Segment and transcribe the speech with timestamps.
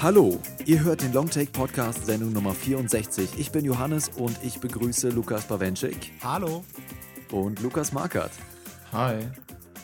[0.00, 3.30] Hallo, ihr hört den Longtake Podcast Sendung Nummer 64.
[3.36, 6.12] Ich bin Johannes und ich begrüße Lukas Bawenschik.
[6.22, 6.64] Hallo.
[7.32, 8.30] Und Lukas Markert.
[8.92, 9.26] Hi.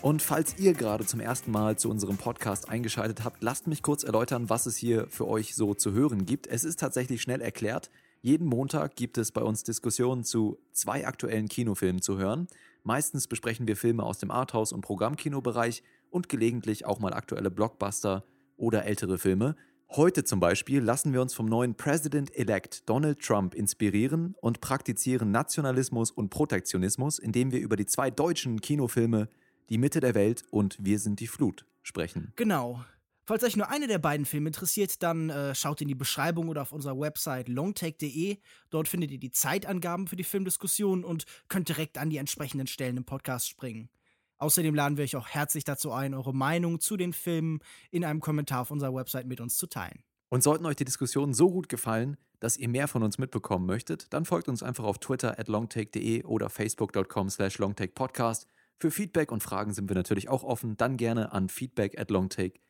[0.02, 4.05] Und falls ihr gerade zum ersten Mal zu unserem Podcast eingeschaltet habt, lasst mich kurz
[4.05, 6.46] erläutern, was es hier für euch so zu hören gibt.
[6.46, 7.91] Es ist tatsächlich schnell erklärt.
[8.25, 12.46] Jeden Montag gibt es bei uns Diskussionen zu zwei aktuellen Kinofilmen zu hören.
[12.82, 18.25] Meistens besprechen wir Filme aus dem Arthouse- und Programmkinobereich und gelegentlich auch mal aktuelle Blockbuster
[18.57, 19.57] oder ältere Filme.
[19.90, 26.11] Heute zum Beispiel lassen wir uns vom neuen President-elect Donald Trump inspirieren und praktizieren Nationalismus
[26.11, 29.29] und Protektionismus, indem wir über die zwei deutschen Kinofilme
[29.68, 32.33] Die Mitte der Welt und Wir sind die Flut sprechen.
[32.36, 32.83] Genau.
[33.27, 36.61] Falls euch nur eine der beiden Filme interessiert, dann äh, schaut in die Beschreibung oder
[36.61, 38.37] auf unserer Website longtake.de.
[38.69, 42.98] Dort findet ihr die Zeitangaben für die Filmdiskussion und könnt direkt an die entsprechenden Stellen
[42.98, 43.89] im Podcast springen.
[44.36, 48.20] Außerdem laden wir euch auch herzlich dazu ein, eure Meinung zu den Filmen in einem
[48.20, 50.03] Kommentar auf unserer Website mit uns zu teilen.
[50.28, 54.12] Und sollten euch die Diskussionen so gut gefallen, dass ihr mehr von uns mitbekommen möchtet,
[54.12, 58.47] dann folgt uns einfach auf Twitter at longtake.de oder facebook.com slash longtakepodcast.
[58.78, 62.61] Für Feedback und Fragen sind wir natürlich auch offen, dann gerne an feedback at longtake.de.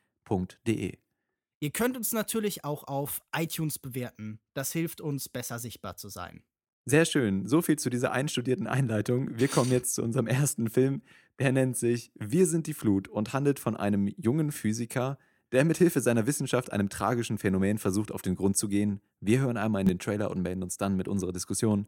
[1.60, 4.38] Ihr könnt uns natürlich auch auf iTunes bewerten.
[4.52, 6.42] Das hilft uns, besser sichtbar zu sein.
[6.86, 7.46] Sehr schön.
[7.46, 9.38] So viel zu dieser einstudierten Einleitung.
[9.38, 11.02] Wir kommen jetzt zu unserem ersten Film.
[11.38, 15.18] Der nennt sich Wir sind die Flut und handelt von einem jungen Physiker,
[15.52, 19.00] der mit Hilfe seiner Wissenschaft einem tragischen Phänomen versucht, auf den Grund zu gehen.
[19.20, 21.86] Wir hören einmal in den Trailer und melden uns dann mit unserer Diskussion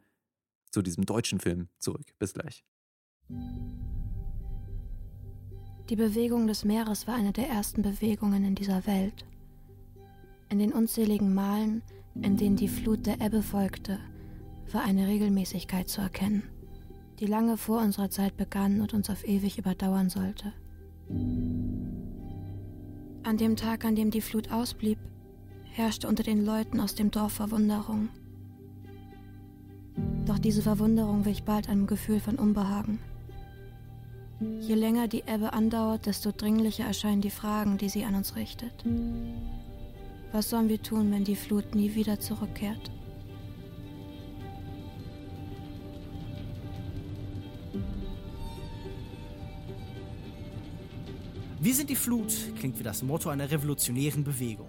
[0.70, 2.07] zu diesem deutschen Film zurück.
[2.19, 2.64] Bis gleich.
[5.89, 9.25] Die Bewegung des Meeres war eine der ersten Bewegungen in dieser Welt.
[10.48, 11.83] In den unzähligen Malen,
[12.23, 14.01] in denen die Flut der Ebbe folgte,
[14.73, 16.42] war eine Regelmäßigkeit zu erkennen,
[17.20, 20.53] die lange vor unserer Zeit begann und uns auf ewig überdauern sollte.
[23.23, 24.98] An dem Tag, an dem die Flut ausblieb,
[25.70, 28.08] herrschte unter den Leuten aus dem Dorf Verwunderung.
[30.25, 32.98] Doch diese Verwunderung wich bald einem Gefühl von Unbehagen.
[34.41, 38.85] Je länger die Ebbe andauert, desto dringlicher erscheinen die Fragen, die sie an uns richtet.
[40.33, 42.91] Was sollen wir tun, wenn die Flut nie wieder zurückkehrt?
[51.58, 54.69] Wir sind die Flut klingt wie das Motto einer revolutionären Bewegung.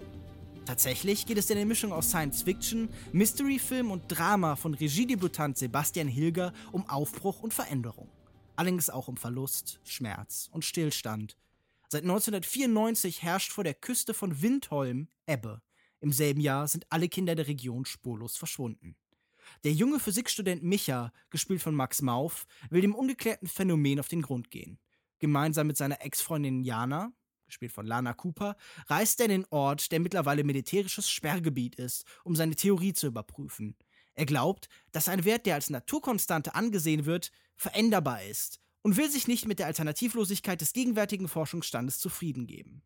[0.64, 6.08] Tatsächlich geht es in der Mischung aus Science Fiction, Mystery-Film und Drama von Regiedebütant Sebastian
[6.08, 8.08] Hilger um Aufbruch und Veränderung.
[8.58, 11.36] Allerdings auch um Verlust, Schmerz und Stillstand.
[11.88, 15.62] Seit 1994 herrscht vor der Küste von Windholm Ebbe.
[16.00, 18.96] Im selben Jahr sind alle Kinder der Region spurlos verschwunden.
[19.62, 24.50] Der junge Physikstudent Micha, gespielt von Max Mauf, will dem ungeklärten Phänomen auf den Grund
[24.50, 24.80] gehen.
[25.20, 27.12] Gemeinsam mit seiner Ex-Freundin Jana,
[27.46, 28.56] gespielt von Lana Cooper,
[28.88, 33.76] reist er in den Ort, der mittlerweile militärisches Sperrgebiet ist, um seine Theorie zu überprüfen.
[34.18, 39.28] Er glaubt, dass ein Wert, der als Naturkonstante angesehen wird, veränderbar ist und will sich
[39.28, 42.82] nicht mit der Alternativlosigkeit des gegenwärtigen Forschungsstandes zufrieden geben.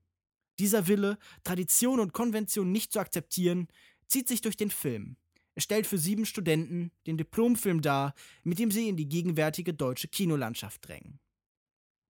[0.58, 3.68] Dieser Wille, Tradition und Konvention nicht zu akzeptieren,
[4.08, 5.16] zieht sich durch den Film.
[5.54, 10.08] Er stellt für sieben Studenten den Diplomfilm dar, mit dem sie in die gegenwärtige deutsche
[10.08, 11.18] Kinolandschaft drängen.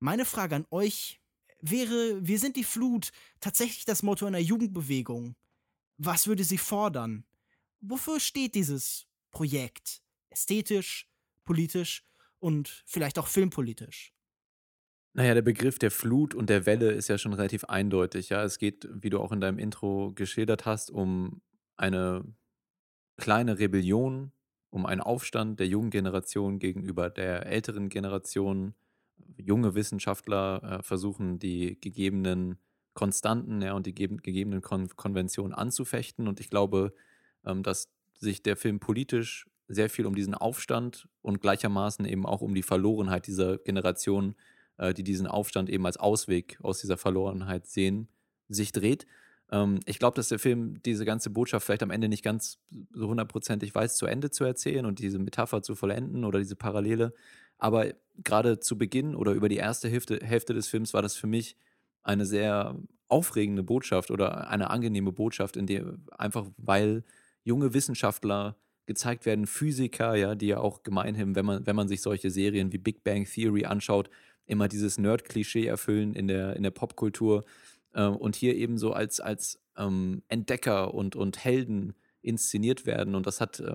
[0.00, 1.20] Meine Frage an euch
[1.60, 5.36] wäre, wir sind die Flut tatsächlich das Motto einer Jugendbewegung?
[5.96, 7.24] Was würde sie fordern?
[7.80, 10.02] Wofür steht dieses Projekt?
[10.30, 11.08] Ästhetisch,
[11.44, 12.04] politisch
[12.38, 14.12] und vielleicht auch filmpolitisch?
[15.14, 18.30] Naja, der Begriff der Flut und der Welle ist ja schon relativ eindeutig.
[18.30, 21.42] Ja, es geht, wie du auch in deinem Intro geschildert hast, um
[21.76, 22.24] eine
[23.18, 24.32] kleine Rebellion,
[24.70, 28.74] um einen Aufstand der jungen Generation gegenüber der älteren Generation
[29.36, 32.58] junge Wissenschaftler äh, versuchen, die gegebenen
[32.94, 36.28] Konstanten ja, und die gegebenen Kon Konventionen anzufechten.
[36.28, 36.94] Und ich glaube,
[37.44, 42.40] ähm, dass sich der Film politisch sehr viel um diesen Aufstand und gleichermaßen eben auch
[42.40, 44.36] um die Verlorenheit dieser Generation,
[44.78, 48.08] äh, die diesen Aufstand eben als Ausweg aus dieser Verlorenheit sehen,
[48.48, 49.06] sich dreht.
[49.50, 52.58] Ähm, ich glaube, dass der Film diese ganze Botschaft vielleicht am Ende nicht ganz
[52.92, 57.12] so hundertprozentig weiß, zu Ende zu erzählen und diese Metapher zu vollenden oder diese Parallele.
[57.58, 57.92] Aber
[58.22, 61.56] gerade zu Beginn oder über die erste Hälfte, Hälfte des Films war das für mich
[62.02, 62.76] eine sehr
[63.08, 67.04] aufregende Botschaft oder eine angenehme Botschaft, in der einfach weil
[67.44, 68.56] junge Wissenschaftler
[68.86, 72.72] gezeigt werden, Physiker, ja, die ja auch gemeinhin, wenn man, wenn man sich solche Serien
[72.72, 74.10] wie Big Bang Theory anschaut,
[74.46, 77.44] immer dieses Nerd-Klischee erfüllen in der, in der Popkultur
[77.94, 83.26] äh, und hier eben so als, als ähm, Entdecker und, und Helden inszeniert werden und
[83.26, 83.74] das hat, äh,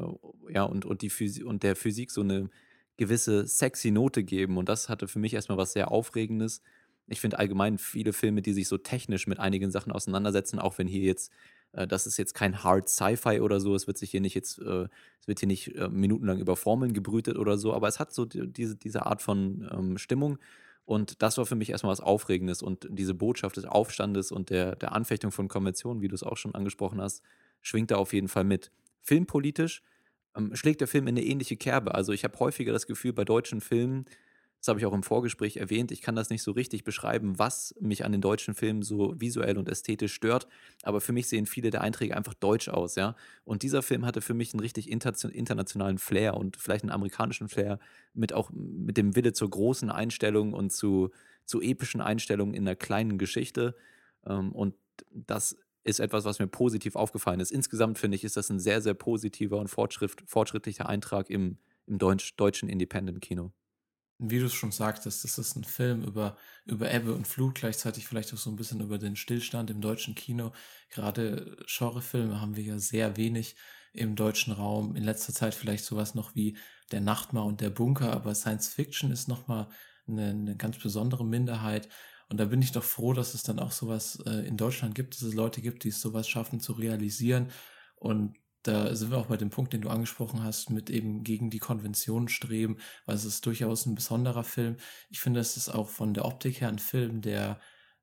[0.53, 2.49] ja, und, und, die und der Physik so eine
[2.97, 6.61] gewisse sexy Note geben und das hatte für mich erstmal was sehr Aufregendes.
[7.07, 10.87] Ich finde allgemein viele Filme, die sich so technisch mit einigen Sachen auseinandersetzen, auch wenn
[10.87, 11.31] hier jetzt
[11.73, 13.75] das ist jetzt kein Hard Sci-Fi oder so.
[13.75, 14.87] Es wird sich hier nicht jetzt, äh,
[15.19, 18.25] es wird hier nicht äh, minutenlang über Formeln gebrütet oder so, aber es hat so
[18.25, 20.39] die, diese, diese Art von ähm, Stimmung.
[20.85, 22.61] Und das war für mich erstmal was Aufregendes.
[22.61, 26.37] Und diese Botschaft des Aufstandes und der, der Anfechtung von Konventionen, wie du es auch
[26.37, 27.23] schon angesprochen hast,
[27.61, 28.71] schwingt da auf jeden Fall mit.
[29.01, 29.83] Filmpolitisch
[30.35, 31.93] ähm, schlägt der Film in eine ähnliche Kerbe.
[31.93, 34.05] Also ich habe häufiger das Gefühl, bei deutschen Filmen,
[34.59, 37.75] das habe ich auch im Vorgespräch erwähnt, ich kann das nicht so richtig beschreiben, was
[37.79, 40.47] mich an den deutschen Filmen so visuell und ästhetisch stört,
[40.83, 43.15] aber für mich sehen viele der Einträge einfach deutsch aus, ja.
[43.43, 47.79] Und dieser Film hatte für mich einen richtig internationalen Flair und vielleicht einen amerikanischen Flair
[48.13, 51.11] mit auch mit dem Wille zur großen Einstellung und zu,
[51.45, 53.75] zu epischen Einstellungen in einer kleinen Geschichte.
[54.25, 54.75] Ähm, und
[55.11, 57.51] das ist etwas, was mir positiv aufgefallen ist.
[57.51, 62.35] Insgesamt finde ich, ist das ein sehr, sehr positiver und fortschrittlicher Eintrag im, im Deutsch,
[62.35, 63.53] deutschen Independent-Kino
[64.19, 68.07] wie du es schon sagtest, das ist ein Film über, über Ebbe und Flut, gleichzeitig
[68.07, 70.53] vielleicht auch so ein bisschen über den Stillstand im deutschen Kino.
[70.89, 73.55] Gerade Genrefilme haben wir ja sehr wenig
[73.93, 74.95] im deutschen Raum.
[74.95, 76.57] In letzter Zeit vielleicht sowas noch wie
[76.91, 79.67] Der Nachtmar und der Bunker, aber Science Fiction ist nochmal
[80.07, 81.89] eine, eine ganz besondere Minderheit.
[82.29, 85.15] Und da bin ich doch froh, dass es dann auch sowas äh, in Deutschland gibt,
[85.15, 87.51] dass es Leute gibt, die es sowas schaffen zu realisieren.
[87.95, 88.37] Und
[88.67, 91.59] da sind wir auch bei dem Punkt, den du angesprochen hast, mit eben gegen die
[91.59, 94.77] Konvention streben, weil es ist durchaus ein besonderer Film.
[95.09, 97.59] Ich finde, es ist auch von der Optik her ein Film, der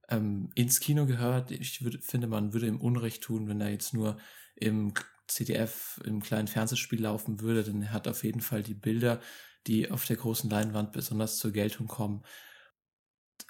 [0.09, 1.51] ähm, ins Kino gehört.
[1.51, 4.17] Ich würd, finde, man würde ihm Unrecht tun, wenn er jetzt nur
[4.57, 4.95] im
[5.27, 9.21] CDF, im kleinen Fernsehspiel laufen würde, denn er hat auf jeden Fall die Bilder,
[9.67, 12.23] die auf der großen Leinwand besonders zur Geltung kommen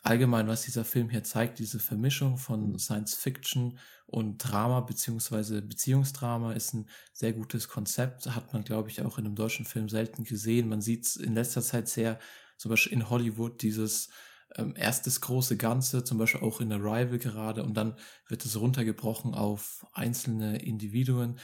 [0.03, 6.53] allgemein, was dieser Film hier zeigt, diese Vermischung von Science Fiction und Drama beziehungsweise Beziehungsdrama
[6.53, 8.27] ist ein sehr gutes Konzept.
[8.27, 10.69] Hat man, glaube ich, auch in einem deutschen Film selten gesehen.
[10.69, 12.19] Man sieht es in letzter Zeit sehr,
[12.57, 14.11] zum Beispiel in Hollywood, dieses
[14.57, 17.97] ähm, erstes große Ganze, zum Beispiel auch in Arrival gerade, und dann
[18.29, 21.39] wird es runtergebrochen auf einzelne Individuen.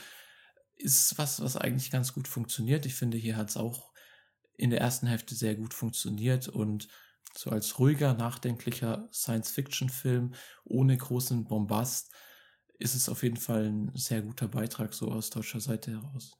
[0.77, 2.85] Ist was, was eigentlich ganz gut funktioniert.
[2.85, 3.91] Ich finde, hier hat es auch
[4.55, 6.87] in der ersten Hälfte sehr gut funktioniert und
[7.35, 10.33] so als ruhiger, nachdenklicher Science-Fiction-Film
[10.65, 12.11] ohne großen Bombast
[12.77, 16.33] ist es auf jeden Fall ein sehr guter Beitrag so aus deutscher Seite heraus.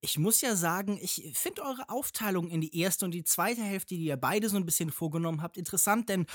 [0.00, 3.94] Ich muss ja sagen, ich finde eure Aufteilung in die erste und die zweite Hälfte,
[3.94, 6.26] die ihr beide so ein bisschen vorgenommen habt, interessant, denn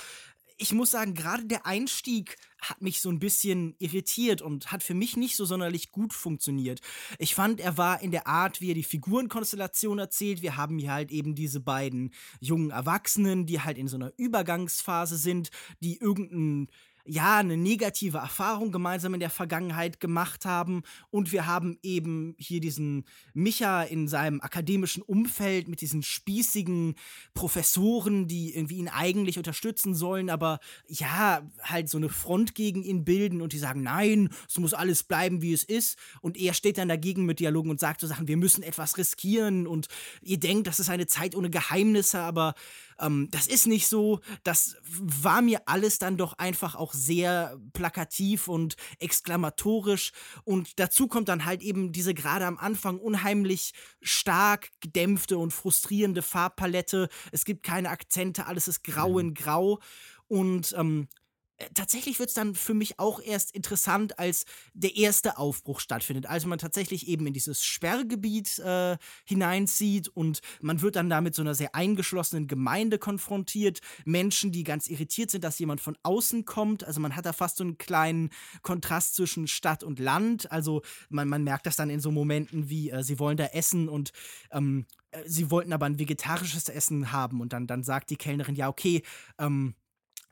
[0.58, 4.96] ich muss sagen, gerade der Einstieg hat mich so ein bisschen irritiert und hat für
[4.96, 6.82] mich nicht so sonderlich gut funktioniert.
[7.20, 10.42] Ich fand, er war in der Art, wie er die Figurenkonstellation erzählt.
[10.42, 15.18] Wir haben hier halt eben diese beiden jungen Erwachsenen, die halt in so einer Übergangsphase
[15.18, 15.52] sind,
[15.82, 16.70] die irgendeinen
[17.08, 20.84] ja, eine negative Erfahrung gemeinsam in der Vergangenheit gemacht haben.
[21.10, 26.96] Und wir haben eben hier diesen Micha in seinem akademischen Umfeld mit diesen spießigen
[27.34, 33.06] Professoren, die irgendwie ihn eigentlich unterstützen sollen, aber ja, halt so eine Front gegen ihn
[33.06, 35.98] bilden und die sagen, nein, es muss alles bleiben, wie es ist.
[36.22, 39.66] Und er steht dann dagegen mit Dialogen und sagt so Sachen, wir müssen etwas riskieren
[39.66, 39.88] und
[40.22, 42.54] ihr denkt, das ist eine Zeit ohne Geheimnisse, aber
[43.00, 44.20] ähm, das ist nicht so.
[44.44, 50.12] Das war mir alles dann doch einfach auch sehr plakativ und exklamatorisch.
[50.44, 56.22] Und dazu kommt dann halt eben diese gerade am Anfang unheimlich stark gedämpfte und frustrierende
[56.22, 57.10] Farbpalette.
[57.32, 59.20] Es gibt keine Akzente, alles ist grau mhm.
[59.20, 59.80] in grau.
[60.28, 61.27] Und ähm, äh,
[61.74, 66.28] tatsächlich wird es dann für mich auch erst interessant, als der erste Aufbruch stattfindet.
[66.28, 71.36] Also man tatsächlich eben in dieses Sperrgebiet äh, hineinzieht und man wird dann da mit
[71.36, 73.80] so einer sehr eingeschlossenen Gemeinde konfrontiert.
[74.06, 76.84] Menschen, die ganz irritiert sind, dass jemand von außen kommt.
[76.84, 78.30] Also man hat da fast so einen kleinen
[78.62, 80.52] Kontrast zwischen Stadt und Land.
[80.52, 83.90] Also man, man merkt das dann in so Momenten wie, äh, sie wollen da essen
[83.90, 84.12] und
[84.52, 88.56] ähm, äh, sie wollten aber ein vegetarisches Essen haben und dann, dann sagt die Kellnerin,
[88.56, 89.02] ja, okay,
[89.40, 89.76] ähm,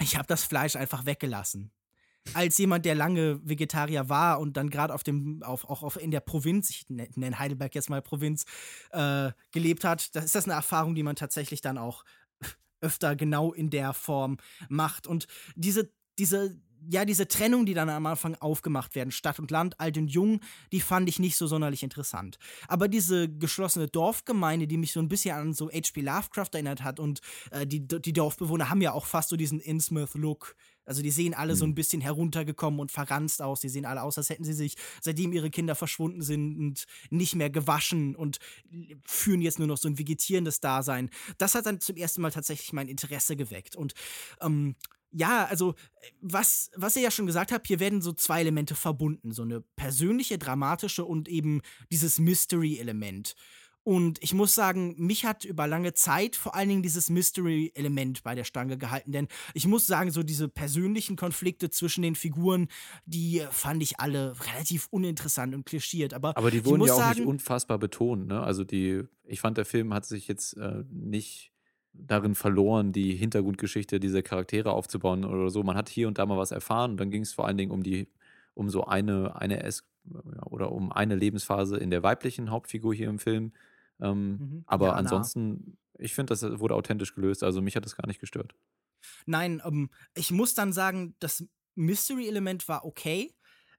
[0.01, 1.71] ich habe das Fleisch einfach weggelassen.
[2.33, 6.09] Als jemand, der lange Vegetarier war und dann gerade auf dem, auf, auch auf, in
[6.09, 8.45] der Provinz, ich nenne Heidelberg jetzt mal Provinz,
[8.91, 12.03] äh, gelebt hat, das ist das eine Erfahrung, die man tatsächlich dann auch
[12.81, 14.37] öfter genau in der Form
[14.69, 15.05] macht.
[15.05, 19.79] Und diese, diese ja, diese Trennung, die dann am Anfang aufgemacht werden, Stadt und Land,
[19.79, 22.37] alt und jung, die fand ich nicht so sonderlich interessant.
[22.67, 26.01] Aber diese geschlossene Dorfgemeinde, die mich so ein bisschen an so H.P.
[26.01, 30.55] Lovecraft erinnert hat und äh, die, die Dorfbewohner haben ja auch fast so diesen Innsmouth-Look.
[30.85, 31.57] Also die sehen alle mhm.
[31.57, 33.61] so ein bisschen heruntergekommen und verranzt aus.
[33.61, 37.49] Die sehen alle aus, als hätten sie sich, seitdem ihre Kinder verschwunden sind, nicht mehr
[37.49, 38.37] gewaschen und
[39.05, 41.09] führen jetzt nur noch so ein vegetierendes Dasein.
[41.37, 43.75] Das hat dann zum ersten Mal tatsächlich mein Interesse geweckt.
[43.75, 43.93] Und
[44.41, 44.75] ähm,
[45.15, 45.75] ja, also
[46.21, 49.31] was, was ihr ja schon gesagt habt, hier werden so zwei Elemente verbunden.
[49.31, 53.35] So eine persönliche, dramatische und eben dieses Mystery-Element.
[53.83, 58.33] Und ich muss sagen, mich hat über lange Zeit vor allen Dingen dieses Mystery-Element bei
[58.33, 59.11] der Stange gehalten.
[59.11, 62.67] Denn ich muss sagen, so diese persönlichen Konflikte zwischen den Figuren,
[63.05, 66.15] die fand ich alle relativ uninteressant und klischiert.
[66.15, 68.27] Aber, Aber die wurden ja auch sagen, nicht unfassbar betont.
[68.27, 68.41] Ne?
[68.41, 71.53] Also die, ich fand, der Film hat sich jetzt äh, nicht
[71.97, 75.63] darin verloren, die Hintergrundgeschichte dieser Charaktere aufzubauen oder so.
[75.63, 77.71] Man hat hier und da mal was erfahren und dann ging es vor allen Dingen
[77.71, 78.07] um die,
[78.53, 79.83] um so eine, eine es
[80.45, 83.53] oder um eine Lebensphase in der weiblichen Hauptfigur hier im Film.
[83.99, 84.63] Ähm, mhm.
[84.67, 87.43] Aber ja, ansonsten, ich finde, das wurde authentisch gelöst.
[87.43, 88.55] Also mich hat das gar nicht gestört.
[89.25, 93.33] Nein, ähm, ich muss dann sagen, das Mystery-Element war okay.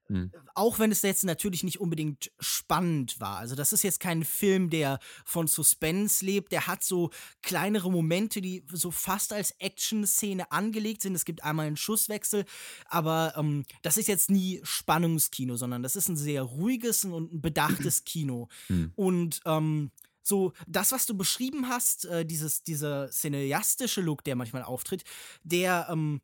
[0.09, 0.31] Mhm.
[0.55, 3.37] Auch wenn es jetzt natürlich nicht unbedingt spannend war.
[3.37, 6.51] Also, das ist jetzt kein Film, der von Suspense lebt.
[6.51, 7.11] Der hat so
[7.41, 11.15] kleinere Momente, die so fast als Action-Szene angelegt sind.
[11.15, 12.45] Es gibt einmal einen Schusswechsel,
[12.85, 17.41] aber ähm, das ist jetzt nie Spannungskino, sondern das ist ein sehr ruhiges und ein
[17.41, 18.47] bedachtes Kino.
[18.69, 18.91] Mhm.
[18.95, 19.91] Und ähm,
[20.27, 25.03] so das, was du beschrieben hast, äh, dieses, dieser cineastische Look, der manchmal auftritt,
[25.43, 26.21] der ähm,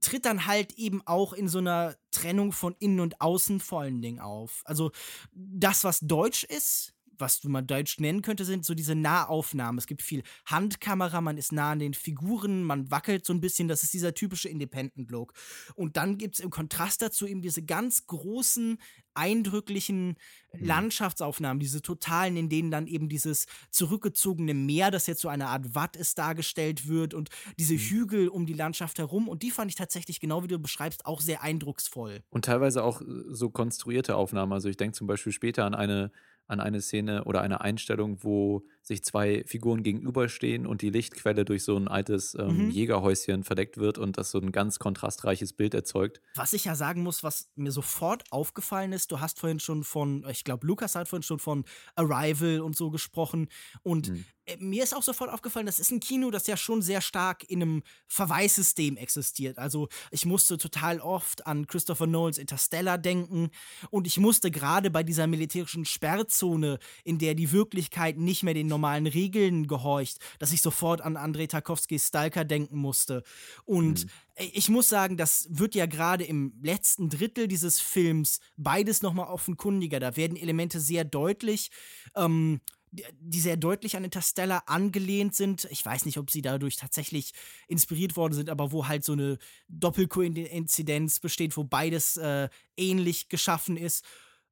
[0.00, 4.02] tritt dann halt eben auch in so einer Trennung von innen und außen vor allen
[4.02, 4.62] Dingen auf.
[4.64, 4.90] Also
[5.32, 9.78] das, was deutsch ist, was du mal deutsch nennen könnte, sind so diese Nahaufnahmen.
[9.78, 13.68] Es gibt viel Handkamera, man ist nah an den Figuren, man wackelt so ein bisschen.
[13.68, 15.32] Das ist dieser typische Independent-Look.
[15.74, 18.78] Und dann gibt es im Kontrast dazu eben diese ganz großen,
[19.18, 20.16] eindrücklichen
[20.52, 20.64] mhm.
[20.64, 25.74] Landschaftsaufnahmen, diese totalen, in denen dann eben dieses zurückgezogene Meer, das jetzt so eine Art
[25.74, 27.78] Watt ist, dargestellt wird und diese mhm.
[27.78, 29.28] Hügel um die Landschaft herum.
[29.28, 32.22] Und die fand ich tatsächlich, genau wie du beschreibst, auch sehr eindrucksvoll.
[32.30, 34.52] Und teilweise auch äh, so konstruierte Aufnahmen.
[34.52, 36.12] Also ich denke zum Beispiel später an eine
[36.48, 41.62] an eine Szene oder eine Einstellung, wo sich zwei Figuren gegenüberstehen und die Lichtquelle durch
[41.62, 42.70] so ein altes ähm, mhm.
[42.70, 46.20] Jägerhäuschen verdeckt wird und das so ein ganz kontrastreiches Bild erzeugt.
[46.34, 50.26] Was ich ja sagen muss, was mir sofort aufgefallen ist, du hast vorhin schon von,
[50.30, 51.64] ich glaube, Lukas hat vorhin schon von
[51.94, 53.48] Arrival und so gesprochen
[53.82, 54.24] und mhm.
[54.48, 57.44] Äh, mir ist auch sofort aufgefallen, das ist ein Kino, das ja schon sehr stark
[57.48, 59.58] in einem Verweissystem existiert.
[59.58, 63.50] Also ich musste total oft an Christopher Nolans Interstellar denken
[63.90, 68.68] und ich musste gerade bei dieser militärischen Sperrzone, in der die Wirklichkeit nicht mehr den
[68.78, 73.24] normalen Regeln gehorcht, dass ich sofort an Andrei Tarkovskis Stalker denken musste.
[73.64, 74.10] Und mhm.
[74.52, 79.98] ich muss sagen, das wird ja gerade im letzten Drittel dieses Films beides nochmal offenkundiger.
[79.98, 81.70] Da werden Elemente sehr deutlich.
[82.14, 85.68] Ähm, die sehr deutlich an Interstellar angelehnt sind.
[85.70, 87.32] Ich weiß nicht, ob sie dadurch tatsächlich
[87.66, 89.36] inspiriert worden sind, aber wo halt so eine
[89.68, 94.06] Doppelkoinzidenz besteht, wo beides äh, ähnlich geschaffen ist.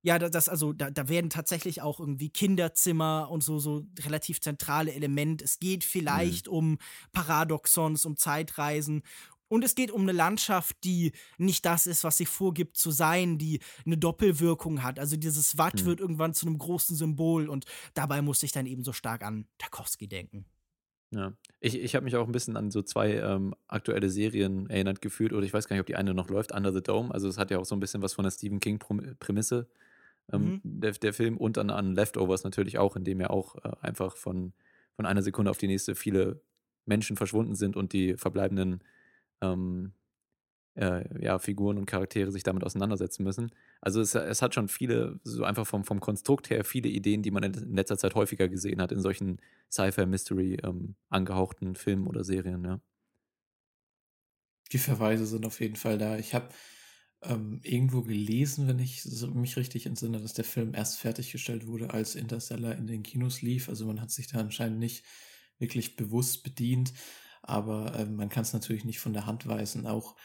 [0.06, 4.92] Ja, das, also, da, da werden tatsächlich auch irgendwie Kinderzimmer und so, so relativ zentrale
[4.92, 5.44] Elemente.
[5.44, 6.52] Es geht vielleicht mhm.
[6.52, 6.78] um
[7.10, 9.02] Paradoxons, um Zeitreisen.
[9.48, 13.36] Und es geht um eine Landschaft, die nicht das ist, was sie vorgibt zu sein,
[13.36, 15.00] die eine Doppelwirkung hat.
[15.00, 15.86] Also dieses Watt hm.
[15.86, 19.46] wird irgendwann zu einem großen Symbol und dabei musste ich dann eben so stark an
[19.58, 20.44] Tarkovsky denken.
[21.10, 25.00] Ja, ich, ich habe mich auch ein bisschen an so zwei ähm, aktuelle Serien erinnert
[25.00, 27.12] gefühlt, oder ich weiß gar nicht, ob die eine noch läuft, Under the Dome.
[27.12, 29.68] Also es hat ja auch so ein bisschen was von der Stephen King-Prämisse,
[30.32, 30.80] ähm, mhm.
[30.80, 34.16] der, der Film, und dann an Leftovers natürlich auch, in dem ja auch äh, einfach
[34.16, 34.52] von,
[34.94, 36.40] von einer Sekunde auf die nächste viele
[36.84, 38.82] Menschen verschwunden sind und die verbleibenden
[39.40, 39.92] ähm,
[40.76, 43.50] äh, ja, Figuren und Charaktere sich damit auseinandersetzen müssen.
[43.80, 47.30] Also es, es, hat schon viele, so einfach vom, vom Konstrukt her, viele Ideen, die
[47.30, 49.40] man in letzter Zeit häufiger gesehen hat in solchen
[49.70, 52.80] Sci-Fi-Mystery ähm, angehauchten Filmen oder Serien, ja.
[54.72, 56.18] Die Verweise sind auf jeden Fall da.
[56.18, 56.48] Ich habe
[57.22, 59.04] ähm, irgendwo gelesen, wenn ich
[59.34, 63.68] mich richtig entsinne, dass der Film erst fertiggestellt wurde, als Interstellar in den Kinos lief.
[63.68, 65.04] Also man hat sich da anscheinend nicht
[65.58, 66.92] wirklich bewusst bedient
[67.46, 69.86] aber äh, man kann es natürlich nicht von der Hand weisen.
[69.86, 70.16] Auch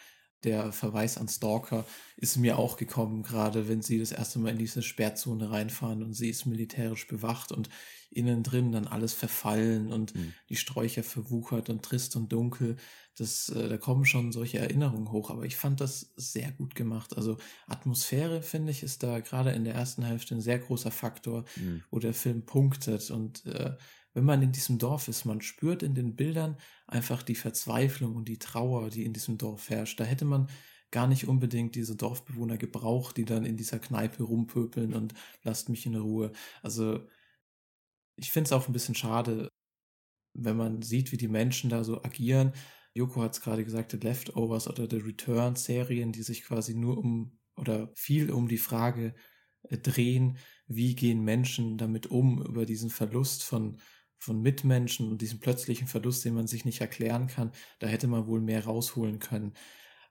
[0.44, 1.86] der Verweis an Stalker
[2.18, 6.14] ist mir auch gekommen, gerade wenn sie das erste Mal in diese Sperrzone reinfahren und
[6.14, 7.70] sie ist militärisch bewacht und
[8.10, 10.34] innen drin dann alles verfallen und mhm.
[10.50, 12.76] die Sträucher verwuchert und trist und dunkel.
[13.16, 17.16] Das, äh, da kommen schon solche Erinnerungen hoch, aber ich fand das sehr gut gemacht.
[17.16, 21.46] Also Atmosphäre, finde ich, ist da gerade in der ersten Hälfte ein sehr großer Faktor,
[21.56, 21.84] mhm.
[21.90, 23.76] wo der Film punktet und äh,
[24.14, 28.28] wenn man in diesem Dorf ist, man spürt in den Bildern einfach die Verzweiflung und
[28.28, 30.00] die Trauer, die in diesem Dorf herrscht.
[30.00, 30.50] Da hätte man
[30.92, 35.14] gar nicht unbedingt diese Dorfbewohner gebraucht, die dann in dieser Kneipe rumpöpeln und
[35.44, 36.34] lasst mich in Ruhe.
[36.62, 37.08] Also
[38.18, 39.50] ich finde es auch ein bisschen schade,
[40.34, 42.54] wenn man sieht, wie die Menschen da so agieren.
[42.94, 47.40] Joko hat es gerade gesagt, die Leftovers oder The Return-Serien, die sich quasi nur um
[47.56, 49.14] oder viel um die Frage
[49.64, 50.38] äh, drehen,
[50.68, 53.80] wie gehen Menschen damit um, über diesen Verlust von
[54.22, 58.28] von Mitmenschen und diesem plötzlichen Verlust, den man sich nicht erklären kann, da hätte man
[58.28, 59.54] wohl mehr rausholen können.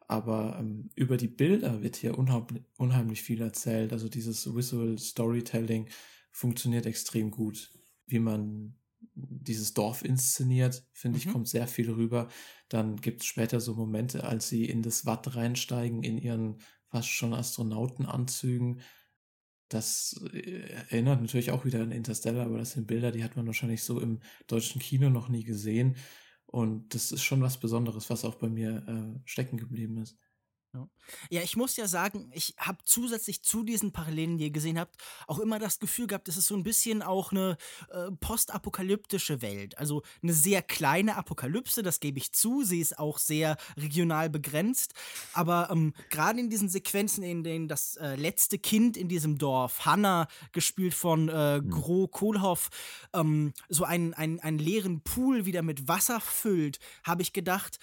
[0.09, 3.93] Aber ähm, über die Bilder wird hier unheimlich, unheimlich viel erzählt.
[3.93, 5.88] Also dieses Visual Storytelling
[6.33, 7.71] funktioniert extrem gut.
[8.09, 8.75] Wie man
[9.14, 11.25] dieses Dorf inszeniert, finde mhm.
[11.25, 12.26] ich, kommt sehr viel rüber.
[12.69, 16.57] Dann gibt es später so Momente, als sie in das Watt reinsteigen, in ihren
[16.88, 18.81] fast schon Astronautenanzügen.
[19.71, 23.47] Das äh, erinnert natürlich auch wieder an Interstellar, aber das sind Bilder, die hat man
[23.47, 25.97] wahrscheinlich so im deutschen Kino noch nie gesehen.
[26.47, 30.19] Und das ist schon was Besonderes, was auch bei mir äh, stecken geblieben ist.
[30.73, 31.43] Ja.
[31.43, 34.97] ich muss ja sagen, ich habe zusätzlich zu diesen Parallelen, die ihr gesehen habt,
[35.27, 37.57] auch immer das Gefühl gehabt, es ist so ein bisschen auch eine
[37.91, 39.77] äh, postapokalyptische Welt.
[39.79, 42.62] Also eine sehr kleine Apokalypse, das gebe ich zu.
[42.62, 44.95] Sie ist auch sehr regional begrenzt.
[45.33, 49.85] Aber ähm, gerade in diesen Sequenzen, in denen das äh, letzte Kind in diesem Dorf,
[49.85, 51.71] Hannah, gespielt von äh, mhm.
[51.71, 52.69] Gro Kohlhoff,
[53.12, 57.81] ähm, so einen, einen, einen leeren Pool wieder mit Wasser füllt, habe ich gedacht,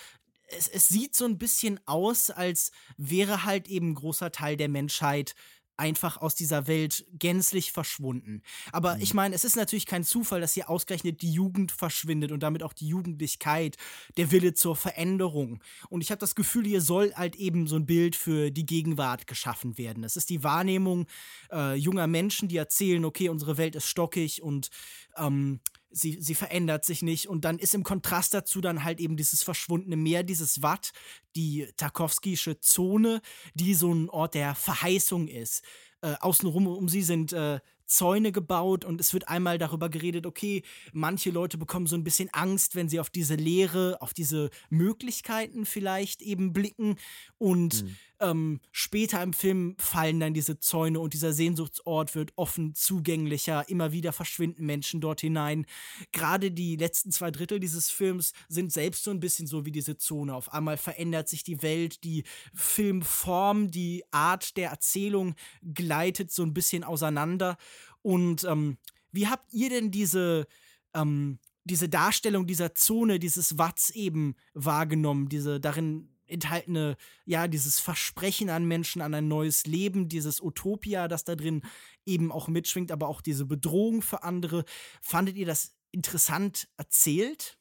[0.48, 4.70] es, es sieht so ein bisschen aus, als wäre halt eben ein großer Teil der
[4.70, 5.36] Menschheit
[5.78, 8.42] einfach aus dieser Welt gänzlich verschwunden.
[8.72, 9.02] Aber mhm.
[9.02, 12.64] ich meine, es ist natürlich kein Zufall, dass hier ausgerechnet die Jugend verschwindet und damit
[12.64, 13.78] auch die Jugendlichkeit,
[14.18, 15.62] der Wille zur Veränderung.
[15.90, 19.28] Und ich habe das Gefühl, hier soll halt eben so ein Bild für die Gegenwart
[19.28, 20.04] geschaffen werden.
[20.04, 21.06] Es ist die Wahrnehmung
[21.52, 24.70] äh, junger Menschen, die erzählen, okay, unsere Welt ist stockig und
[25.16, 27.28] ähm, sie, sie verändert sich nicht.
[27.28, 30.92] Und dann ist im Kontrast dazu dann halt eben dieses verschwundene Meer, dieses Watt,
[31.36, 33.22] die Tarkovskische Zone,
[33.54, 35.64] die so ein Ort der Verheißung ist.
[36.02, 40.64] Äh, außenrum um sie sind äh, Zäune gebaut und es wird einmal darüber geredet, okay,
[40.92, 45.66] manche Leute bekommen so ein bisschen Angst, wenn sie auf diese Leere, auf diese Möglichkeiten
[45.66, 46.98] vielleicht eben blicken
[47.38, 47.98] und mhm.
[48.20, 53.92] Ähm, später im Film fallen dann diese Zäune und dieser Sehnsuchtsort wird offen zugänglicher, immer
[53.92, 55.66] wieder verschwinden Menschen dort hinein.
[56.12, 59.98] Gerade die letzten zwei Drittel dieses Films sind selbst so ein bisschen so wie diese
[59.98, 60.36] Zone.
[60.36, 65.36] Auf einmal verändert sich die Welt, die Filmform, die Art der Erzählung
[65.74, 67.58] gleitet so ein bisschen auseinander
[68.02, 68.78] und ähm,
[69.12, 70.48] wie habt ihr denn diese,
[70.94, 78.50] ähm, diese Darstellung dieser Zone, dieses Watts eben wahrgenommen, diese darin enthaltene, ja, dieses Versprechen
[78.50, 81.62] an Menschen, an ein neues Leben, dieses Utopia, das da drin
[82.06, 84.66] eben auch mitschwingt, aber auch diese Bedrohung für andere.
[85.02, 87.58] Fandet ihr das interessant erzählt?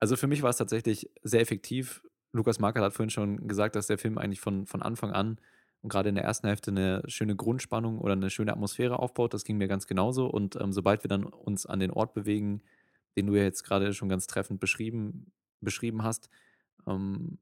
[0.00, 2.02] Also für mich war es tatsächlich sehr effektiv.
[2.32, 5.40] Lukas Marker hat vorhin schon gesagt, dass der Film eigentlich von, von Anfang an
[5.82, 9.32] und gerade in der ersten Hälfte eine schöne Grundspannung oder eine schöne Atmosphäre aufbaut.
[9.34, 10.26] Das ging mir ganz genauso.
[10.26, 12.62] Und ähm, sobald wir dann uns an den Ort bewegen,
[13.16, 16.28] den du ja jetzt gerade schon ganz treffend beschrieben, beschrieben hast,
[16.86, 17.38] ähm,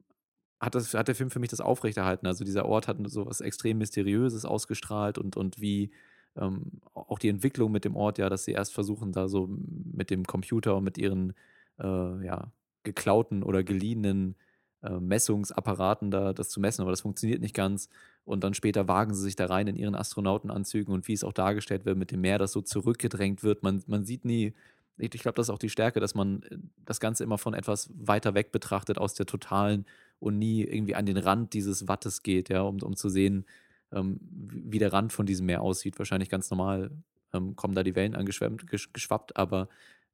[0.65, 2.27] hat, das, hat der Film für mich das aufrechterhalten.
[2.27, 5.91] Also dieser Ort hat so was extrem Mysteriöses ausgestrahlt und, und wie
[6.37, 10.11] ähm, auch die Entwicklung mit dem Ort, ja, dass sie erst versuchen, da so mit
[10.11, 11.35] dem Computer und mit ihren
[11.79, 14.37] äh, ja, geklauten oder geliehenen
[14.83, 17.89] äh, Messungsapparaten da das zu messen, aber das funktioniert nicht ganz.
[18.25, 21.33] Und dann später wagen sie sich da rein in ihren Astronautenanzügen und wie es auch
[21.33, 23.63] dargestellt wird mit dem Meer, das so zurückgedrängt wird.
[23.63, 24.55] Man, man sieht nie,
[24.97, 27.91] ich, glaube, das ist auch die Stärke, dass man äh, das Ganze immer von etwas
[27.95, 29.87] weiter weg betrachtet aus der totalen
[30.25, 33.45] und nie irgendwie an den Rand dieses Wattes geht, ja, um, um zu sehen,
[33.93, 35.99] ähm, wie der Rand von diesem Meer aussieht.
[35.99, 36.91] Wahrscheinlich ganz normal
[37.33, 39.69] ähm, kommen da die Wellen angeschwemmt, geschwappt, aber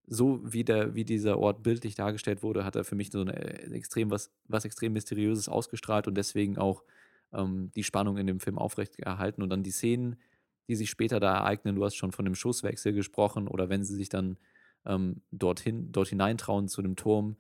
[0.06, 3.36] so wie, der, wie dieser Ort bildlich dargestellt wurde, hat er für mich so eine
[3.36, 6.82] äh, extrem was, was extrem Mysteriöses ausgestrahlt und deswegen auch
[7.32, 9.42] ähm, die Spannung in dem Film aufrecht erhalten.
[9.42, 10.16] Und dann die Szenen,
[10.66, 13.94] die sich später da ereignen, du hast schon von dem Schusswechsel gesprochen, oder wenn sie
[13.94, 14.38] sich dann
[14.84, 17.36] ähm, dorthin, dort hineintrauen zu dem Turm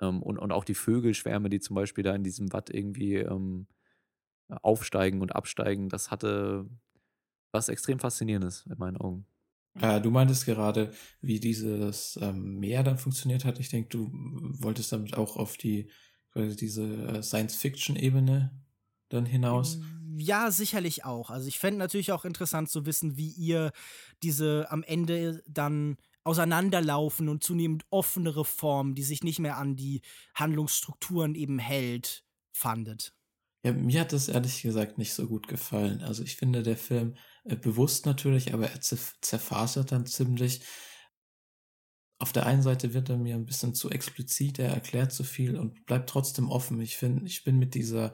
[0.00, 3.66] ähm, und, und auch die Vögelschwärme, die zum Beispiel da in diesem Watt irgendwie ähm,
[4.48, 6.66] aufsteigen und absteigen, das hatte
[7.52, 9.26] was extrem Faszinierendes in meinen Augen.
[9.80, 13.58] Äh, du meintest gerade, wie dieses ähm, Meer dann funktioniert hat.
[13.58, 15.90] Ich denke, du wolltest damit auch auf die
[16.32, 18.50] quasi diese äh, Science-Fiction-Ebene
[19.08, 19.80] dann hinaus.
[20.16, 21.30] Ja, sicherlich auch.
[21.30, 23.72] Also ich fände natürlich auch interessant zu wissen, wie ihr
[24.22, 25.96] diese am Ende dann
[26.28, 30.02] auseinanderlaufen und zunehmend offenere Form, die sich nicht mehr an die
[30.34, 33.14] Handlungsstrukturen eben hält, fandet.
[33.64, 36.02] Ja, mir hat das ehrlich gesagt nicht so gut gefallen.
[36.02, 40.60] Also ich finde, der Film äh, bewusst natürlich, aber er zerfasert dann ziemlich.
[42.20, 45.56] Auf der einen Seite wird er mir ein bisschen zu explizit, er erklärt zu viel
[45.56, 46.80] und bleibt trotzdem offen.
[46.80, 48.12] Ich finde, ich bin mit dieser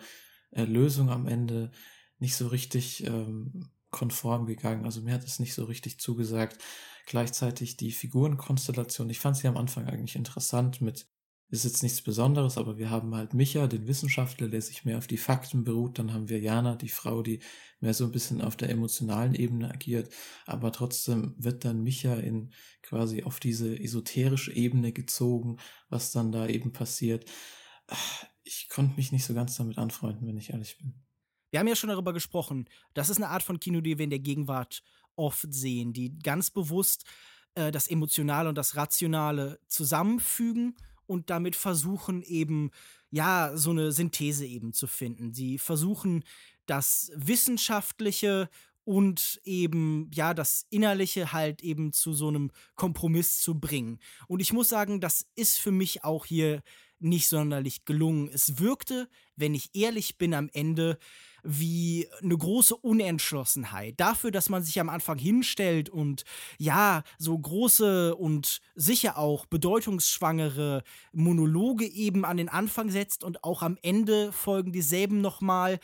[0.52, 1.72] äh, Lösung am Ende
[2.18, 4.84] nicht so richtig ähm, konform gegangen.
[4.84, 6.58] Also mir hat es nicht so richtig zugesagt.
[7.06, 11.06] Gleichzeitig die Figurenkonstellation, ich fand sie am Anfang eigentlich interessant mit
[11.50, 15.06] ist jetzt nichts Besonderes, aber wir haben halt Micha, den Wissenschaftler, der sich mehr auf
[15.06, 15.98] die Fakten beruht.
[15.98, 17.40] Dann haben wir Jana, die Frau, die
[17.80, 20.12] mehr so ein bisschen auf der emotionalen Ebene agiert.
[20.46, 22.52] Aber trotzdem wird dann Micha in
[22.82, 27.30] quasi auf diese esoterische Ebene gezogen, was dann da eben passiert.
[28.42, 31.04] Ich konnte mich nicht so ganz damit anfreunden, wenn ich ehrlich bin.
[31.54, 32.68] Wir haben ja schon darüber gesprochen.
[32.94, 34.82] Das ist eine Art von Kino, die wir in der Gegenwart
[35.14, 37.04] oft sehen, die ganz bewusst
[37.54, 40.74] äh, das Emotionale und das Rationale zusammenfügen
[41.06, 42.72] und damit versuchen eben,
[43.12, 45.32] ja, so eine Synthese eben zu finden.
[45.32, 46.24] Sie versuchen
[46.66, 48.50] das Wissenschaftliche
[48.82, 54.00] und eben, ja, das Innerliche halt eben zu so einem Kompromiss zu bringen.
[54.26, 56.64] Und ich muss sagen, das ist für mich auch hier
[56.98, 58.28] nicht sonderlich gelungen.
[58.32, 60.98] Es wirkte, wenn ich ehrlich bin, am Ende
[61.44, 63.94] wie eine große Unentschlossenheit.
[63.98, 66.24] Dafür, dass man sich am Anfang hinstellt und
[66.58, 73.62] ja, so große und sicher auch bedeutungsschwangere Monologe eben an den Anfang setzt und auch
[73.62, 75.78] am Ende folgen dieselben nochmal.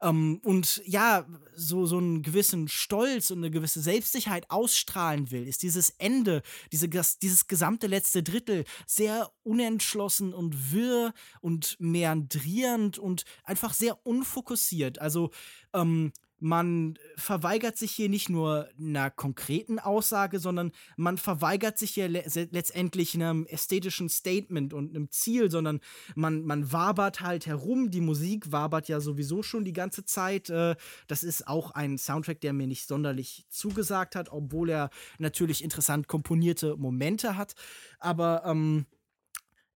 [0.00, 5.62] Ähm, und ja, so, so einen gewissen Stolz und eine gewisse Selbstsicherheit ausstrahlen will, ist
[5.62, 13.74] dieses Ende, diese, dieses gesamte letzte Drittel sehr unentschlossen und wirr und meandrierend und einfach
[13.74, 15.00] sehr unfokussiert.
[15.00, 15.30] Also
[15.74, 22.08] ähm, man verweigert sich hier nicht nur einer konkreten Aussage, sondern man verweigert sich hier
[22.08, 22.22] le
[22.52, 25.80] letztendlich einem ästhetischen Statement und einem Ziel, sondern
[26.14, 27.90] man, man wabert halt herum.
[27.90, 30.48] Die Musik wabert ja sowieso schon die ganze Zeit.
[30.50, 30.76] Äh,
[31.08, 36.06] das ist auch ein Soundtrack, der mir nicht sonderlich zugesagt hat, obwohl er natürlich interessant
[36.06, 37.54] komponierte Momente hat.
[37.98, 38.86] Aber ähm,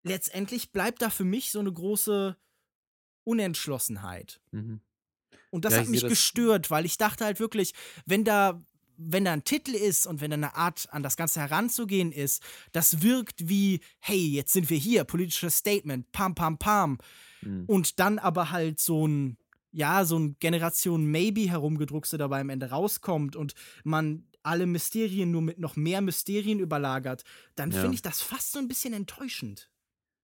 [0.05, 2.37] letztendlich bleibt da für mich so eine große
[3.25, 4.40] Unentschlossenheit.
[4.53, 4.81] Mhm.
[5.53, 7.75] Und das ja, hat mich gestört, weil ich dachte halt wirklich,
[8.07, 8.62] wenn da
[8.97, 12.43] wenn da ein Titel ist und wenn da eine Art an das Ganze heranzugehen ist,
[12.73, 16.99] das wirkt wie, hey, jetzt sind wir hier, politisches Statement, pam, pam, pam.
[17.41, 17.65] Mhm.
[17.67, 19.38] Und dann aber halt so ein,
[19.73, 25.43] ja, so ein Generation Maybe herumgedruckste dabei am Ende rauskommt und man alle Mysterien nur
[25.43, 27.25] mit noch mehr Mysterien überlagert,
[27.57, 27.81] dann ja.
[27.81, 29.72] finde ich das fast so ein bisschen enttäuschend.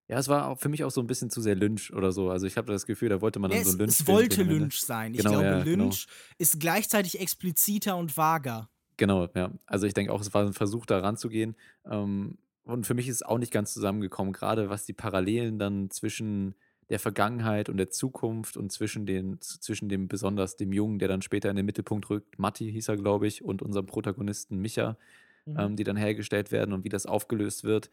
[0.09, 2.31] Ja, es war für mich auch so ein bisschen zu sehr Lynch oder so.
[2.31, 3.90] Also ich habe das Gefühl, da wollte man dann es, so Lynch.
[3.90, 5.12] Es wollte Lynch sein.
[5.12, 5.85] Ich genau, glaube, ja, genau.
[5.85, 6.35] Lynch genau.
[6.38, 8.71] ist gleichzeitig expliziter und vager.
[8.97, 9.53] Genau, ja.
[9.66, 11.57] Also ich denke auch, es war ein Versuch, da ranzugehen.
[11.85, 15.90] Ähm, und für mich ist es auch nicht ganz zusammengekommen, gerade was die Parallelen dann
[15.90, 16.55] zwischen
[16.88, 21.23] der Vergangenheit und der Zukunft und zwischen, den, zwischen dem besonders dem Jungen, der dann
[21.23, 24.97] später in den Mittelpunkt rückt, Matti hieß er, glaube ich, und unserem Protagonisten Micha,
[25.44, 25.57] mhm.
[25.59, 27.90] ähm, die dann hergestellt werden und wie das aufgelöst wird.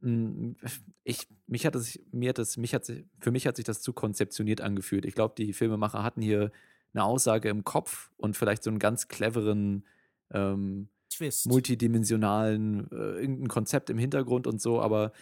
[0.00, 0.56] Hm,
[1.04, 3.92] ich, mich hat es, mir hat es, mich hat für mich hat sich das zu
[3.92, 5.04] konzeptioniert angefühlt.
[5.04, 6.52] Ich glaube, die Filmemacher hatten hier
[6.94, 9.84] eine Aussage im Kopf und vielleicht so einen ganz cleveren
[10.30, 11.46] ähm, Twist.
[11.46, 15.12] multidimensionalen, äh, irgendein Konzept im Hintergrund und so, aber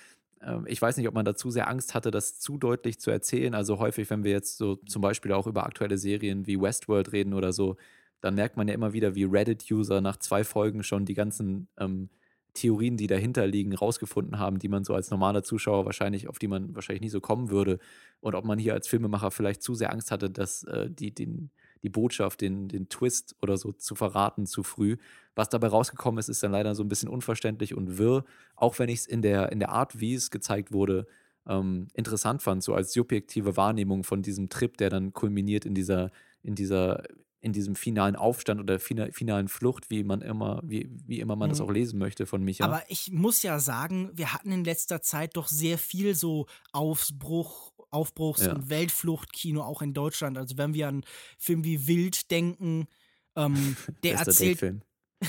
[0.40, 3.54] äh, ich weiß nicht, ob man dazu sehr Angst hatte, das zu deutlich zu erzählen.
[3.54, 7.34] Also häufig, wenn wir jetzt so zum Beispiel auch über aktuelle Serien wie Westworld reden
[7.34, 7.76] oder so,
[8.20, 12.08] dann merkt man ja immer wieder, wie Reddit-User nach zwei Folgen schon die ganzen ähm,
[12.56, 16.48] Theorien, die dahinter liegen, rausgefunden haben, die man so als normaler Zuschauer wahrscheinlich, auf die
[16.48, 17.78] man wahrscheinlich nie so kommen würde.
[18.20, 21.50] Und ob man hier als Filmemacher vielleicht zu sehr Angst hatte, dass äh, die, den,
[21.82, 24.96] die Botschaft, den, den Twist oder so zu verraten zu früh.
[25.34, 28.24] Was dabei rausgekommen ist, ist dann leider so ein bisschen unverständlich und wirr,
[28.56, 31.06] auch wenn ich es in der, in der Art, wie es gezeigt wurde,
[31.46, 36.10] ähm, interessant fand, so als subjektive Wahrnehmung von diesem Trip, der dann kulminiert in dieser,
[36.42, 37.04] in dieser
[37.40, 41.52] in diesem finalen Aufstand oder finalen Flucht, wie man immer, wie, wie immer man mhm.
[41.52, 42.64] das auch lesen möchte von Micha.
[42.64, 47.72] Aber ich muss ja sagen, wir hatten in letzter Zeit doch sehr viel so Aufbruch,
[47.90, 48.54] Aufbruchs- ja.
[48.54, 50.38] und Weltfluchtkino auch in Deutschland.
[50.38, 51.04] Also wenn wir an
[51.38, 52.86] Filme wie Wild denken,
[53.36, 54.60] ähm, der erzählt.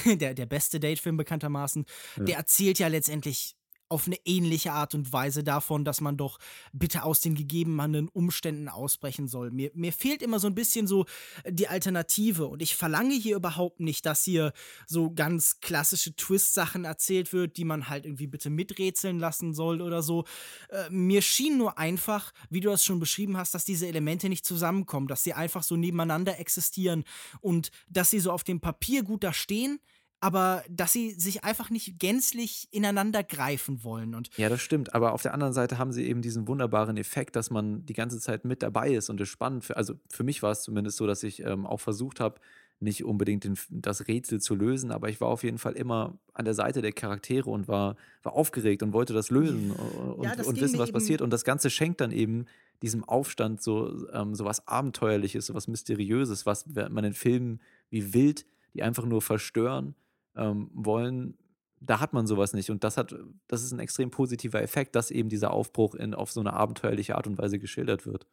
[0.05, 1.85] Der, der beste Datefilm bekanntermaßen.
[2.17, 2.23] Ja.
[2.25, 3.56] Der erzählt ja letztendlich
[3.89, 6.39] auf eine ähnliche Art und Weise davon, dass man doch
[6.73, 9.51] bitte aus den gegebenen Umständen ausbrechen soll.
[9.51, 11.05] Mir, mir fehlt immer so ein bisschen so
[11.47, 14.53] die Alternative und ich verlange hier überhaupt nicht, dass hier
[14.85, 20.01] so ganz klassische Twist-Sachen erzählt wird, die man halt irgendwie bitte miträtseln lassen soll oder
[20.01, 20.25] so.
[20.69, 24.45] Äh, mir schien nur einfach, wie du das schon beschrieben hast, dass diese Elemente nicht
[24.45, 27.03] zusammenkommen, dass sie einfach so nebeneinander existieren
[27.41, 29.79] und dass sie so auf dem Papier gut da stehen,
[30.19, 34.15] aber dass sie sich einfach nicht gänzlich ineinander greifen wollen.
[34.15, 34.95] Und ja, das stimmt.
[34.95, 38.19] Aber auf der anderen Seite haben sie eben diesen wunderbaren Effekt, dass man die ganze
[38.19, 39.65] Zeit mit dabei ist und es spannend.
[39.65, 42.39] Für, also für mich war es zumindest so, dass ich ähm, auch versucht habe,
[42.79, 46.45] nicht unbedingt den, das Rätsel zu lösen, aber ich war auf jeden Fall immer an
[46.45, 50.45] der Seite der Charaktere und war, war aufgeregt und wollte das lösen und, ja, das
[50.45, 51.21] und wissen, was passiert.
[51.21, 52.45] Und das Ganze schenkt dann eben
[52.83, 58.13] diesem Aufstand so, ähm, so was Abenteuerliches, so was Mysteriöses, was man in Filmen wie
[58.13, 59.95] Wild, die einfach nur verstören,
[60.37, 61.37] ähm, wollen,
[61.79, 62.69] da hat man sowas nicht.
[62.69, 63.15] Und das hat,
[63.47, 67.15] das ist ein extrem positiver Effekt, dass eben dieser Aufbruch in, auf so eine abenteuerliche
[67.15, 68.27] Art und Weise geschildert wird.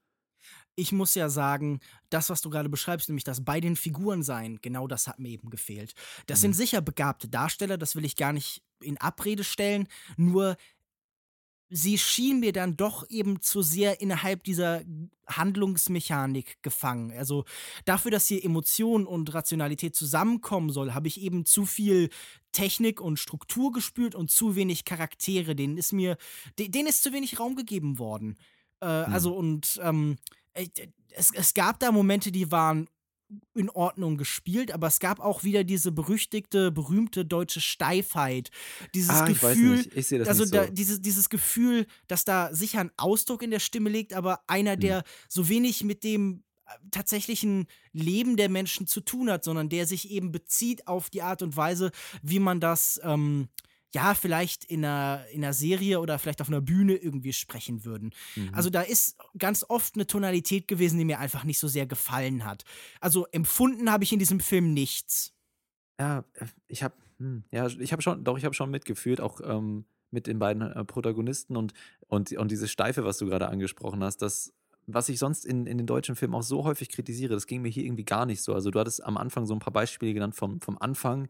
[0.76, 4.58] Ich muss ja sagen, das, was du gerade beschreibst, nämlich das bei den Figuren sein,
[4.60, 5.94] genau das hat mir eben gefehlt.
[6.26, 6.42] Das mhm.
[6.42, 10.56] sind sicher begabte Darsteller, das will ich gar nicht in Abrede stellen, nur
[11.76, 14.82] sie schien mir dann doch eben zu sehr innerhalb dieser
[15.26, 17.10] Handlungsmechanik gefangen.
[17.10, 17.44] Also
[17.84, 22.10] dafür, dass hier Emotion und Rationalität zusammenkommen soll, habe ich eben zu viel
[22.52, 25.56] Technik und Struktur gespürt und zu wenig Charaktere.
[25.56, 26.16] Denen ist mir,
[26.60, 28.36] denen ist zu wenig Raum gegeben worden.
[28.80, 29.12] Äh, mhm.
[29.12, 30.16] Also und ähm,
[30.52, 32.88] es, es gab da Momente, die waren
[33.54, 38.50] in Ordnung gespielt, aber es gab auch wieder diese berüchtigte, berühmte deutsche Steifheit.
[38.94, 39.84] Dieses ah, Gefühl,
[40.26, 40.50] also so.
[40.50, 44.76] da, dieses, dieses Gefühl, dass da sicher ein Ausdruck in der Stimme liegt, aber einer,
[44.76, 45.04] der hm.
[45.28, 50.10] so wenig mit dem äh, tatsächlichen Leben der Menschen zu tun hat, sondern der sich
[50.10, 51.90] eben bezieht auf die Art und Weise,
[52.22, 53.48] wie man das ähm,
[53.94, 58.12] ja, vielleicht in einer, in einer Serie oder vielleicht auf einer Bühne irgendwie sprechen würden.
[58.36, 58.50] Mhm.
[58.52, 62.44] Also da ist ganz oft eine Tonalität gewesen, die mir einfach nicht so sehr gefallen
[62.44, 62.64] hat.
[63.00, 65.32] Also empfunden habe ich in diesem Film nichts.
[65.98, 69.40] Ja, äh, ich habe hm, ja, ich habe schon, doch, ich habe schon mitgefühlt, auch
[69.44, 71.72] ähm, mit den beiden äh, Protagonisten und,
[72.08, 74.52] und, und diese Steife, was du gerade angesprochen hast, das,
[74.86, 77.68] was ich sonst in, in den deutschen Filmen auch so häufig kritisiere, das ging mir
[77.68, 78.54] hier irgendwie gar nicht so.
[78.54, 81.28] Also du hattest am Anfang so ein paar Beispiele genannt vom, vom Anfang,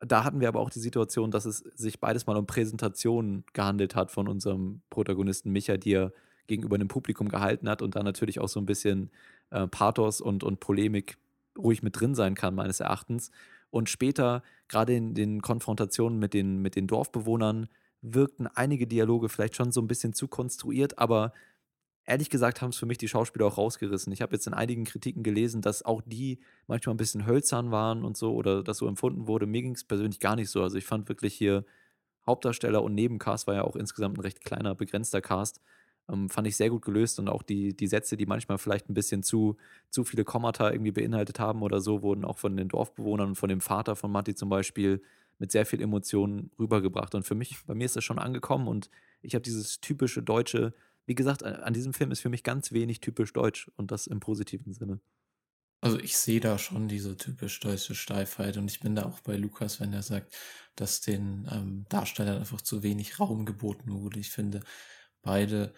[0.00, 3.94] da hatten wir aber auch die Situation, dass es sich beides mal um Präsentationen gehandelt
[3.94, 6.12] hat von unserem Protagonisten Micha, die er
[6.46, 9.10] gegenüber dem Publikum gehalten hat und da natürlich auch so ein bisschen
[9.50, 11.18] äh, Pathos und, und Polemik
[11.58, 13.30] ruhig mit drin sein kann, meines Erachtens.
[13.70, 17.68] Und später, gerade in den Konfrontationen mit den, mit den Dorfbewohnern,
[18.02, 21.32] wirkten einige Dialoge vielleicht schon so ein bisschen zu konstruiert, aber
[22.06, 24.12] ehrlich gesagt haben es für mich die Schauspieler auch rausgerissen.
[24.12, 26.38] Ich habe jetzt in einigen Kritiken gelesen, dass auch die
[26.68, 29.46] manchmal ein bisschen hölzern waren und so oder das so empfunden wurde.
[29.46, 30.62] Mir ging es persönlich gar nicht so.
[30.62, 31.64] Also ich fand wirklich hier
[32.26, 35.60] Hauptdarsteller und Nebencast war ja auch insgesamt ein recht kleiner, begrenzter Cast.
[36.08, 38.94] Ähm, fand ich sehr gut gelöst und auch die, die Sätze, die manchmal vielleicht ein
[38.94, 39.56] bisschen zu,
[39.90, 43.48] zu viele Kommata irgendwie beinhaltet haben oder so, wurden auch von den Dorfbewohnern und von
[43.48, 45.02] dem Vater von Matti zum Beispiel
[45.38, 47.14] mit sehr viel Emotionen rübergebracht.
[47.14, 48.90] Und für mich, bei mir ist das schon angekommen und
[49.22, 50.72] ich habe dieses typische deutsche
[51.06, 54.20] wie gesagt, an diesem Film ist für mich ganz wenig typisch deutsch und das im
[54.20, 55.00] positiven Sinne.
[55.80, 59.36] Also ich sehe da schon diese typisch deutsche Steifheit und ich bin da auch bei
[59.36, 60.34] Lukas, wenn er sagt,
[60.74, 64.18] dass den ähm, Darstellern einfach zu wenig Raum geboten wurde.
[64.18, 64.62] Ich finde,
[65.22, 65.72] beide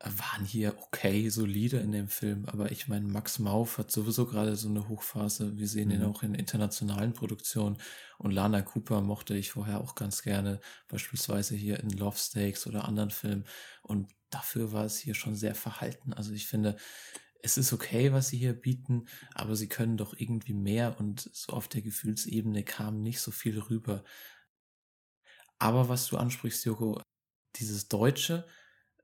[0.00, 4.56] waren hier okay, solide in dem Film, aber ich meine, Max Mauf hat sowieso gerade
[4.56, 5.56] so eine Hochphase.
[5.56, 5.94] Wir sehen mhm.
[5.94, 7.78] ihn auch in internationalen Produktionen
[8.18, 12.84] und Lana Cooper mochte ich vorher auch ganz gerne, beispielsweise hier in Love Stakes oder
[12.86, 13.44] anderen Filmen
[13.82, 16.12] und dafür war es hier schon sehr verhalten.
[16.12, 16.76] Also ich finde,
[17.42, 21.52] es ist okay, was sie hier bieten, aber sie können doch irgendwie mehr und so
[21.52, 24.04] auf der Gefühlsebene kam nicht so viel rüber.
[25.58, 27.00] Aber was du ansprichst, Joko,
[27.56, 28.46] dieses Deutsche,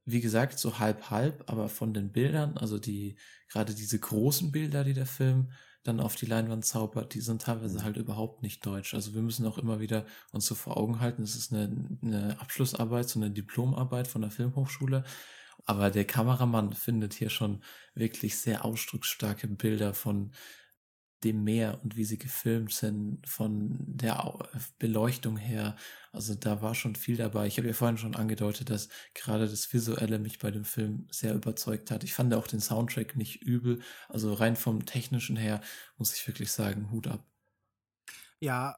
[0.05, 3.17] wie gesagt, so halb halb, aber von den Bildern, also die,
[3.49, 5.53] gerade diese großen Bilder, die der Film
[5.83, 7.85] dann auf die Leinwand zaubert, die sind teilweise mhm.
[7.85, 8.95] halt überhaupt nicht deutsch.
[8.95, 12.41] Also wir müssen auch immer wieder uns so vor Augen halten, es ist eine, eine
[12.41, 15.05] Abschlussarbeit, so eine Diplomarbeit von der Filmhochschule.
[15.65, 17.63] Aber der Kameramann findet hier schon
[17.95, 20.33] wirklich sehr ausdrucksstarke Bilder von
[21.25, 24.39] dem Meer und wie sie gefilmt sind, von der
[24.79, 25.77] Beleuchtung her.
[26.13, 27.47] Also da war schon viel dabei.
[27.47, 31.35] Ich habe ja vorhin schon angedeutet, dass gerade das Visuelle mich bei dem Film sehr
[31.35, 32.05] überzeugt hat.
[32.05, 33.81] Ich fand auch den Soundtrack nicht übel.
[34.09, 35.61] Also rein vom technischen her
[35.97, 37.25] muss ich wirklich sagen, Hut ab.
[38.41, 38.75] Ja,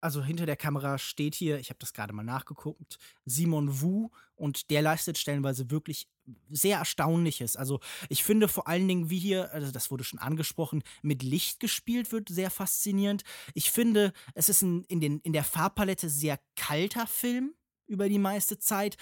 [0.00, 4.70] also hinter der Kamera steht hier, ich habe das gerade mal nachgeguckt, Simon Wu und
[4.70, 6.08] der leistet stellenweise wirklich
[6.50, 7.56] sehr Erstaunliches.
[7.56, 11.60] Also ich finde vor allen Dingen, wie hier, also das wurde schon angesprochen, mit Licht
[11.60, 13.22] gespielt wird, sehr faszinierend.
[13.54, 17.54] Ich finde, es ist ein, in, den, in der Farbpalette sehr kalter Film
[17.86, 18.96] über die meiste Zeit,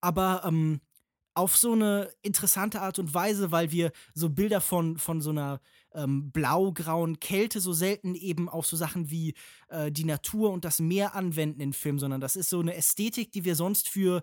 [0.00, 0.80] aber ähm,
[1.34, 5.60] auf so eine interessante Art und Weise, weil wir so Bilder von, von so einer
[5.94, 9.34] ähm, blau-grauen Kälte so selten eben auf so Sachen wie
[9.68, 13.32] äh, die Natur und das Meer anwenden in Filmen, sondern das ist so eine Ästhetik,
[13.32, 14.22] die wir sonst für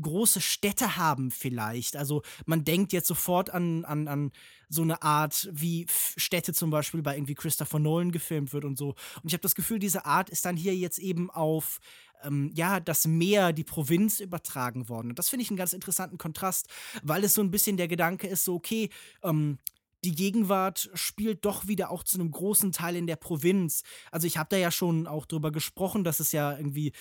[0.00, 1.96] große Städte haben vielleicht.
[1.96, 4.32] Also man denkt jetzt sofort an, an, an
[4.68, 8.88] so eine Art, wie Städte zum Beispiel bei irgendwie Christopher Nolan gefilmt wird und so.
[8.88, 11.80] Und ich habe das Gefühl, diese Art ist dann hier jetzt eben auf
[12.24, 15.10] ähm, ja, das Meer, die Provinz übertragen worden.
[15.10, 16.68] Und das finde ich einen ganz interessanten Kontrast,
[17.02, 18.90] weil es so ein bisschen der Gedanke ist, so, okay,
[19.22, 19.58] ähm,
[20.04, 23.82] die Gegenwart spielt doch wieder auch zu einem großen Teil in der Provinz.
[24.10, 26.92] Also ich habe da ja schon auch drüber gesprochen, dass es ja irgendwie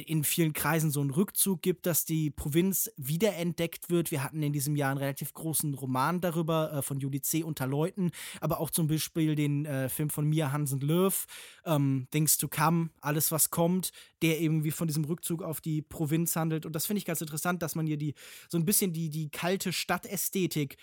[0.00, 4.10] in vielen Kreisen so einen Rückzug gibt, dass die Provinz wiederentdeckt wird.
[4.10, 7.42] Wir hatten in diesem Jahr einen relativ großen Roman darüber äh, von Juli C.
[7.42, 11.26] unter Leuten, aber auch zum Beispiel den äh, Film von Mia Hansen-Löw,
[11.64, 16.36] ähm, Things to Come, alles was kommt, der irgendwie von diesem Rückzug auf die Provinz
[16.36, 16.66] handelt.
[16.66, 18.14] Und das finde ich ganz interessant, dass man hier die
[18.48, 20.76] so ein bisschen die, die kalte Stadtästhetik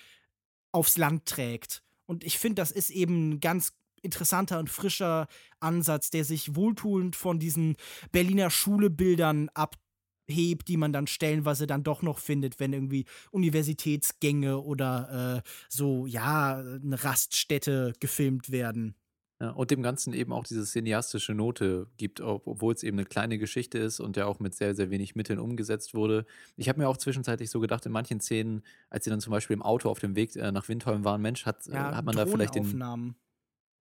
[0.71, 1.84] aufs Land trägt.
[2.06, 5.27] Und ich finde, das ist eben ein ganz interessanter und frischer
[5.59, 7.75] Ansatz, der sich wohltuend von diesen
[8.11, 15.43] Berliner Schulebildern abhebt, die man dann stellenweise dann doch noch findet, wenn irgendwie Universitätsgänge oder
[15.43, 18.95] äh, so, ja, eine Raststätte gefilmt werden.
[19.41, 23.39] Ja, und dem Ganzen eben auch diese cineastische Note gibt, obwohl es eben eine kleine
[23.39, 26.27] Geschichte ist und ja auch mit sehr, sehr wenig Mitteln umgesetzt wurde.
[26.57, 28.61] Ich habe mir auch zwischenzeitlich so gedacht, in manchen Szenen,
[28.91, 31.47] als sie dann zum Beispiel im Auto auf dem Weg äh, nach Windholm waren, Mensch,
[31.47, 32.83] hat, ja, äh, hat man da vielleicht den.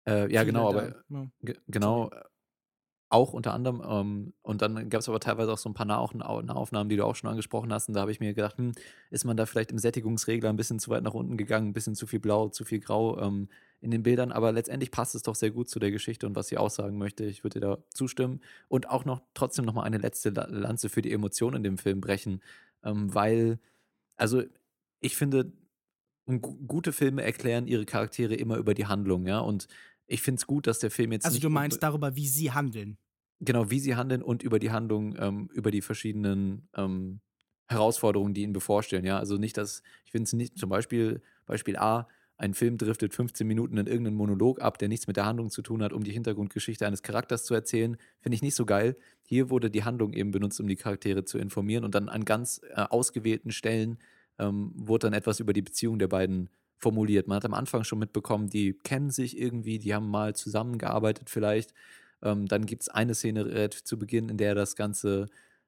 [0.06, 1.54] Äh, ja, genau, aber ja.
[1.68, 2.22] genau, Sorry.
[3.10, 3.82] auch unter anderem.
[3.86, 7.16] Ähm, und dann gab es aber teilweise auch so ein paar Nahaufnahmen, die du auch
[7.16, 7.88] schon angesprochen hast.
[7.88, 8.72] Und da habe ich mir gedacht, hm,
[9.10, 11.94] ist man da vielleicht im Sättigungsregler ein bisschen zu weit nach unten gegangen, ein bisschen
[11.94, 13.48] zu viel Blau, zu viel Grau ähm,
[13.80, 14.32] in den Bildern.
[14.32, 17.24] Aber letztendlich passt es doch sehr gut zu der Geschichte und was sie aussagen möchte.
[17.24, 18.40] Ich würde dir da zustimmen.
[18.68, 22.00] Und auch noch trotzdem noch mal eine letzte Lanze für die Emotionen in dem Film
[22.00, 22.42] brechen.
[22.84, 23.58] Ähm, weil,
[24.16, 24.42] also
[25.00, 25.52] ich finde,
[26.38, 29.40] gute Filme erklären ihre Charaktere immer über die Handlung, ja.
[29.40, 29.66] Und
[30.10, 31.24] ich finde es gut, dass der Film jetzt.
[31.24, 32.98] Also, du meinst darüber, wie sie handeln.
[33.40, 37.20] Genau, wie sie handeln und über die Handlung, ähm, über die verschiedenen ähm,
[37.68, 39.04] Herausforderungen, die ihnen bevorstehen.
[39.04, 43.14] Ja, also nicht, dass ich finde es nicht, zum Beispiel, Beispiel A, ein Film driftet
[43.14, 46.02] 15 Minuten in irgendeinen Monolog ab, der nichts mit der Handlung zu tun hat, um
[46.02, 47.96] die Hintergrundgeschichte eines Charakters zu erzählen.
[48.20, 48.96] Finde ich nicht so geil.
[49.22, 52.60] Hier wurde die Handlung eben benutzt, um die Charaktere zu informieren und dann an ganz
[52.74, 53.98] äh, ausgewählten Stellen
[54.38, 57.28] ähm, wurde dann etwas über die Beziehung der beiden formuliert.
[57.28, 61.74] Man hat am Anfang schon mitbekommen, die kennen sich irgendwie, die haben mal zusammengearbeitet vielleicht.
[62.22, 65.26] Ähm, dann gibt es eine Szene relativ zu Beginn, in der das Ganze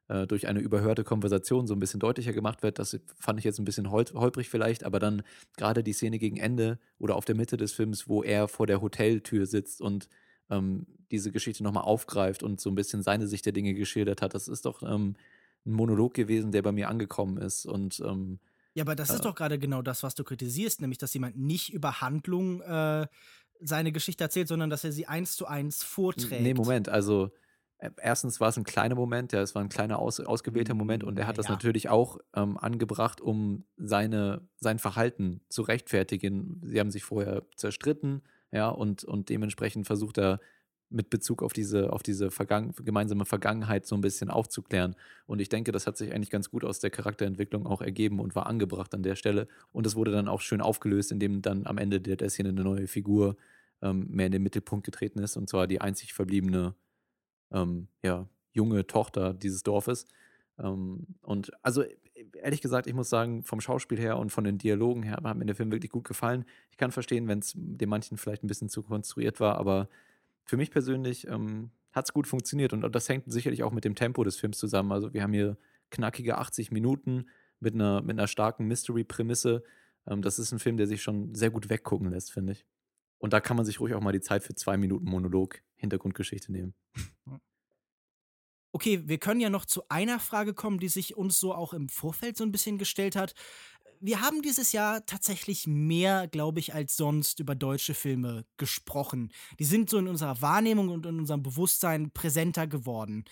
[0.09, 2.79] äh, durch eine überhörte Konversation so ein bisschen deutlicher gemacht wird.
[2.79, 5.23] Das fand ich jetzt ein bisschen hol holprig vielleicht, aber dann
[5.57, 8.81] gerade die Szene gegen Ende oder auf der Mitte des Films, wo er vor der
[8.83, 10.09] Hoteltür sitzt und
[10.51, 14.35] ähm, diese Geschichte nochmal aufgreift und so ein bisschen seine Sicht der Dinge geschildert hat.
[14.35, 15.15] Das ist doch ähm,
[15.65, 18.39] ein Monolog gewesen, der bei mir angekommen ist und ähm,
[18.75, 21.37] ja, aber das äh, ist doch gerade genau das, was du kritisierst, nämlich, dass jemand
[21.37, 23.07] nicht über Handlung äh,
[23.61, 26.43] seine Geschichte erzählt, sondern dass er sie eins zu eins vorträgt.
[26.43, 27.31] Nee, Moment, also
[27.79, 31.05] äh, erstens war es ein kleiner Moment, ja, es war ein kleiner aus, ausgewählter Moment
[31.05, 31.53] und er hat ja, das ja.
[31.53, 36.61] natürlich auch ähm, angebracht, um seine, sein Verhalten zu rechtfertigen.
[36.65, 40.41] Sie haben sich vorher zerstritten, ja, und, und dementsprechend versucht er
[40.93, 44.97] mit Bezug auf diese, auf diese Vergangen gemeinsame Vergangenheit so ein bisschen aufzuklären.
[45.27, 48.35] Und ich denke, das hat sich eigentlich ganz gut aus der Charakterentwicklung auch ergeben und
[48.35, 49.49] war angebracht an der Stelle.
[49.73, 52.87] Und es wurde dann auch schön aufgelöst, indem dann am Ende der, Szene eine neue
[52.87, 53.37] Figur
[53.83, 56.75] ähm, mehr in den Mittelpunkt getreten ist, und zwar die einzig verbliebene
[57.51, 60.07] ähm, ja, junge Tochter dieses Dorfes.
[60.59, 61.85] Ähm, und also
[62.35, 65.47] ehrlich gesagt, ich muss sagen, vom Schauspiel her und von den Dialogen her hat mir
[65.47, 66.45] der Film wirklich gut gefallen.
[66.71, 69.89] Ich kann verstehen, wenn es dem manchen vielleicht ein bisschen zu konstruiert war, aber
[70.45, 73.95] für mich persönlich ähm, hat es gut funktioniert und das hängt sicherlich auch mit dem
[73.95, 74.93] Tempo des Films zusammen.
[74.93, 75.57] Also wir haben hier
[75.91, 77.27] knackige 80 Minuten
[77.61, 79.63] mit einer, mit einer starken Mystery-Prämisse.
[80.07, 82.67] Ähm, das ist ein Film, der sich schon sehr gut weggucken lässt, finde ich.
[83.19, 86.51] Und da kann man sich ruhig auch mal die Zeit für zwei Minuten Monolog, Hintergrundgeschichte
[86.51, 86.75] nehmen.
[88.73, 91.91] Okay, wir können ja noch zu einer Frage kommen, die sich uns so auch im
[91.91, 93.35] Vorfeld so ein bisschen gestellt hat
[94.03, 99.33] wir haben dieses Jahr tatsächlich mehr, glaube ich, als sonst über deutsche Filme gesprochen.
[99.61, 103.25] Die sind so in unserer Wahrnehmung und in unserem Bewusstsein präsenter geworden.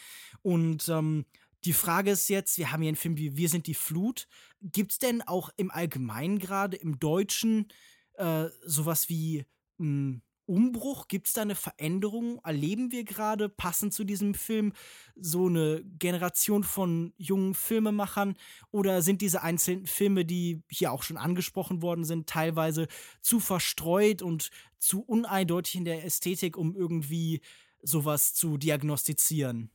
[0.43, 1.27] Und ähm,
[1.65, 4.29] die Frage ist jetzt, wir haben hier einen Film wie Wir sind die Flut.
[4.63, 7.67] Gibt es denn auch im Allgemeinen gerade im Deutschen
[8.15, 9.45] äh, sowas wie
[9.79, 11.07] mh, hm, Umbruch?
[11.07, 12.41] Gibt es da eine Veränderung?
[12.43, 14.73] Erleben wir gerade passend zu diesem Film
[15.15, 18.35] so eine Generation von jungen Filmemachern?
[18.73, 22.89] Oder sind diese einzelnen Filme, die hier auch schon angesprochen worden sind, teilweise
[23.21, 27.43] zu verstreut und zu uneindeutig in der Ästhetik, um irgendwie
[27.83, 29.71] sowas zu diagnostizieren?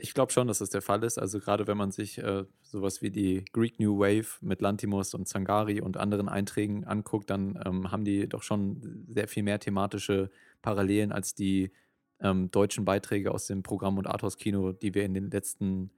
[0.00, 1.18] Ich glaube schon, dass das der Fall ist.
[1.18, 5.28] Also gerade wenn man sich äh, sowas wie die Greek New Wave mit Lantimos und
[5.28, 10.30] Zangari und anderen Einträgen anguckt, dann ähm, haben die doch schon sehr viel mehr thematische
[10.62, 11.72] Parallelen als die
[12.20, 15.90] ähm, deutschen Beiträge aus dem Programm und Arthouse-Kino, die wir in den letzten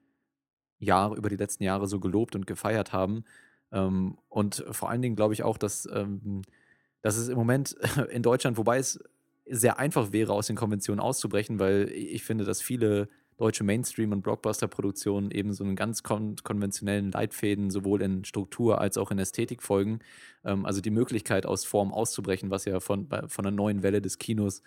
[0.78, 3.24] Jahren, über die letzten Jahre so gelobt und gefeiert haben.
[3.70, 6.42] Ähm, und vor allen Dingen glaube ich auch, dass, ähm,
[7.02, 7.72] dass es im Moment
[8.10, 9.00] in Deutschland, wobei es
[9.46, 14.22] sehr einfach wäre, aus den Konventionen auszubrechen, weil ich finde, dass viele deutsche Mainstream- und
[14.22, 19.62] Blockbuster-Produktionen eben so einen ganz kon konventionellen Leitfäden sowohl in Struktur als auch in Ästhetik
[19.62, 20.00] folgen.
[20.44, 24.18] Ähm, also die Möglichkeit, aus Form auszubrechen, was ja von, von einer neuen Welle des
[24.18, 24.62] Kinos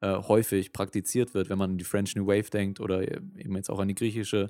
[0.00, 3.70] äh, häufig praktiziert wird, wenn man an die French New Wave denkt oder eben jetzt
[3.70, 4.48] auch an die griechische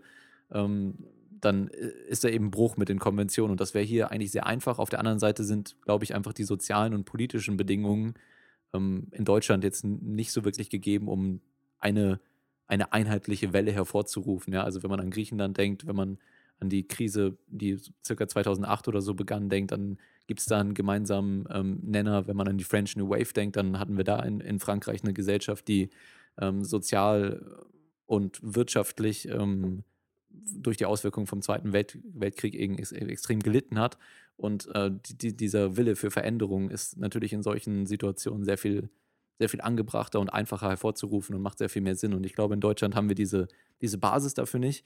[0.53, 0.95] ähm,
[1.41, 3.53] dann äh, ist da eben Bruch mit den Konventionen.
[3.53, 4.79] Und das wäre hier eigentlich sehr einfach.
[4.79, 8.15] Auf der anderen Seite sind, glaube ich, einfach die sozialen und politischen Bedingungen
[8.73, 11.41] ähm, in Deutschland jetzt nicht so wirklich gegeben, um
[11.79, 12.21] eine,
[12.71, 14.53] eine einheitliche Welle hervorzurufen.
[14.55, 14.63] Ja?
[14.63, 16.19] Also wenn man an Griechenland denkt, wenn man
[16.61, 20.75] an die Krise, die circa 2008 oder so begann, denkt, dann gibt es da einen
[20.75, 22.29] gemeinsamen ähm, Nenner.
[22.29, 25.03] Wenn man an die French New Wave denkt, dann hatten wir da in, in Frankreich
[25.03, 25.91] eine Gesellschaft, die
[26.39, 27.67] ähm, sozial
[28.07, 29.83] und wirtschaftlich ähm,
[30.29, 33.99] durch die Auswirkungen vom Zweiten Welt Weltkrieg extrem gelitten hat.
[34.37, 38.91] Und äh, die, dieser Wille für Veränderung ist natürlich in solchen Situationen sehr viel,
[39.41, 42.13] sehr viel angebrachter und einfacher hervorzurufen und macht sehr viel mehr Sinn.
[42.13, 43.49] Und ich glaube, in Deutschland haben wir diese,
[43.81, 44.85] diese Basis dafür nicht.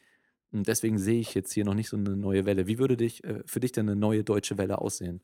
[0.53, 2.69] Und deswegen sehe ich jetzt hier noch nicht so eine neue Welle.
[2.69, 5.21] Wie würde dich, äh, für dich denn eine neue deutsche Welle aussehen?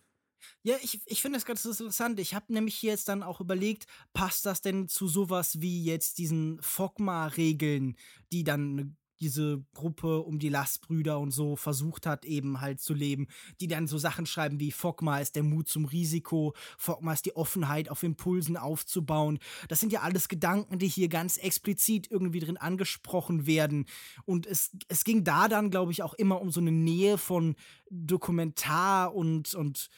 [0.64, 2.18] Ja, ich, ich finde das ganz interessant.
[2.18, 6.18] Ich habe nämlich hier jetzt dann auch überlegt, passt das denn zu sowas wie jetzt
[6.18, 7.96] diesen FOGMA-Regeln,
[8.32, 13.28] die dann diese Gruppe um die Lastbrüder und so versucht hat, eben halt zu leben,
[13.60, 17.36] die dann so Sachen schreiben wie Fogma ist der Mut zum Risiko, Fogma ist die
[17.36, 19.38] Offenheit auf Impulsen aufzubauen.
[19.68, 23.86] Das sind ja alles Gedanken, die hier ganz explizit irgendwie drin angesprochen werden.
[24.24, 27.56] Und es, es ging da dann, glaube ich, auch immer um so eine Nähe von
[27.90, 29.88] Dokumentar und, und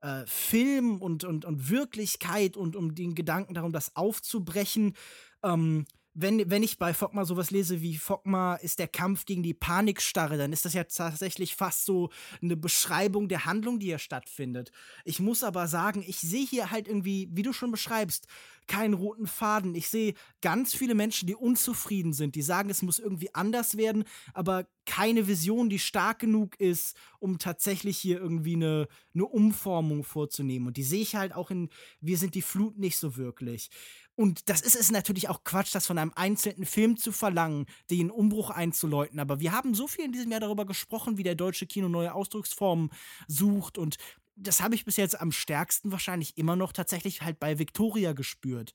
[0.00, 4.94] äh, Film und, und, und Wirklichkeit und um den Gedanken darum, das aufzubrechen.
[5.42, 5.84] Ähm,
[6.20, 10.36] wenn, wenn ich bei Fogma sowas lese wie Fogma ist der Kampf gegen die Panikstarre,
[10.38, 12.10] dann ist das ja tatsächlich fast so
[12.42, 14.70] eine Beschreibung der Handlung, die hier stattfindet.
[15.04, 18.26] Ich muss aber sagen, ich sehe hier halt irgendwie, wie du schon beschreibst,
[18.70, 19.74] keinen roten Faden.
[19.74, 24.04] Ich sehe ganz viele Menschen, die unzufrieden sind, die sagen, es muss irgendwie anders werden,
[24.32, 30.68] aber keine Vision, die stark genug ist, um tatsächlich hier irgendwie eine, eine Umformung vorzunehmen.
[30.68, 31.68] Und die sehe ich halt auch in
[32.00, 33.70] Wir sind die Flut nicht so wirklich.
[34.14, 38.08] Und das ist es natürlich auch Quatsch, das von einem einzelnen Film zu verlangen, den
[38.10, 39.18] Umbruch einzuläuten.
[39.18, 42.14] Aber wir haben so viel in diesem Jahr darüber gesprochen, wie der deutsche Kino neue
[42.14, 42.90] Ausdrucksformen
[43.26, 43.78] sucht.
[43.78, 43.96] Und
[44.40, 48.74] das habe ich bis jetzt am stärksten wahrscheinlich immer noch tatsächlich halt bei Victoria gespürt.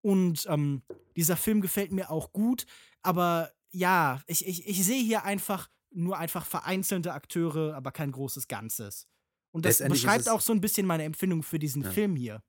[0.00, 0.82] Und ähm,
[1.16, 2.66] dieser Film gefällt mir auch gut.
[3.02, 8.48] Aber ja, ich, ich, ich sehe hier einfach nur einfach vereinzelte Akteure, aber kein großes
[8.48, 9.08] Ganzes.
[9.50, 11.90] Und das beschreibt auch so ein bisschen meine Empfindung für diesen ja.
[11.90, 12.42] Film hier.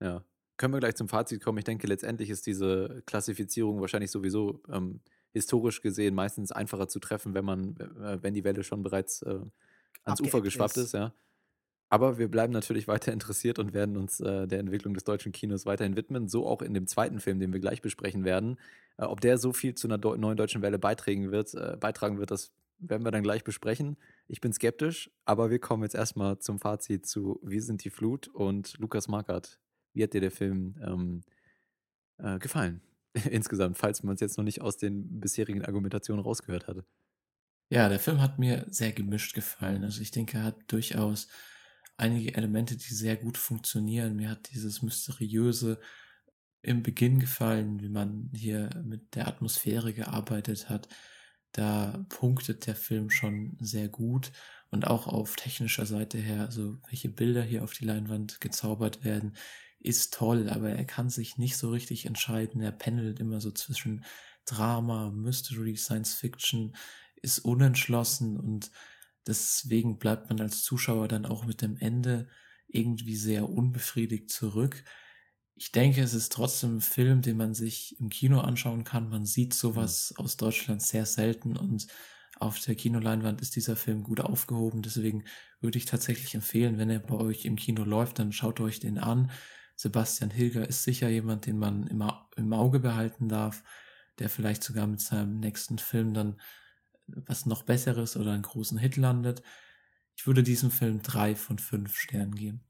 [0.00, 0.24] Ja
[0.56, 1.58] können wir gleich zum Fazit kommen.
[1.58, 5.00] Ich denke, letztendlich ist diese Klassifizierung wahrscheinlich sowieso ähm,
[5.32, 9.40] historisch gesehen meistens einfacher zu treffen, wenn man, äh, wenn die Welle schon bereits äh,
[10.04, 10.86] ans Ufer geschwappt ist.
[10.86, 11.12] ist, ja.
[11.94, 15.64] Aber wir bleiben natürlich weiter interessiert und werden uns äh, der Entwicklung des deutschen Kinos
[15.64, 16.26] weiterhin widmen.
[16.26, 18.58] So auch in dem zweiten Film, den wir gleich besprechen werden.
[18.96, 22.18] Äh, ob der so viel zu einer Deu neuen deutschen Welle beitragen wird, äh, beitragen
[22.18, 23.96] wird, das werden wir dann gleich besprechen.
[24.26, 28.26] Ich bin skeptisch, aber wir kommen jetzt erstmal zum Fazit zu Wir sind die Flut
[28.26, 29.60] und Lukas Markert.
[29.92, 31.22] Wie hat dir der Film ähm,
[32.18, 32.80] äh, gefallen?
[33.30, 36.84] Insgesamt, falls man es jetzt noch nicht aus den bisherigen Argumentationen rausgehört hatte.
[37.70, 39.84] Ja, der Film hat mir sehr gemischt gefallen.
[39.84, 41.28] Also ich denke, er hat durchaus
[41.96, 44.16] einige Elemente, die sehr gut funktionieren.
[44.16, 45.80] Mir hat dieses Mysteriöse
[46.62, 50.88] im Beginn gefallen, wie man hier mit der Atmosphäre gearbeitet hat.
[51.52, 54.32] Da punktet der Film schon sehr gut
[54.70, 59.36] und auch auf technischer Seite her, also welche Bilder hier auf die Leinwand gezaubert werden,
[59.78, 62.60] ist toll, aber er kann sich nicht so richtig entscheiden.
[62.60, 64.04] Er pendelt immer so zwischen
[64.46, 66.74] Drama, Mystery, Science Fiction,
[67.22, 68.70] ist unentschlossen und
[69.26, 72.28] deswegen bleibt man als Zuschauer dann auch mit dem Ende
[72.68, 74.84] irgendwie sehr unbefriedigt zurück.
[75.56, 79.08] Ich denke, es ist trotzdem ein Film, den man sich im Kino anschauen kann.
[79.08, 80.24] Man sieht sowas mhm.
[80.24, 81.86] aus Deutschland sehr selten und
[82.40, 84.82] auf der Kinoleinwand ist dieser Film gut aufgehoben.
[84.82, 85.24] Deswegen
[85.60, 88.98] würde ich tatsächlich empfehlen, wenn er bei euch im Kino läuft, dann schaut euch den
[88.98, 89.30] an.
[89.76, 93.62] Sebastian Hilger ist sicher jemand, den man immer im Auge behalten darf,
[94.18, 96.40] der vielleicht sogar mit seinem nächsten Film dann
[97.06, 99.42] was noch Besseres oder einen großen Hit landet.
[100.16, 102.64] Ich würde diesem Film drei von fünf Sternen geben.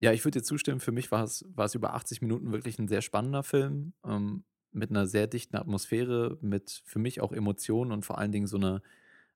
[0.00, 0.80] Ja, ich würde dir zustimmen.
[0.80, 4.44] Für mich war es, war es über 80 Minuten wirklich ein sehr spannender Film ähm,
[4.72, 8.56] mit einer sehr dichten Atmosphäre, mit für mich auch Emotionen und vor allen Dingen so
[8.56, 8.82] einer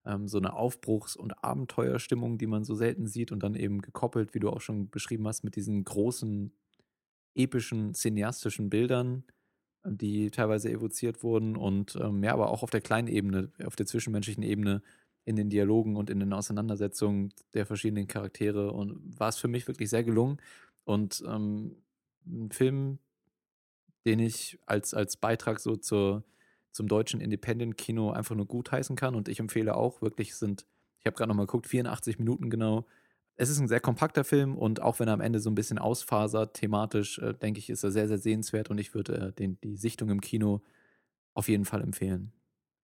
[0.06, 4.34] ähm, so eine Aufbruchs- und Abenteuerstimmung, die man so selten sieht und dann eben gekoppelt,
[4.34, 6.52] wie du auch schon beschrieben hast, mit diesen großen
[7.34, 9.24] epischen, cineastischen Bildern,
[9.84, 13.86] die teilweise evoziert wurden und ähm, ja, aber auch auf der kleinen Ebene, auf der
[13.86, 14.82] zwischenmenschlichen Ebene,
[15.24, 19.66] in den Dialogen und in den Auseinandersetzungen der verschiedenen Charaktere und war es für mich
[19.66, 20.38] wirklich sehr gelungen.
[20.84, 21.76] Und ähm,
[22.26, 22.98] ein Film,
[24.04, 26.24] den ich als, als Beitrag so zur,
[26.72, 30.66] zum deutschen Independent-Kino einfach nur gutheißen kann und ich empfehle auch wirklich sind,
[31.00, 32.86] ich habe gerade nochmal geguckt, 84 Minuten genau,
[33.36, 35.78] es ist ein sehr kompakter Film und auch wenn er am Ende so ein bisschen
[35.78, 39.60] ausfasert, thematisch, äh, denke ich, ist er sehr, sehr sehenswert und ich würde äh, den,
[39.62, 40.62] die Sichtung im Kino
[41.34, 42.32] auf jeden Fall empfehlen.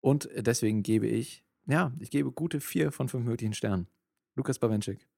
[0.01, 3.87] Und deswegen gebe ich ja, ich gebe gute vier von fünf möglichen Sternen.
[4.35, 5.10] Lukas Bawenschik.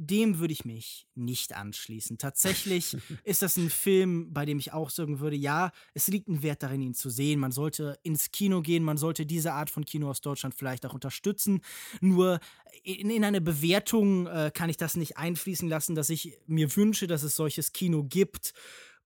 [0.00, 2.18] Dem würde ich mich nicht anschließen.
[2.18, 6.42] Tatsächlich ist das ein Film, bei dem ich auch sagen würde, ja, es liegt ein
[6.42, 7.40] Wert darin, ihn zu sehen.
[7.40, 10.94] Man sollte ins Kino gehen, man sollte diese Art von Kino aus Deutschland vielleicht auch
[10.94, 11.60] unterstützen.
[12.00, 12.38] Nur
[12.84, 17.08] in, in eine Bewertung äh, kann ich das nicht einfließen lassen, dass ich mir wünsche,
[17.08, 18.54] dass es solches Kino gibt.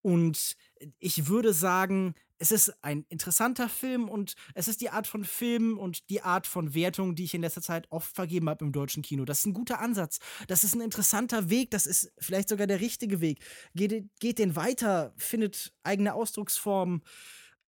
[0.03, 0.57] Und
[0.99, 5.79] ich würde sagen, es ist ein interessanter Film und es ist die Art von Film
[5.79, 9.05] und die Art von Wertung, die ich in letzter Zeit oft vergeben habe im deutschen
[9.05, 9.25] Kino.
[9.25, 10.19] Das ist ein guter Ansatz.
[10.49, 11.71] Das ist ein interessanter Weg.
[11.71, 13.45] Das ist vielleicht sogar der richtige Weg.
[13.77, 17.05] Geht, geht den weiter, findet eigene Ausdrucksformen.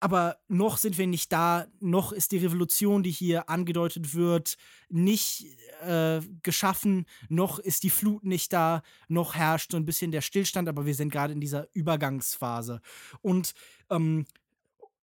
[0.01, 4.57] Aber noch sind wir nicht da, noch ist die Revolution, die hier angedeutet wird,
[4.89, 5.45] nicht
[5.81, 10.67] äh, geschaffen, noch ist die Flut nicht da, noch herrscht so ein bisschen der Stillstand,
[10.67, 12.81] aber wir sind gerade in dieser Übergangsphase.
[13.21, 13.53] Und
[13.89, 14.25] ähm,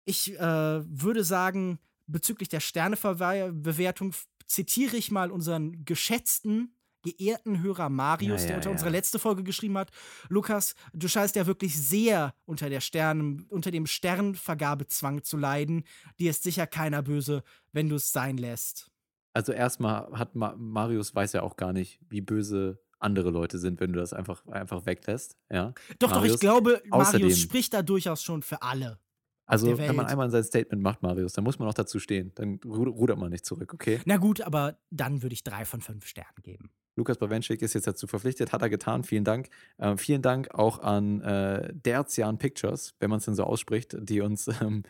[0.05, 4.13] ich äh, würde sagen, bezüglich der Sternebewertung
[4.45, 8.71] zitiere ich mal unseren geschätzten, geehrten Hörer Marius, ja, ja, der unter ja.
[8.73, 9.91] unserer letzte Folge geschrieben hat.
[10.29, 15.83] Lukas, du scheinst ja wirklich sehr unter der Sternen, unter dem Sternvergabezwang zu leiden.
[16.19, 18.89] Dir ist sicher keiner böse, wenn du es sein lässt.
[19.33, 23.79] Also erstmal hat Ma Marius weiß ja auch gar nicht, wie böse andere Leute sind,
[23.79, 25.35] wenn du das einfach, einfach weglässt.
[25.51, 25.73] Ja?
[25.99, 28.99] Doch, Marius, doch, ich glaube, Marius spricht da durchaus schon für alle.
[29.45, 32.31] Also, wenn man einmal sein Statement macht, Marius, dann muss man auch dazu stehen.
[32.35, 33.99] Dann rudert man nicht zurück, okay?
[34.05, 36.71] Na gut, aber dann würde ich drei von fünf Sternen geben.
[36.95, 39.03] Lukas Bawenschik ist jetzt dazu verpflichtet, hat er getan.
[39.03, 39.49] Vielen Dank.
[39.77, 44.21] Äh, vielen Dank auch an äh, Derzian Pictures, wenn man es denn so ausspricht, die
[44.21, 44.83] uns ähm,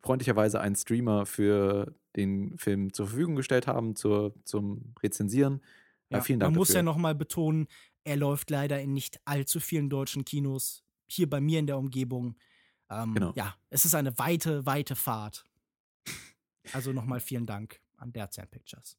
[0.00, 5.60] freundlicherweise einen Streamer für den Film zur Verfügung gestellt haben zur, zum Rezensieren.
[6.08, 6.50] Äh, ja, vielen Dank.
[6.50, 6.60] Man dafür.
[6.60, 7.66] muss ja nochmal betonen,
[8.04, 10.84] er läuft leider in nicht allzu vielen deutschen Kinos.
[11.06, 12.36] Hier bei mir in der Umgebung
[12.90, 13.32] ähm, genau.
[13.36, 15.44] Ja, es ist eine weite, weite Fahrt.
[16.72, 18.96] Also nochmal vielen Dank an Derzern Pictures.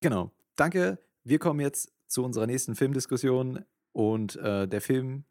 [0.00, 0.32] Genau.
[0.56, 0.98] Danke.
[1.22, 3.64] Wir kommen jetzt zu unserer nächsten Filmdiskussion.
[3.92, 5.24] Und äh, der Film,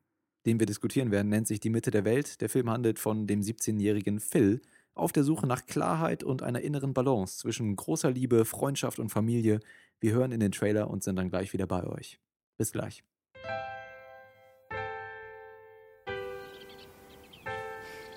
[0.45, 2.41] den wir diskutieren werden, nennt sich Die Mitte der Welt.
[2.41, 4.61] Der Film handelt von dem 17-jährigen Phil
[4.95, 9.59] auf der Suche nach Klarheit und einer inneren Balance zwischen großer Liebe, Freundschaft und Familie.
[9.99, 12.19] Wir hören in den Trailer und sind dann gleich wieder bei euch.
[12.57, 13.03] Bis gleich.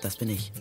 [0.01, 0.51] Das bin ich.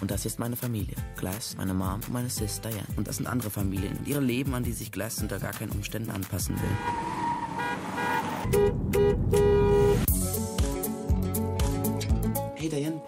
[0.00, 0.96] Und das ist meine Familie.
[1.16, 2.86] Glass, meine Mom und meine Sis Diane.
[2.96, 5.70] Und das sind andere Familien und ihre Leben, an die sich Glass unter gar keinen
[5.70, 6.68] Umständen anpassen will.
[12.56, 13.00] Hey Diane,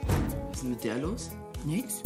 [0.49, 1.31] was ist denn mit der los?
[1.65, 2.03] Nix.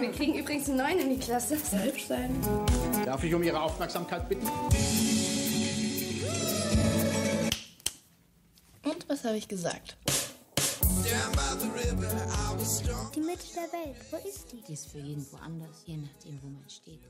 [0.00, 1.56] Wir kriegen übrigens einen neuen in die Klasse.
[1.56, 2.30] Selbst sein.
[3.04, 4.46] Darf ich um Ihre Aufmerksamkeit bitten?
[8.82, 9.96] Und was habe ich gesagt?
[13.14, 14.62] Die Mitte der Welt, wo ist die?
[14.66, 17.00] Die ist für jeden woanders, je nachdem, wo man steht.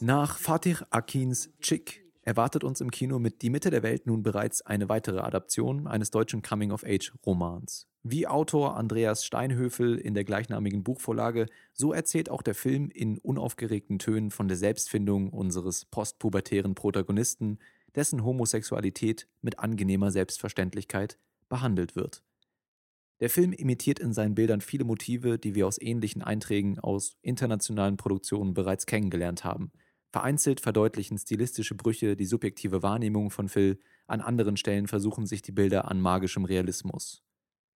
[0.00, 4.62] Nach Fatih Akins Chick erwartet uns im Kino mit Die Mitte der Welt nun bereits
[4.62, 7.86] eine weitere Adaption eines deutschen Coming-of-Age-Romans.
[8.02, 13.98] Wie Autor Andreas Steinhöfel in der gleichnamigen Buchvorlage, so erzählt auch der Film in unaufgeregten
[13.98, 17.58] Tönen von der Selbstfindung unseres postpubertären Protagonisten,
[17.94, 21.18] dessen Homosexualität mit angenehmer Selbstverständlichkeit
[21.50, 22.22] behandelt wird.
[23.20, 27.96] Der Film imitiert in seinen Bildern viele Motive, die wir aus ähnlichen Einträgen aus internationalen
[27.96, 29.72] Produktionen bereits kennengelernt haben.
[30.10, 35.52] Vereinzelt verdeutlichen stilistische Brüche die subjektive Wahrnehmung von Phil, an anderen Stellen versuchen sich die
[35.52, 37.22] Bilder an magischem Realismus.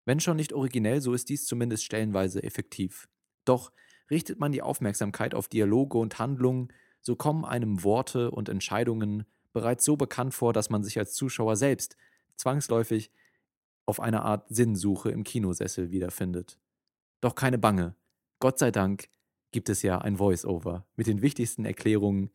[0.04, 3.08] Wenn schon nicht originell, so ist dies zumindest stellenweise effektiv.
[3.44, 3.72] Doch
[4.10, 6.68] richtet man die Aufmerksamkeit auf Dialoge und Handlungen,
[7.00, 11.56] so kommen einem Worte und Entscheidungen bereits so bekannt vor, dass man sich als Zuschauer
[11.56, 11.96] selbst
[12.36, 13.10] zwangsläufig
[13.86, 16.58] auf eine Art Sinnsuche im Kinosessel wiederfindet.
[17.20, 17.94] Doch keine Bange.
[18.38, 19.08] Gott sei Dank
[19.52, 22.30] gibt es ja ein Voice-Over mit den wichtigsten Erklärungen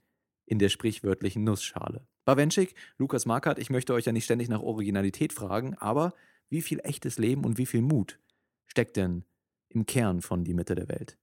[0.46, 2.08] in der sprichwörtlichen Nussschale.
[2.26, 6.14] Bawenschik, Lukas Markert, ich möchte euch ja nicht ständig nach Originalität fragen, aber
[6.50, 8.20] wie viel echtes Leben und wie viel Mut
[8.66, 9.26] steckt denn
[9.70, 11.18] im Kern von Die Mitte der Welt?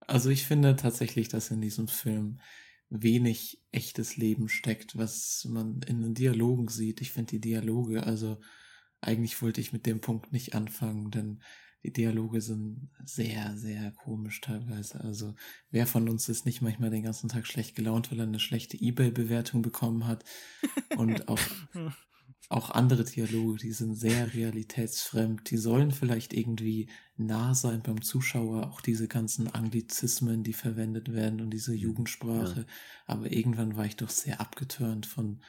[0.00, 2.40] Also ich finde tatsächlich, dass in diesem Film
[2.88, 7.00] wenig echtes Leben steckt, was man in den Dialogen sieht.
[7.00, 8.38] Ich finde die Dialoge, also
[9.02, 11.40] eigentlich wollte ich mit dem Punkt nicht anfangen, denn
[11.84, 15.00] die Dialoge sind sehr, sehr komisch teilweise.
[15.00, 15.34] Also
[15.70, 18.80] wer von uns ist nicht manchmal den ganzen Tag schlecht gelaunt, weil er eine schlechte
[18.80, 20.24] Ebay-Bewertung bekommen hat?
[20.96, 21.40] Und auch,
[22.48, 25.50] auch andere Dialoge, die sind sehr realitätsfremd.
[25.50, 31.40] Die sollen vielleicht irgendwie nah sein beim Zuschauer, auch diese ganzen Anglizismen, die verwendet werden
[31.40, 32.60] und diese Jugendsprache.
[32.60, 32.66] Ja.
[33.06, 35.42] Aber irgendwann war ich doch sehr abgeturnt von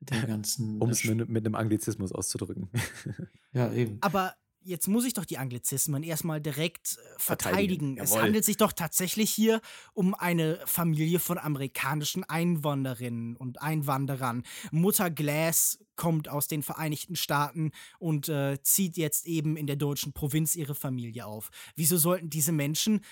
[0.00, 0.78] der ganzen.
[0.80, 2.68] um es mit, mit einem Anglizismus auszudrücken.
[3.52, 3.98] ja, eben.
[4.00, 7.96] Aber jetzt muss ich doch die Anglizismen erstmal direkt äh, verteidigen.
[7.96, 9.60] Verteidigen, Es handelt sich doch tatsächlich hier
[9.94, 14.42] um eine Familie von amerikanischen Einwanderinnen und Einwanderern.
[14.70, 20.14] Mutter Glass kommt aus den Vereinigten Staaten und äh, zieht jetzt eben in der deutschen
[20.14, 21.50] Provinz ihre Familie auf.
[21.76, 23.02] Wieso sollten diese Menschen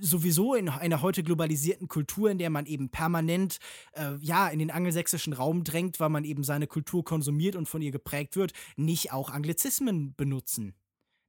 [0.00, 3.58] sowieso in einer heute globalisierten Kultur, in der man eben permanent
[3.92, 7.82] äh, ja in den angelsächsischen Raum drängt, weil man eben seine Kultur konsumiert und von
[7.82, 10.74] ihr geprägt wird, nicht auch Anglizismen benutzen?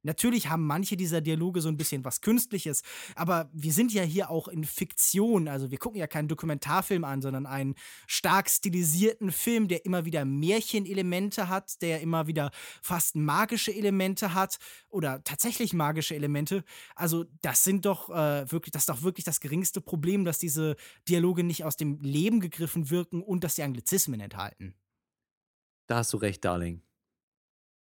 [0.02, 2.82] Natürlich haben manche dieser Dialoge so ein bisschen was Künstliches,
[3.14, 5.48] aber wir sind ja hier auch in Fiktion.
[5.48, 7.74] Also wir gucken ja keinen Dokumentarfilm an, sondern einen
[8.06, 12.50] stark stilisierten Film, der immer wieder Märchenelemente hat, der immer wieder
[12.80, 16.64] fast magische Elemente hat oder tatsächlich magische Elemente.
[16.96, 20.76] Also das sind doch äh, wirklich, das ist doch wirklich das geringste Problem, dass diese
[21.08, 24.74] Dialoge nicht aus dem Leben gegriffen wirken und dass sie Anglizismen enthalten.
[25.86, 26.82] Da hast du recht, Darling.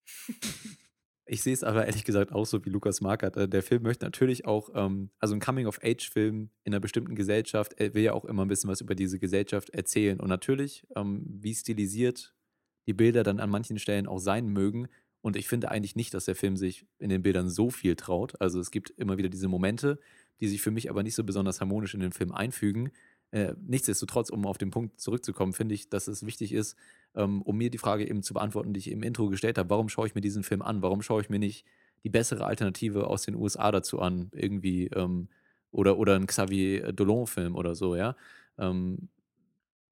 [1.30, 3.36] Ich sehe es aber ehrlich gesagt auch so, wie Lukas Markert.
[3.36, 7.92] Äh, Der Film möchte natürlich auch, ähm, also ein Coming-of-Age-Film in einer bestimmten Gesellschaft, er
[7.92, 10.20] will ja auch immer ein bisschen was über diese Gesellschaft erzählen.
[10.20, 12.34] Und natürlich, ähm, wie stilisiert
[12.86, 14.88] die Bilder dann an manchen Stellen auch sein mögen.
[15.20, 18.40] Und ich finde eigentlich nicht, dass der Film sich in den Bildern so viel traut.
[18.40, 19.98] Also es gibt immer wieder diese Momente,
[20.40, 22.90] die sich für mich aber nicht so besonders harmonisch in den Film einfügen.
[23.32, 26.76] Äh, nichtsdestotrotz, um auf den Punkt zurückzukommen, finde ich, dass es wichtig ist,
[27.14, 29.88] ähm, um mir die Frage eben zu beantworten, die ich im Intro gestellt habe, warum
[29.88, 30.82] schaue ich mir diesen Film an?
[30.82, 31.64] Warum schaue ich mir nicht
[32.04, 34.30] die bessere Alternative aus den USA dazu an?
[34.32, 35.28] Irgendwie, ähm,
[35.70, 38.16] oder, oder ein Xavier Dolan-Film oder so, ja?
[38.58, 39.08] Ähm,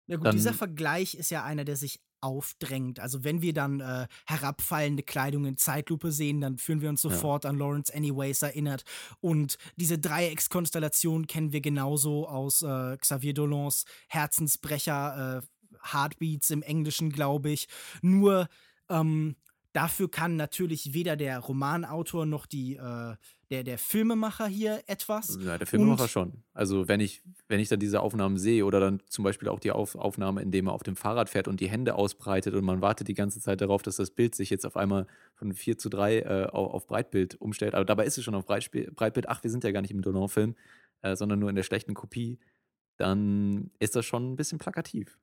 [0.09, 2.99] Ja gut, Dann- dieser Vergleich ist ja einer, der sich aufdrängt.
[2.99, 7.11] Also wenn wir dann äh, herabfallende Kleidung in Zeitlupe sehen, dann fühlen wir uns Ja.
[7.11, 8.85] sofort an Lawrence Anyways erinnert.
[9.21, 15.47] Und diese Dreieckskonstellation kennen wir genauso aus äh, Xavier Dolans Herzensbrecher, äh,
[15.93, 17.69] Heartbeats im Englischen, glaube ich.
[18.03, 18.49] Nur
[18.89, 19.37] ähm,
[19.73, 23.15] dafür kann natürlich weder der Romanautor noch die, äh,
[23.51, 25.39] der, der Filmemacher hier etwas.
[25.41, 26.43] Ja, der Filmemacher Und- schon.
[26.55, 29.71] Also wenn ich, wenn ich dann diese Aufnahmen sehe oder dann zum Beispiel auch die
[29.73, 32.81] Auf Aufnahme, in dem er auf dem Fahrrad fährt und die Hände ausbreitet und man
[32.81, 35.91] wartet die ganze Zeit darauf, dass das Bild sich jetzt auf einmal von 4 zu
[35.91, 37.75] 3 äh, auf, Breitbild umstellt.
[37.75, 39.29] Aber dabei ist es schon auf Breitbild.
[39.29, 40.55] Ach, wir sind ja gar nicht im Dolan-Film,
[41.03, 42.39] äh, sondern nur in der schlechten Kopie.
[42.97, 45.19] Dann ist das schon ein bisschen plakativ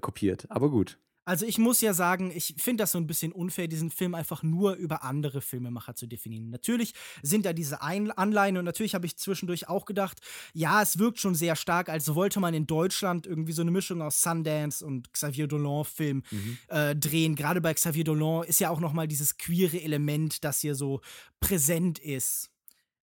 [0.00, 0.46] kopiert.
[0.50, 0.98] Aber gut.
[1.24, 4.42] Also ich muss ja sagen, ich finde das so ein bisschen unfair, diesen Film einfach
[4.42, 6.50] nur über andere Filmemacher zu definieren.
[6.50, 10.20] Natürlich sind da diese Ein Anleihen und natürlich habe ich zwischendurch auch gedacht,
[10.52, 14.02] ja, es wirkt schon sehr stark, als wollte man in Deutschland irgendwie so eine Mischung
[14.02, 16.24] aus Sundance und Xavier Dolan-Film
[16.68, 17.36] äh, drehen.
[17.36, 21.02] Gerade bei Xavier Dolan ist ja auch noch mal dieses queere Element, das hier so
[21.38, 22.51] präsent ist.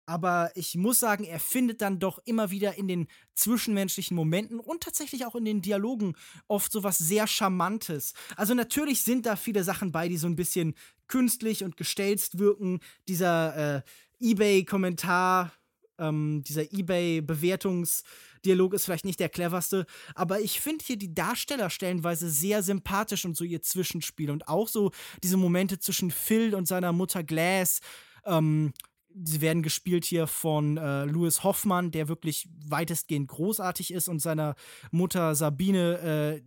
[0.09, 3.05] Aber ich muss sagen, er findet dann doch immer wieder in den
[3.35, 6.15] zwischenmenschlichen Momenten und tatsächlich auch in den Dialogen
[6.47, 8.15] oft so was sehr Charmantes.
[8.35, 10.73] Also natürlich sind da viele Sachen bei, die so ein bisschen
[11.07, 12.79] künstlich und gestelzt wirken.
[13.07, 13.81] Dieser äh,
[14.19, 15.51] Ebay-Kommentar,
[15.99, 19.85] ähm, dieser Ebay-Bewertungsdialog ist vielleicht nicht der cleverste,
[20.15, 24.69] aber ich finde hier die Darsteller stellenweise sehr sympathisch und so ihr Zwischenspiel und auch
[24.69, 24.89] so
[25.21, 27.81] diese Momente zwischen Phil und seiner Mutter Glass.
[28.25, 28.73] Ähm,
[29.13, 34.55] Sie werden gespielt hier von äh, Louis Hoffmann, der wirklich weitestgehend großartig ist, und seiner
[34.91, 36.41] Mutter Sabine äh,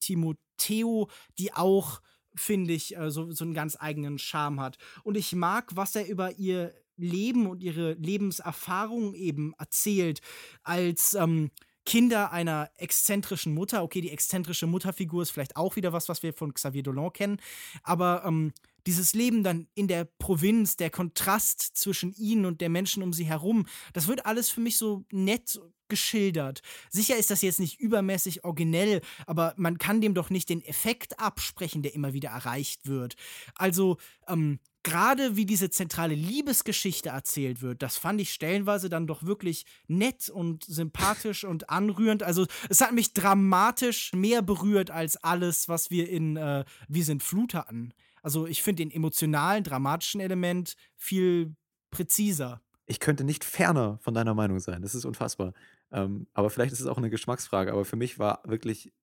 [0.00, 2.00] Timoteo, die auch,
[2.34, 4.78] finde ich, äh, so, so einen ganz eigenen Charme hat.
[5.02, 10.20] Und ich mag, was er über ihr Leben und ihre Lebenserfahrung eben erzählt,
[10.62, 11.50] als ähm,
[11.84, 13.82] Kinder einer exzentrischen Mutter.
[13.82, 17.40] Okay, die exzentrische Mutterfigur ist vielleicht auch wieder was, was wir von Xavier Dolan kennen,
[17.82, 18.52] aber ähm,
[18.86, 23.24] dieses Leben dann in der Provinz, der Kontrast zwischen ihnen und der Menschen um sie
[23.24, 25.58] herum, das wird alles für mich so nett
[25.88, 26.62] geschildert.
[26.90, 31.18] Sicher ist das jetzt nicht übermäßig originell, aber man kann dem doch nicht den Effekt
[31.20, 33.14] absprechen, der immer wieder erreicht wird.
[33.54, 39.24] Also, ähm, gerade wie diese zentrale Liebesgeschichte erzählt wird, das fand ich stellenweise dann doch
[39.24, 42.22] wirklich nett und sympathisch und anrührend.
[42.22, 47.22] Also es hat mich dramatisch mehr berührt als alles, was wir in äh, Wir sind
[47.22, 47.92] Flut hatten.
[48.24, 51.54] Also ich finde den emotionalen, dramatischen Element viel
[51.90, 52.62] präziser.
[52.86, 54.80] Ich könnte nicht ferner von deiner Meinung sein.
[54.80, 55.52] Das ist unfassbar.
[55.92, 57.70] Ähm, aber vielleicht ist es auch eine Geschmacksfrage.
[57.70, 58.94] Aber für mich war wirklich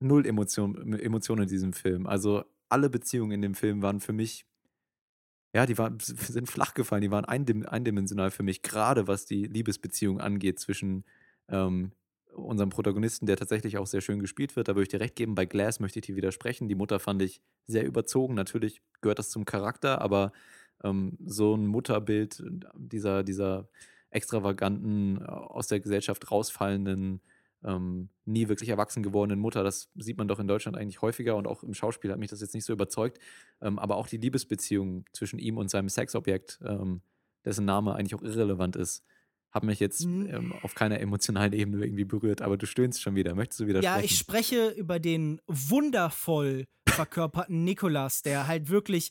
[0.00, 2.08] null Emotion, Emotion in diesem Film.
[2.08, 4.46] Also alle Beziehungen in dem Film waren für mich,
[5.54, 7.02] ja, die waren, sind flach gefallen.
[7.02, 11.04] Die waren eindim, eindimensional für mich, gerade was die Liebesbeziehung angeht zwischen
[11.48, 11.92] ähm,
[12.36, 14.68] unserem Protagonisten, der tatsächlich auch sehr schön gespielt wird.
[14.68, 15.34] Da würde ich dir recht geben.
[15.34, 16.68] Bei Glass möchte ich dir widersprechen.
[16.68, 18.34] Die Mutter fand ich sehr überzogen.
[18.34, 20.32] Natürlich gehört das zum Charakter, aber
[20.84, 22.42] ähm, so ein Mutterbild
[22.74, 23.68] dieser, dieser
[24.10, 27.20] extravaganten, äh, aus der Gesellschaft rausfallenden
[27.64, 29.64] ähm, nie wirklich erwachsen gewordenen Mutter.
[29.64, 32.40] Das sieht man doch in Deutschland eigentlich häufiger und auch im Schauspiel hat mich das
[32.40, 33.18] jetzt nicht so überzeugt.
[33.60, 37.02] Ähm, aber auch die Liebesbeziehung zwischen ihm und seinem Sexobjekt, ähm,
[37.44, 39.04] dessen Name eigentlich auch irrelevant ist,
[39.50, 40.26] hat mich jetzt Mhm.
[40.30, 42.42] ähm, auf keiner emotionalen Ebene irgendwie berührt.
[42.42, 43.34] Aber du stöhnst schon wieder.
[43.34, 44.04] Möchtest du wieder Ja, sprechen?
[44.04, 49.10] ich spreche über den wundervoll verkörperten Nikolas, der halt wirklich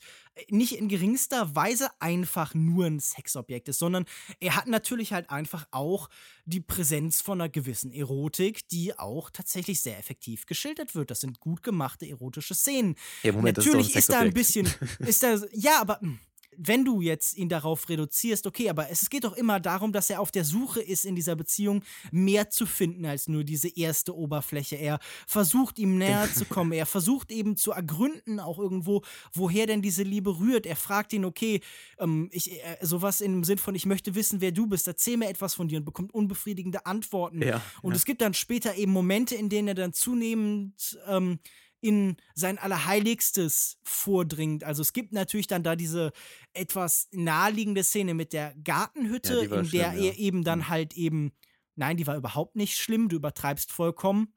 [0.49, 4.05] nicht in geringster Weise einfach nur ein Sexobjekt ist, sondern
[4.39, 6.09] er hat natürlich halt einfach auch
[6.45, 11.11] die Präsenz von einer gewissen Erotik, die auch tatsächlich sehr effektiv geschildert wird.
[11.11, 12.95] Das sind gut gemachte erotische Szenen.
[13.23, 14.67] Ja, Moment, das ist doch ein natürlich ist da ein bisschen,
[14.99, 16.17] ist da, ja, aber mh,
[16.57, 20.19] wenn du jetzt ihn darauf reduzierst, okay, aber es geht doch immer darum, dass er
[20.19, 24.75] auf der Suche ist, in dieser Beziehung mehr zu finden als nur diese erste Oberfläche.
[24.75, 26.71] Er versucht, ihm näher zu kommen.
[26.71, 29.03] Er versucht eben zu ergründen, auch irgendwo,
[29.33, 30.65] woher denn diese Liebe rührt.
[30.65, 31.61] Er fragt ihn, okay,
[31.99, 35.29] ähm, ich, äh, sowas im Sinn von, ich möchte wissen, wer du bist, erzähl mir
[35.29, 37.41] etwas von dir und bekommt unbefriedigende Antworten.
[37.41, 37.97] Ja, und ja.
[37.97, 41.39] es gibt dann später eben Momente, in denen er dann zunehmend ähm,
[41.85, 44.63] in sein Allerheiligstes vordringt.
[44.63, 46.13] Also es gibt natürlich dann da diese
[46.51, 49.93] etwas naheliegende Szene mit der Gartenhütte, Ja, in der schlimm, ja.
[49.93, 51.31] er eben dann halt eben,
[51.75, 54.33] nein, die war überhaupt nicht schlimm, du übertreibst vollkommen,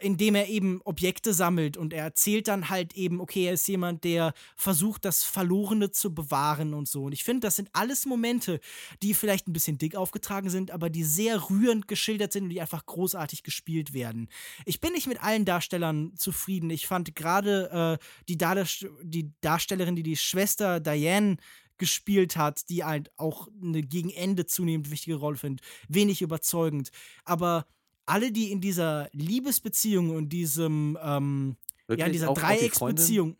[0.00, 4.04] indem er eben Objekte sammelt und er erzählt dann halt eben, okay, er ist jemand,
[4.04, 7.04] der versucht, das Verlorene zu bewahren und so.
[7.04, 8.60] Und ich finde, das sind alles Momente,
[9.02, 12.60] die vielleicht ein bisschen dick aufgetragen sind, aber die sehr rührend geschildert sind und die
[12.60, 14.28] einfach großartig gespielt werden.
[14.66, 16.70] Ich bin nicht mit allen Darstellern zufrieden.
[16.70, 21.36] Ich fand gerade äh, die, Darst die Darstellerin, die die Schwester Diane
[21.82, 26.92] gespielt hat, die halt auch eine gegen Ende zunehmend wichtige Rolle findet, wenig überzeugend.
[27.24, 27.66] Aber
[28.06, 31.56] alle, die in dieser Liebesbeziehung und diesem, ähm,
[31.88, 32.32] ja, in dieser?
[32.32, 33.36] Dreiecksbeziehung.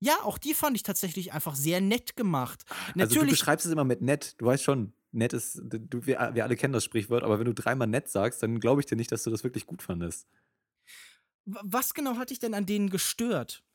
[0.00, 2.64] Ja, auch die fand ich tatsächlich einfach sehr nett gemacht.
[2.70, 4.36] Also du Natürlich, beschreibst es immer mit nett.
[4.38, 7.52] Du weißt schon, nett ist, du, wir, wir alle kennen das Sprichwort, aber wenn du
[7.52, 10.26] dreimal nett sagst, dann glaube ich dir nicht, dass du das wirklich gut fandest.
[11.44, 13.65] was genau hat dich denn an denen gestört?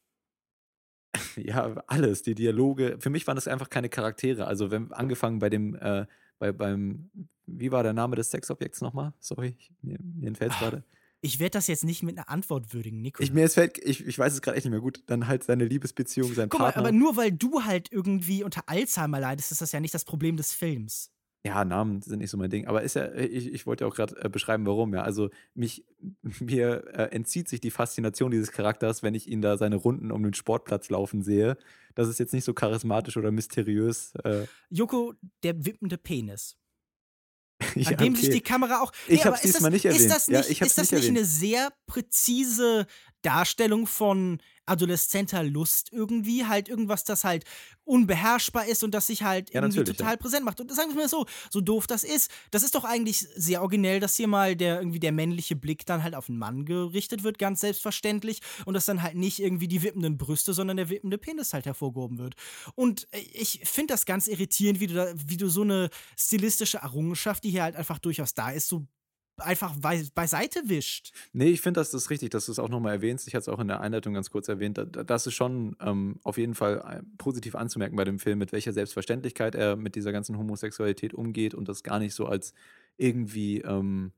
[1.38, 2.98] Ja, alles, die Dialoge.
[3.00, 4.48] Für mich waren das einfach keine Charaktere.
[4.48, 6.06] Also wenn angefangen bei dem, äh,
[6.40, 7.10] bei, beim,
[7.46, 9.14] wie war der Name des Sexobjekts nochmal?
[9.20, 10.84] Sorry, ich, mir, mir entfällt es Ah, gerade.
[11.22, 13.22] Ich werde das jetzt nicht mit einer Antwort würdigen, Nico.
[13.22, 15.04] Ich, mir es fällt, ich, ich weiß es gerade echt nicht mehr gut.
[15.06, 16.82] Dann halt seine Liebesbeziehung, sein Guck mal, Partner.
[16.82, 20.36] aber nur weil du halt irgendwie unter Alzheimer leidest, ist das ja nicht das Problem
[20.38, 21.12] des Films.
[21.44, 22.68] Ja, Namen sind nicht so mein Ding.
[22.68, 24.94] Aber ist ja, ich, ich wollte ja auch gerade äh, beschreiben, warum.
[24.94, 25.86] Ja, also mich,
[26.40, 30.22] mir äh, entzieht sich die Faszination dieses Charakters, wenn ich ihn da seine Runden um
[30.22, 31.58] den Sportplatz laufen sehe.
[31.96, 34.14] Das ist jetzt nicht so charismatisch oder mysteriös.
[34.24, 36.58] Äh, Joko, der wippende Penis.
[37.76, 38.92] An ja, dem sich die Kamera auch.
[39.08, 40.12] Ich aber hab's ist diesmal das, nicht Ist erwähnt.
[40.12, 42.86] das Ja, nicht, ich hab's ist das nicht eine sehr präzise
[43.22, 46.46] Darstellung von adoleszenter Lust irgendwie?
[46.46, 47.46] Halt irgendwas, das halt
[47.84, 50.18] unbeherrschbar ist und das sich halt Ja, irgendwie total ja.
[50.18, 50.60] präsent macht.
[50.62, 54.00] Und sagen wir mal so, so doof das ist, das ist doch eigentlich sehr originell,
[54.00, 57.38] dass hier mal der irgendwie der männliche Blick dann halt auf einen Mann gerichtet wird,
[57.40, 58.42] ganz selbstverständlich.
[58.66, 62.18] Und dass dann halt nicht irgendwie die wippenden Brüste, sondern der wippende Penis halt hervorgehoben
[62.18, 62.36] wird.
[62.76, 66.78] Und äh, ich finde das ganz irritierend, wie du, da, wie du so eine stilistische
[66.80, 68.88] Errungenschaft, die hier halt einfach durchaus da ist, so
[69.38, 71.14] einfach bei, beiseite wischt.
[71.34, 73.28] Nee, ich finde, das ist richtig, dass du es auch nochmal erwähnst.
[73.28, 74.78] Ich hatte es auch in der Einleitung ganz kurz erwähnt.
[74.78, 78.40] Da- da- Das ist schon ähm, auf jeden Fall äh, positiv anzumerken bei dem Film,
[78.40, 82.54] mit welcher Selbstverständlichkeit er mit dieser ganzen Homosexualität umgeht und das gar nicht so als
[82.98, 84.12] irgendwie ähm,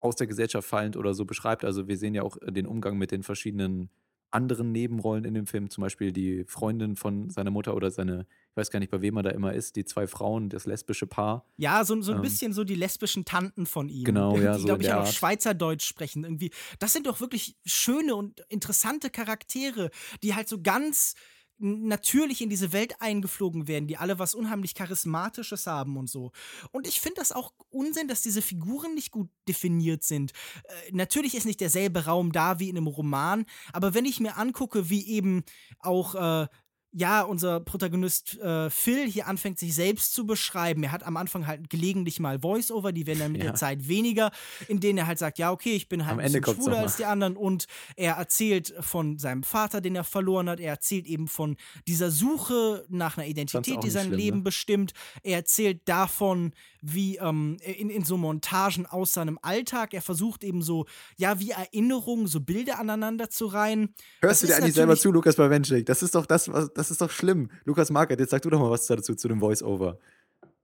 [0.00, 1.64] aus der Gesellschaft fallend oder so beschreibt.
[1.64, 3.90] Also wir sehen ja auch äh, den Umgang mit den verschiedenen
[4.30, 8.56] anderen Nebenrollen in dem Film, zum Beispiel die Freundin von seiner Mutter oder seine, ich
[8.56, 11.44] weiß gar nicht, bei wem er da immer ist, die zwei Frauen, das lesbische Paar.
[11.56, 12.22] Ja, so, so ein Ähm.
[12.22, 14.04] bisschen so die lesbischen Tanten von ihm.
[14.04, 15.06] Genau, ja, Die, so glaube ich, ja auch.
[15.06, 16.50] Schweizerdeutsch sprechen irgendwie.
[16.80, 19.90] Das sind doch wirklich schöne und interessante Charaktere,
[20.22, 21.14] die halt so ganz
[21.62, 26.32] natürlich in diese Welt eingeflogen werden, die alle was unheimlich Charismatisches haben und so.
[26.72, 30.32] Und ich finde das auch Unsinn, dass diese Figuren nicht gut definiert sind.
[30.64, 33.44] Äh, natürlich ist nicht derselbe Raum da wie in einem Roman,
[33.74, 35.44] aber wenn ich mir angucke, wie eben
[35.80, 36.48] auch äh,
[36.92, 40.82] ja, unser Protagonist äh, Phil hier anfängt, sich selbst zu beschreiben.
[40.82, 43.50] Er hat am Anfang halt gelegentlich mal Voice-Over, die werden dann mit Ja.
[43.50, 44.30] der Zeit weniger,
[44.66, 46.78] in denen er halt sagt, ja, okay, ich bin halt Am ein Ende bisschen schwuler
[46.78, 47.66] als die anderen und
[47.96, 50.58] er erzählt von seinem Vater, den er verloren hat.
[50.58, 54.42] Er erzählt eben von dieser Suche nach einer Identität, die sein schlimm, Leben ne?
[54.44, 54.92] bestimmt.
[55.22, 59.94] Er erzählt davon, wie ähm, in, in so Montagen aus seinem Alltag.
[59.94, 60.86] Er versucht eben so,
[61.16, 63.94] ja, wie Erinnerungen, so Bilder aneinander zu reihen.
[64.22, 65.86] Hörst Das du dir eigentlich selber zu, Lukas Bawenschik?
[65.86, 67.50] Das ist doch das, was, das ist doch schlimm.
[67.64, 69.98] Lukas Markert, jetzt sag du doch mal was dazu zu dem Voice-Over.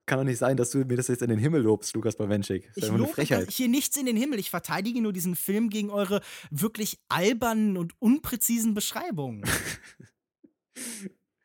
[0.06, 2.62] Kann doch nicht sein, dass du mir das jetzt in den Himmel lobst, Lukas Bawenschik.
[2.68, 3.50] Das ist Ich eine lobe Frechheit.
[3.50, 4.38] hier nichts in den Himmel.
[4.38, 9.42] Ich verteidige nur diesen Film gegen eure wirklich albernen und unpräzisen Beschreibungen.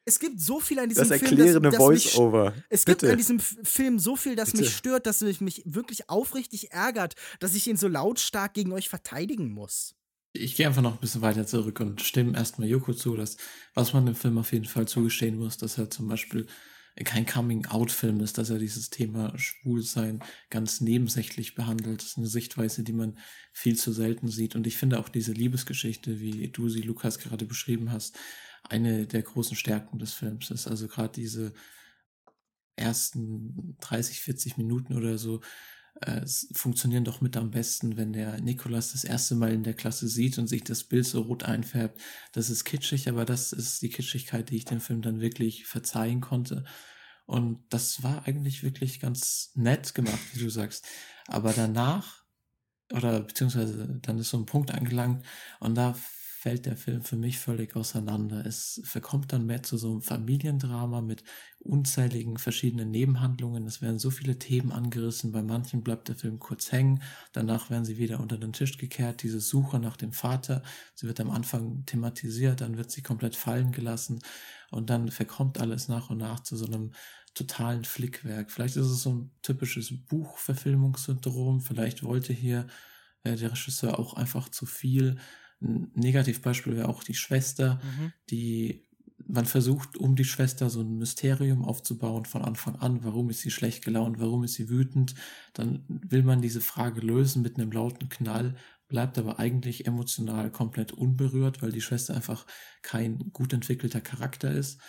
[0.04, 1.32] Es gibt so viel an diesem das Film.
[1.32, 2.54] erklärende das, das Voice-Over.
[2.70, 3.06] Es Bitte.
[3.06, 4.64] gibt an diesem Film so viel, das Bitte.
[4.64, 8.90] mich stört, dass es mich wirklich aufrichtig ärgert, dass ich ihn so lautstark gegen euch
[8.90, 9.96] verteidigen muss.
[10.34, 13.38] Ich gehe einfach noch ein bisschen weiter zurück und stimme erstmal Joko zu, dass
[13.74, 16.48] was man dem Film auf jeden Fall zugestehen muss, dass er zum Beispiel
[17.04, 22.02] kein Coming-out-Film ist, dass er dieses Thema Schwulsein ganz nebensächlich behandelt.
[22.02, 23.18] Das ist eine Sichtweise, die man
[23.54, 24.56] viel zu selten sieht.
[24.56, 28.18] Und ich finde auch diese Liebesgeschichte, wie du sie, Lukas, gerade beschrieben hast,
[28.64, 30.68] eine der großen Stärken des Films ist.
[30.68, 31.54] Also gerade diese
[32.76, 35.42] ersten 30, 40 Minuten oder so
[36.02, 39.74] äh, es funktionieren doch mit am besten, wenn der Nikolas das erste Mal in der
[39.74, 42.02] Klasse sieht und sich das Bild so rot einfärbt.
[42.34, 46.22] Das ist kitschig, aber das ist die Kitschigkeit, die ich dem Film dann wirklich verzeihen
[46.22, 46.66] konnte.
[47.26, 50.86] Und das war eigentlich wirklich ganz nett gemacht, wie du sagst.
[51.28, 52.24] Aber danach,
[52.92, 55.26] oder beziehungsweise dann ist so ein Punkt angelangt
[55.60, 55.96] und da
[56.42, 58.44] fällt der Film für mich völlig auseinander.
[58.48, 61.24] Es verkommt dann mehr zu so einem Familiendrama mit
[61.60, 63.68] unzähligen verschiedenen Nebenhandlungen.
[63.68, 65.32] Es werden so viele Themen angerissen.
[65.32, 67.04] Bei manchen bleibt der Film kurz hängen.
[67.32, 69.22] Danach werden sie wieder unter den Tisch gekehrt.
[69.22, 70.64] Diese Suche nach dem Vater,
[70.96, 74.20] sie wird am Anfang thematisiert, dann wird sie komplett fallen gelassen
[74.72, 76.94] und dann verkommt alles nach und nach zu so einem
[77.36, 78.50] totalen Flickwerk.
[78.50, 81.62] Vielleicht ist es so ein typisches Buchverfilmungssyndrom.
[81.62, 82.66] Vielleicht wollte hier
[83.24, 85.18] äh, der Regisseur auch einfach zu viel.
[85.62, 88.14] Ein Negativbeispiel wäre auch die Schwester, Mhm.
[88.30, 88.88] die
[89.28, 93.04] man versucht, um die Schwester so ein Mysterium aufzubauen von Anfang an.
[93.04, 94.20] Warum ist sie schlecht gelaunt?
[94.20, 95.14] Warum ist sie wütend?
[95.54, 98.56] Dann will man diese Frage lösen mit einem lauten Knall,
[98.88, 102.46] bleibt aber eigentlich emotional komplett unberührt, weil die Schwester einfach
[102.82, 104.82] kein gut entwickelter Charakter ist.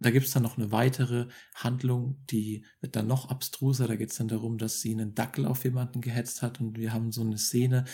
[0.00, 3.88] Da gibt's dann noch eine weitere Handlung, die wird dann noch abstruser.
[3.88, 7.10] Da geht's dann darum, dass sie einen Dackel auf jemanden gehetzt hat und wir haben
[7.10, 7.84] so eine Szene,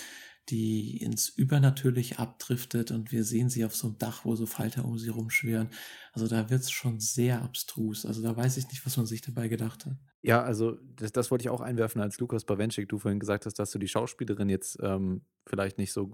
[0.51, 4.85] die ins Übernatürliche abdriftet und wir sehen sie auf so einem Dach, wo so Falter
[4.85, 5.69] um sie rumschwirren.
[6.13, 8.05] Also da wird's schon sehr abstrus.
[8.05, 9.97] Also da weiß ich nicht, was man sich dabei gedacht hat.
[10.23, 13.59] Ja, also das, das wollte ich auch einwerfen, als Lukas Bawenschik, du vorhin gesagt hast,
[13.59, 16.13] dass du die Schauspielerin jetzt ähm, vielleicht nicht so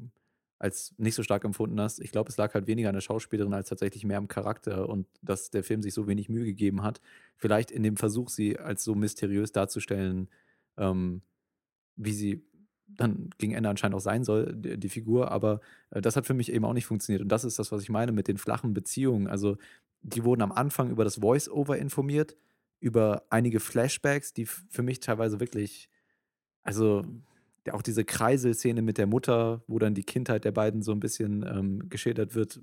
[0.61, 2.01] als nicht so stark empfunden hast.
[2.01, 5.07] Ich glaube, es lag halt weniger an der Schauspielerin als tatsächlich mehr am Charakter und
[5.23, 7.01] dass der Film sich so wenig Mühe gegeben hat.
[7.37, 10.29] Vielleicht in dem Versuch, sie als so mysteriös darzustellen,
[10.77, 11.23] ähm,
[11.97, 12.45] wie sie
[12.97, 15.31] dann gegen Ende anscheinend auch sein soll, die, die Figur.
[15.31, 15.61] Aber
[15.91, 17.23] äh, das hat für mich eben auch nicht funktioniert.
[17.23, 19.27] Und das ist das, was ich meine mit den flachen Beziehungen.
[19.29, 19.57] Also,
[20.03, 22.37] die wurden am Anfang über das Voice-Over informiert,
[22.81, 25.91] über einige Flashbacks, die für mich teilweise wirklich,
[26.63, 27.05] also
[27.73, 31.45] auch diese Kreiselszene mit der Mutter, wo dann die Kindheit der beiden so ein bisschen
[31.47, 32.59] ähm, geschildert wird,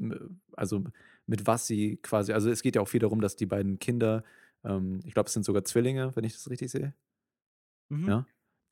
[0.53, 0.83] also
[1.27, 4.23] mit was sie quasi, also es geht ja auch viel darum, dass die beiden Kinder,
[4.63, 6.93] ähm, ich glaube, es sind sogar Zwillinge, wenn ich das richtig sehe,
[7.89, 8.07] Mhm.
[8.07, 8.25] ja,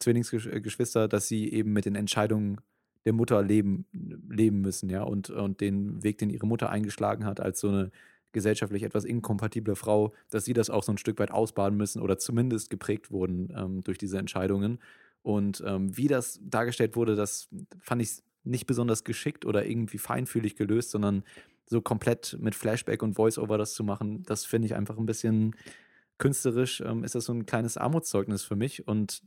[0.06, 2.62] Zwillingsgeschwister, dass sie eben mit den Entscheidungen
[3.06, 7.39] der Mutter leben, leben müssen, ja, und, und den Weg, den ihre Mutter eingeschlagen hat,
[7.39, 7.91] als so eine
[8.32, 12.18] gesellschaftlich etwas inkompatible Frau, dass sie das auch so ein Stück weit ausbaden müssen oder
[12.18, 14.80] zumindest geprägt wurden ähm, durch diese Entscheidungen.
[15.22, 17.47] Und ähm, wie das dargestellt wurde, das
[17.80, 21.24] fand ich nicht besonders geschickt oder irgendwie feinfühlig gelöst, sondern
[21.66, 25.56] so komplett mit Flashback und Voice-Over das zu machen, das finde ich einfach ein bisschen
[26.18, 28.88] künstlerisch, ähm, ist das so ein kleines Armutszeugnis für mich.
[28.88, 29.22] Und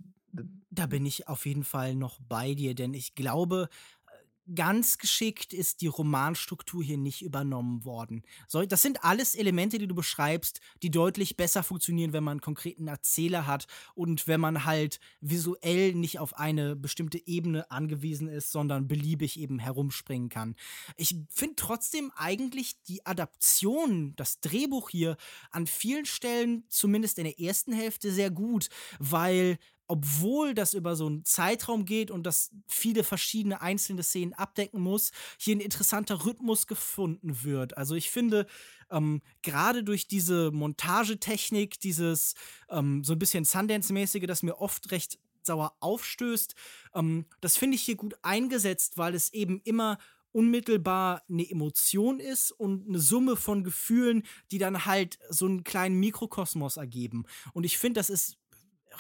[0.71, 3.69] Da bin ich auf jeden Fall noch bei dir, denn ich glaube,
[4.07, 8.23] äh, ganz geschickt ist die Romanstruktur hier nicht übernommen worden.
[8.69, 12.89] Das sind alles Elemente, die du beschreibst, die deutlich besser funktionieren, wenn man einen konkreten
[12.89, 18.89] Erzähler hat und wenn man halt visuell nicht auf eine bestimmte Ebene angewiesen ist, sondern
[18.89, 20.55] beliebig eben herumspringen kann.
[20.97, 25.17] Ich finde trotzdem eigentlich die Adaption, das Drehbuch hier
[25.51, 28.69] an vielen Stellen, zumindest in der ersten Hälfte, sehr gut,
[28.99, 29.59] weil
[29.89, 35.11] obwohl das über so einen Zeitraum geht und das viele verschiedene einzelne Szenen abdecken muss,
[35.39, 37.77] hier ein interessanter Rhythmus gefunden wird.
[37.77, 38.47] Also ich finde,
[38.91, 42.35] ähm, gerade durch diese Montagetechnik, dieses
[42.69, 46.55] ähm, so ein bisschen Sundance-mäßige, das mir oft recht sauer aufstößt,
[46.95, 49.99] ähm, das finde ich hier gut eingesetzt, weil es eben immer
[50.33, 55.99] unmittelbar eine Emotion ist und eine Summe von Gefühlen, die dann halt so einen kleinen
[55.99, 57.25] Mikrokosmos ergeben.
[57.55, 58.37] Und ich finde, das ist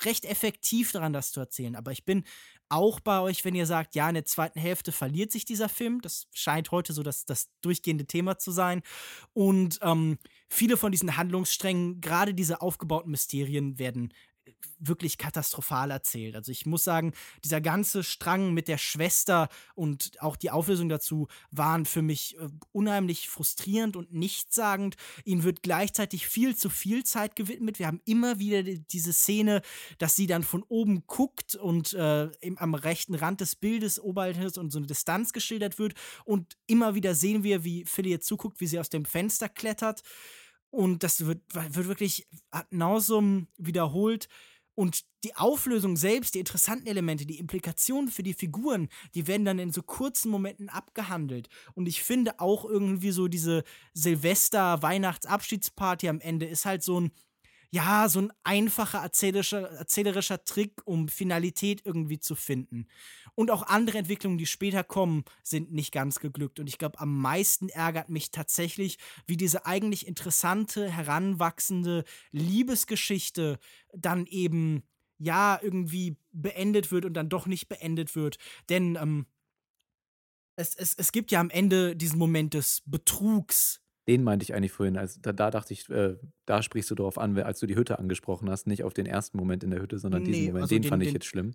[0.04, 1.76] recht effektiv daran, das zu erzählen.
[1.76, 2.24] Aber ich bin
[2.68, 6.00] auch bei euch, wenn ihr sagt, ja, in der zweiten Hälfte verliert sich dieser Film.
[6.02, 8.82] Das scheint heute so das, das durchgehende Thema zu sein.
[9.32, 10.18] Und ähm,
[10.48, 14.12] viele von diesen Handlungssträngen, gerade diese aufgebauten Mysterien, werden
[14.78, 16.36] wirklich katastrophal erzählt.
[16.36, 17.12] Also ich muss sagen,
[17.44, 22.48] dieser ganze Strang mit der Schwester und auch die Auflösung dazu waren für mich äh,
[22.72, 24.96] unheimlich frustrierend und nichtssagend.
[25.24, 27.78] Ihnen wird gleichzeitig viel zu viel Zeit gewidmet.
[27.78, 29.62] Wir haben immer wieder diese Szene,
[29.98, 34.70] dass sie dann von oben guckt und äh, am rechten Rand des Bildes oberhalb und
[34.70, 35.94] so eine Distanz geschildert wird.
[36.24, 40.02] Und immer wieder sehen wir, wie Philly zuguckt, wie sie aus dem Fenster klettert.
[40.70, 44.28] Und das wird, wird wirklich ad nausum wiederholt.
[44.74, 49.58] Und die Auflösung selbst, die interessanten Elemente, die Implikationen für die Figuren, die werden dann
[49.58, 51.48] in so kurzen Momenten abgehandelt.
[51.74, 53.64] Und ich finde auch irgendwie so diese
[53.94, 57.10] Silvester-Weihnachts-Abschiedsparty am Ende ist halt so ein
[57.70, 62.86] ja, so ein einfacher erzählerischer, erzählerischer Trick, um Finalität irgendwie zu finden.
[63.34, 66.60] Und auch andere Entwicklungen, die später kommen, sind nicht ganz geglückt.
[66.60, 73.58] Und ich glaube, am meisten ärgert mich tatsächlich, wie diese eigentlich interessante, heranwachsende Liebesgeschichte
[73.92, 74.82] dann eben,
[75.18, 78.38] ja, irgendwie beendet wird und dann doch nicht beendet wird.
[78.70, 79.26] Denn ähm,
[80.56, 84.72] es, es, es gibt ja am Ende diesen Moment des Betrugs, den meinte ich eigentlich
[84.72, 84.96] vorhin.
[84.96, 87.98] Also da, da dachte ich, äh, da sprichst du darauf an, als du die Hütte
[87.98, 88.66] angesprochen hast.
[88.66, 90.62] Nicht auf den ersten Moment in der Hütte, sondern nee, diesen Moment.
[90.62, 91.54] Also den, den, fand ich den, jetzt schlimm.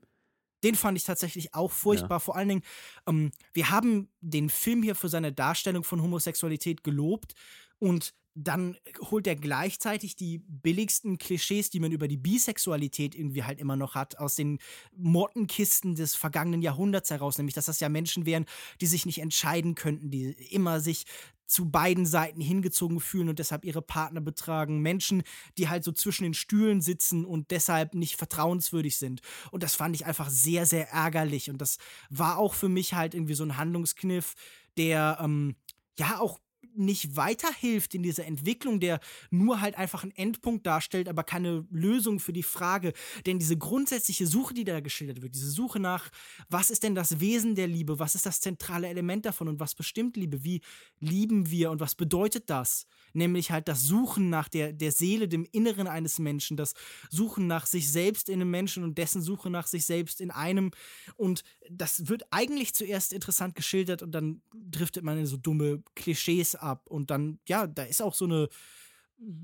[0.63, 2.17] Den fand ich tatsächlich auch furchtbar.
[2.17, 2.19] Ja.
[2.19, 2.61] Vor allen Dingen,
[3.07, 7.33] ähm, wir haben den Film hier für seine Darstellung von Homosexualität gelobt
[7.79, 13.59] und dann holt er gleichzeitig die billigsten Klischees, die man über die Bisexualität irgendwie halt
[13.59, 14.59] immer noch hat, aus den
[14.95, 18.45] Mottenkisten des vergangenen Jahrhunderts heraus, nämlich dass das ja Menschen wären,
[18.81, 21.05] die sich nicht entscheiden könnten, die immer sich
[21.45, 24.81] zu beiden Seiten hingezogen fühlen und deshalb ihre Partner betragen.
[24.81, 25.21] Menschen,
[25.57, 29.21] die halt so zwischen den Stühlen sitzen und deshalb nicht vertrauenswürdig sind.
[29.51, 31.51] Und das fand ich einfach sehr, sehr ärgerlich.
[31.51, 31.77] Und das
[32.09, 34.33] war auch für mich halt irgendwie so ein Handlungskniff,
[34.77, 35.55] der ähm,
[35.99, 36.39] ja auch
[36.75, 38.99] nicht weiterhilft in dieser Entwicklung, der
[39.29, 42.93] nur halt einfach einen Endpunkt darstellt, aber keine Lösung für die Frage.
[43.25, 46.09] Denn diese grundsätzliche Suche, die da geschildert wird, diese Suche nach,
[46.49, 49.75] was ist denn das Wesen der Liebe, was ist das zentrale Element davon und was
[49.75, 50.61] bestimmt Liebe, wie
[50.99, 52.85] lieben wir und was bedeutet das?
[53.13, 56.73] Nämlich halt das Suchen nach der, der Seele, dem Inneren eines Menschen, das
[57.09, 60.71] Suchen nach sich selbst in einem Menschen und dessen Suche nach sich selbst in einem.
[61.15, 66.55] Und das wird eigentlich zuerst interessant geschildert und dann driftet man in so dumme Klischees
[66.63, 66.87] ab.
[66.87, 68.49] Und dann, ja, da ist auch so eine,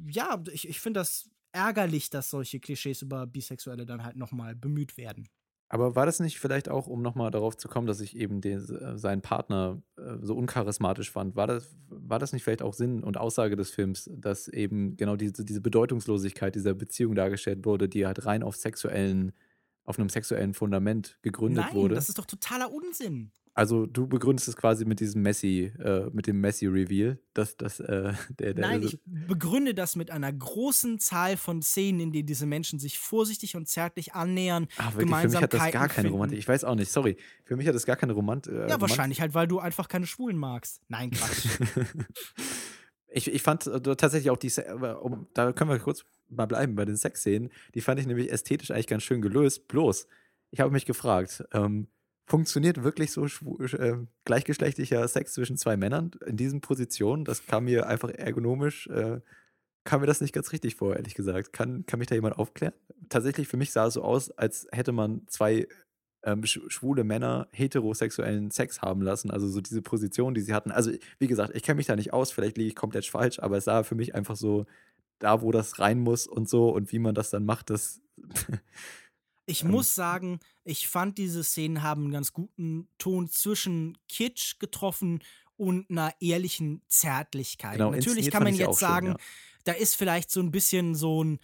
[0.07, 4.97] ja, ich, ich finde das ärgerlich, dass solche Klischees über Bisexuelle dann halt nochmal bemüht
[4.97, 5.27] werden.
[5.71, 8.57] Aber war das nicht vielleicht auch, um nochmal darauf zu kommen, dass ich eben den,
[8.57, 13.03] äh, seinen Partner äh, so uncharismatisch fand, war das, war das nicht vielleicht auch Sinn
[13.03, 18.07] und Aussage des Films, dass eben genau diese, diese Bedeutungslosigkeit dieser Beziehung dargestellt wurde, die
[18.07, 19.31] halt rein auf sexuellen,
[19.83, 21.95] auf einem sexuellen Fundament gegründet Nein, wurde?
[21.95, 23.31] Das ist doch totaler Unsinn.
[23.53, 28.13] Also du begründest es quasi mit diesem Messi, äh, mit dem Messi-Reveal, dass das äh,
[28.39, 32.45] der, der Nein, ich begründe das mit einer großen Zahl von Szenen, in denen diese
[32.45, 34.67] Menschen sich vorsichtig und zärtlich annähern.
[34.77, 36.39] Ach, wirklich, für mich hat das gar keine Romantik.
[36.39, 37.17] Ich weiß auch nicht, sorry.
[37.43, 38.53] Für mich hat das gar keine Romantik.
[38.53, 40.81] Äh, ja, wahrscheinlich halt, weil du einfach keine Schwulen magst.
[40.87, 41.47] Nein, Quatsch.
[43.09, 44.51] ich, ich fand äh, tatsächlich auch die,
[45.33, 47.49] da können wir kurz mal bleiben bei den Sexszenen.
[47.75, 49.67] Die fand ich nämlich ästhetisch eigentlich ganz schön gelöst.
[49.67, 50.07] Bloß,
[50.51, 51.87] ich habe mich gefragt, ähm,
[52.29, 57.25] funktioniert wirklich so äh, gleichgeschlechtlicher Sex zwischen zwei Männern in diesen Positionen?
[57.25, 59.19] Das kam mir einfach ergonomisch, äh,
[59.83, 61.51] kam mir das nicht ganz richtig vor, ehrlich gesagt.
[61.53, 62.73] Kann, kann mich da jemand aufklären?
[63.09, 65.67] Tatsächlich, für mich sah es so aus, als hätte man zwei
[66.23, 69.31] ähm, schwule Männer heterosexuellen Sex haben lassen.
[69.31, 70.71] Also so diese Position, die sie hatten.
[70.71, 73.57] Also, wie gesagt, ich kenne mich da nicht aus, vielleicht liege ich komplett falsch, aber
[73.57, 74.67] es sah für mich einfach so
[75.17, 78.01] da, wo das rein muss und so und wie man das dann macht, das
[79.49, 84.59] Ich ähm, muss sagen, ich fand diese Szenen haben einen ganz guten Ton zwischen Kitsch
[84.59, 85.23] getroffen
[85.57, 87.77] und einer ehrlichen Zärtlichkeit.
[87.77, 89.23] Genau, Natürlich kann man jetzt sagen, schön, ja.
[89.65, 91.39] da ist vielleicht so ein bisschen so ein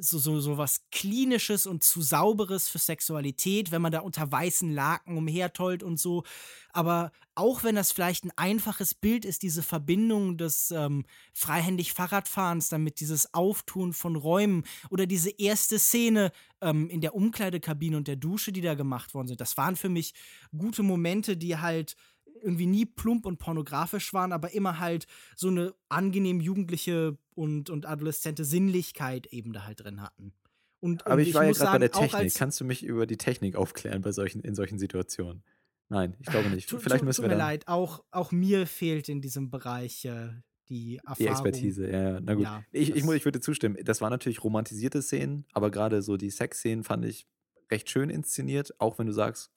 [0.00, 4.72] so, so, so was Klinisches und zu Sauberes für Sexualität, wenn man da unter weißen
[4.72, 6.24] Laken umhertollt und so.
[6.72, 12.68] Aber auch wenn das vielleicht ein einfaches Bild ist, diese Verbindung des ähm, freihändig Fahrradfahrens,
[12.68, 18.16] damit dieses Auftun von Räumen oder diese erste Szene ähm, in der Umkleidekabine und der
[18.16, 20.14] Dusche, die da gemacht worden sind, das waren für mich
[20.56, 21.96] gute Momente, die halt
[22.42, 27.86] irgendwie nie plump und pornografisch waren, aber immer halt so eine angenehm jugendliche und, und
[27.86, 30.34] adoleszente Sinnlichkeit eben da halt drin hatten.
[30.78, 32.34] Und, aber und ich, ich war ja gerade bei der Technik.
[32.34, 35.42] Kannst du mich über die Technik aufklären bei solchen, in solchen Situationen?
[35.88, 36.68] Nein, ich glaube nicht.
[36.68, 40.04] Tut, Vielleicht tut, müssen tut wir mir leid, auch, auch mir fehlt in diesem Bereich
[40.04, 40.28] äh,
[40.68, 41.16] die Erfahrung.
[41.16, 42.20] Die Expertise, ja, ja.
[42.20, 42.44] Na gut.
[42.44, 43.78] Ja, ich, ich, ich würde zustimmen.
[43.84, 47.26] Das waren natürlich romantisierte Szenen, aber gerade so die Sexszenen fand ich
[47.70, 49.50] recht schön inszeniert, auch wenn du sagst,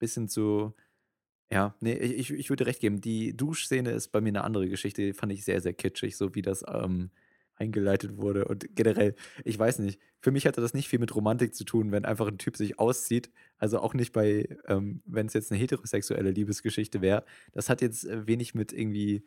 [0.00, 0.74] bisschen zu
[1.50, 3.00] ja, nee, ich, ich würde recht geben.
[3.00, 5.02] Die Duschszene ist bei mir eine andere Geschichte.
[5.02, 7.10] Die fand ich sehr, sehr kitschig, so wie das ähm,
[7.56, 8.46] eingeleitet wurde.
[8.46, 9.14] Und generell,
[9.44, 12.28] ich weiß nicht, für mich hatte das nicht viel mit Romantik zu tun, wenn einfach
[12.28, 13.30] ein Typ sich auszieht.
[13.58, 17.24] Also auch nicht bei, ähm, wenn es jetzt eine heterosexuelle Liebesgeschichte wäre.
[17.52, 19.24] Das hat jetzt äh, wenig mit irgendwie,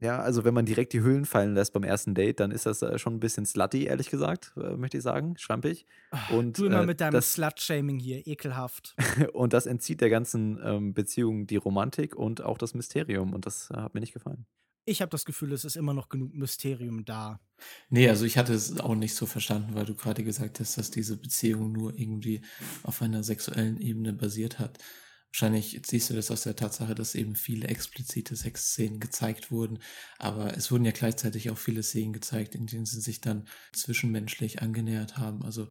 [0.00, 2.80] ja, also wenn man direkt die Hüllen fallen lässt beim ersten Date, dann ist das
[2.80, 5.86] äh, schon ein bisschen slutty, ehrlich gesagt, äh, möchte ich sagen, schlampig.
[6.30, 8.96] Und, du immer äh, mit deinem das, Slut-Shaming hier, ekelhaft.
[9.34, 13.34] und das entzieht der ganzen ähm, Beziehung die Romantik und auch das Mysterium.
[13.34, 14.46] Und das äh, hat mir nicht gefallen.
[14.86, 17.38] Ich habe das Gefühl, es ist immer noch genug Mysterium da.
[17.90, 20.90] Nee, also ich hatte es auch nicht so verstanden, weil du gerade gesagt hast, dass
[20.90, 22.40] diese Beziehung nur irgendwie
[22.82, 24.78] auf einer sexuellen Ebene basiert hat.
[25.32, 29.78] Wahrscheinlich siehst du das aus der Tatsache, dass eben viele explizite Sexszenen gezeigt wurden,
[30.18, 34.60] aber es wurden ja gleichzeitig auch viele Szenen gezeigt, in denen sie sich dann zwischenmenschlich
[34.60, 35.42] angenähert haben.
[35.44, 35.68] Also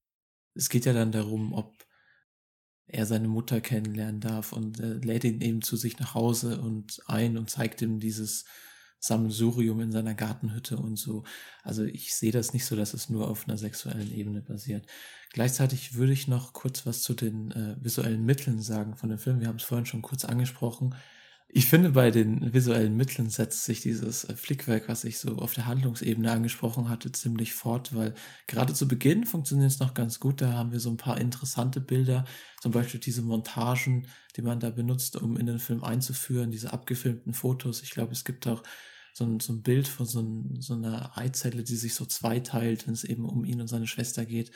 [0.55, 1.85] es geht ja dann darum, ob
[2.87, 7.01] er seine Mutter kennenlernen darf und äh, lädt ihn eben zu sich nach Hause und
[7.05, 8.45] ein und zeigt ihm dieses
[8.99, 11.23] Sammelsurium in seiner Gartenhütte und so.
[11.63, 14.85] Also ich sehe das nicht so, dass es nur auf einer sexuellen Ebene basiert.
[15.31, 19.39] Gleichzeitig würde ich noch kurz was zu den äh, visuellen Mitteln sagen von dem Film.
[19.39, 20.95] Wir haben es vorhin schon kurz angesprochen.
[21.51, 25.55] Ich finde, bei den visuellen Mitteln setzt sich dieses äh, Flickwerk, was ich so auf
[25.55, 28.13] der Handlungsebene angesprochen hatte, ziemlich fort, weil
[28.45, 30.41] gerade zu Beginn funktioniert es noch ganz gut.
[30.41, 32.25] Da haben wir so ein paar interessante Bilder,
[32.61, 37.33] zum Beispiel diese Montagen, die man da benutzt, um in den Film einzuführen, diese abgefilmten
[37.33, 37.81] Fotos.
[37.81, 38.61] Ich glaube, es gibt auch
[39.13, 42.85] so ein, so ein Bild von so, ein, so einer Eizelle, die sich so zweiteilt,
[42.85, 44.51] wenn es eben um ihn und seine Schwester geht.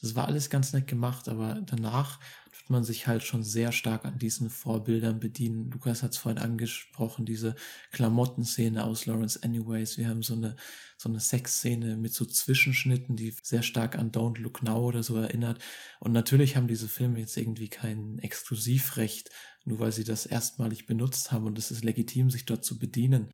[0.00, 2.20] Das war alles ganz nett gemacht, aber danach
[2.58, 5.70] wird man sich halt schon sehr stark an diesen Vorbildern bedienen.
[5.70, 7.54] Lukas hat es vorhin angesprochen, diese
[7.92, 9.98] Klamottenszene aus Lawrence Anyways.
[9.98, 10.56] Wir haben so eine,
[10.96, 15.16] so eine Sexszene mit so Zwischenschnitten, die sehr stark an Don't Look Now oder so
[15.16, 15.62] erinnert.
[16.00, 19.30] Und natürlich haben diese Filme jetzt irgendwie kein Exklusivrecht,
[19.64, 23.30] nur weil sie das erstmalig benutzt haben und es ist legitim, sich dort zu bedienen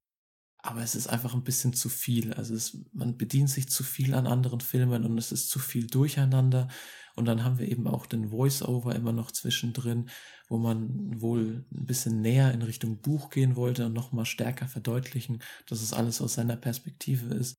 [0.63, 2.33] aber es ist einfach ein bisschen zu viel.
[2.35, 5.89] Also es, man bedient sich zu viel an anderen Filmen und es ist zu viel
[5.89, 6.69] durcheinander.
[7.15, 10.09] Und dann haben wir eben auch den Voice-Over immer noch zwischendrin,
[10.49, 15.43] wo man wohl ein bisschen näher in Richtung Buch gehen wollte und nochmal stärker verdeutlichen,
[15.67, 17.57] dass es alles aus seiner Perspektive ist.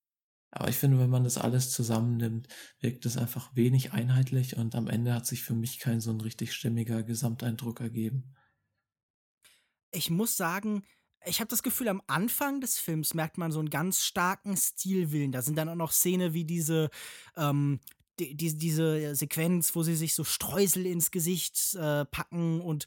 [0.55, 2.47] Aber ich finde, wenn man das alles zusammennimmt,
[2.79, 6.21] wirkt es einfach wenig einheitlich und am Ende hat sich für mich kein so ein
[6.21, 8.35] richtig stimmiger Gesamteindruck ergeben.
[9.91, 10.83] Ich muss sagen,
[11.25, 15.31] ich habe das Gefühl, am Anfang des Films merkt man so einen ganz starken Stilwillen.
[15.31, 16.89] Da sind dann auch noch Szenen wie diese,
[17.35, 17.79] ähm,
[18.19, 22.85] die, die, diese Sequenz, wo sie sich so Streusel ins Gesicht äh, packen und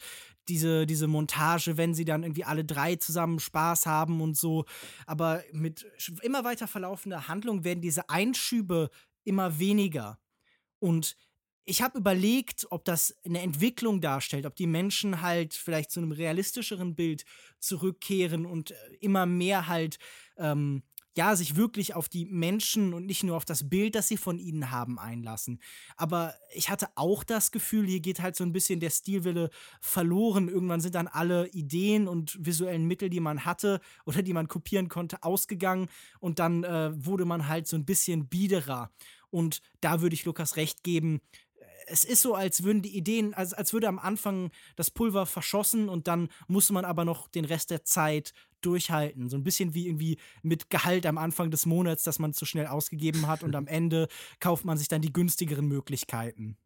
[0.48, 4.64] diese, diese Montage, wenn sie dann irgendwie alle drei zusammen Spaß haben und so.
[5.06, 5.86] Aber mit
[6.22, 8.90] immer weiter verlaufender Handlung werden diese Einschübe
[9.24, 10.18] immer weniger.
[10.78, 11.16] Und
[11.64, 16.12] ich habe überlegt, ob das eine Entwicklung darstellt, ob die Menschen halt vielleicht zu einem
[16.12, 17.24] realistischeren Bild
[17.58, 19.98] zurückkehren und äh, immer mehr halt,
[20.36, 20.84] ähm,
[21.16, 24.38] ja, sich wirklich auf die Menschen und nicht nur auf das Bild, das sie von
[24.38, 25.60] ihnen haben, einlassen.
[25.96, 29.50] Aber ich hatte auch das Gefühl, hier geht halt so ein bisschen der Stilwille
[29.80, 30.48] verloren.
[30.48, 34.88] Irgendwann sind dann alle Ideen und visuellen Mittel, die man hatte oder die man kopieren
[34.88, 35.88] konnte, ausgegangen
[36.20, 38.90] und dann äh, wurde man halt so ein bisschen biederer.
[39.30, 41.20] Und da würde ich Lukas recht geben,
[41.86, 45.88] es ist so, als würden die Ideen, als, als würde am Anfang das Pulver verschossen
[45.88, 49.28] und dann muss man aber noch den Rest der Zeit durchhalten.
[49.28, 52.66] So ein bisschen wie irgendwie mit Gehalt am Anfang des Monats, das man zu schnell
[52.66, 54.08] ausgegeben hat und am Ende
[54.40, 56.56] kauft man sich dann die günstigeren Möglichkeiten.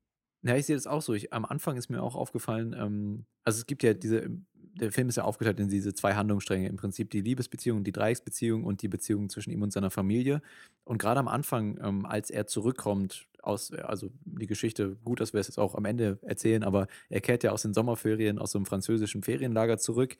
[0.43, 1.13] Ja, ich sehe das auch so.
[1.13, 5.09] Ich, am Anfang ist mir auch aufgefallen, ähm, also es gibt ja diese, der Film
[5.09, 6.69] ist ja aufgeteilt in diese zwei Handlungsstränge.
[6.69, 10.41] Im Prinzip die Liebesbeziehung, die Dreiecksbeziehung und die Beziehung zwischen ihm und seiner Familie.
[10.85, 15.41] Und gerade am Anfang, ähm, als er zurückkommt aus, also die Geschichte, gut, dass wir
[15.41, 18.59] es jetzt auch am Ende erzählen, aber er kehrt ja aus den Sommerferien, aus so
[18.59, 20.17] einem französischen Ferienlager zurück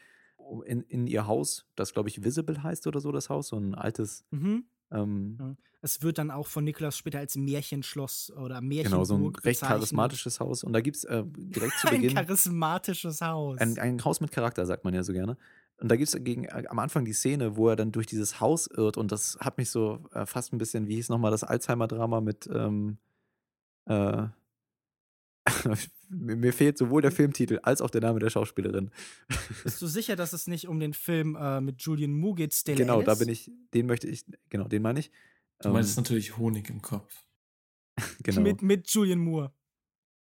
[0.65, 3.75] in, in ihr Haus, das glaube ich Visible heißt oder so, das Haus, so ein
[3.75, 4.25] altes.
[4.31, 4.65] Mhm.
[4.91, 5.57] Ähm, ja.
[5.83, 9.43] Es wird dann auch von Niklas später als Märchenschloss oder Märchenburg Genau, so ein recht
[9.43, 9.69] bezeichnet.
[9.69, 10.63] charismatisches Haus.
[10.63, 12.11] Und da gibt es äh, direkt zu Beginn.
[12.11, 13.59] ein charismatisches Haus.
[13.59, 15.39] Ein, ein, Haus mit Charakter, sagt man ja so gerne.
[15.79, 18.67] Und da gibt es äh, am Anfang die Szene, wo er dann durch dieses Haus
[18.67, 18.99] irrt.
[18.99, 22.49] Und das hat mich so äh, fast ein bisschen, wie hieß nochmal das Alzheimer-Drama mit.
[22.53, 22.99] Ähm,
[23.91, 24.29] äh,
[26.09, 28.91] mir fehlt sowohl der Filmtitel als auch der Name der Schauspielerin.
[29.65, 32.79] Bist du sicher, dass es nicht um den Film äh, mit Julian Moore geht, Stella
[32.79, 33.07] Genau, Alice?
[33.07, 35.11] da bin ich, den möchte ich, genau, den meine ich.
[35.61, 37.25] Du meinst ähm, natürlich Honig im Kopf.
[38.23, 38.41] genau.
[38.41, 39.53] Mit, mit Julian Moore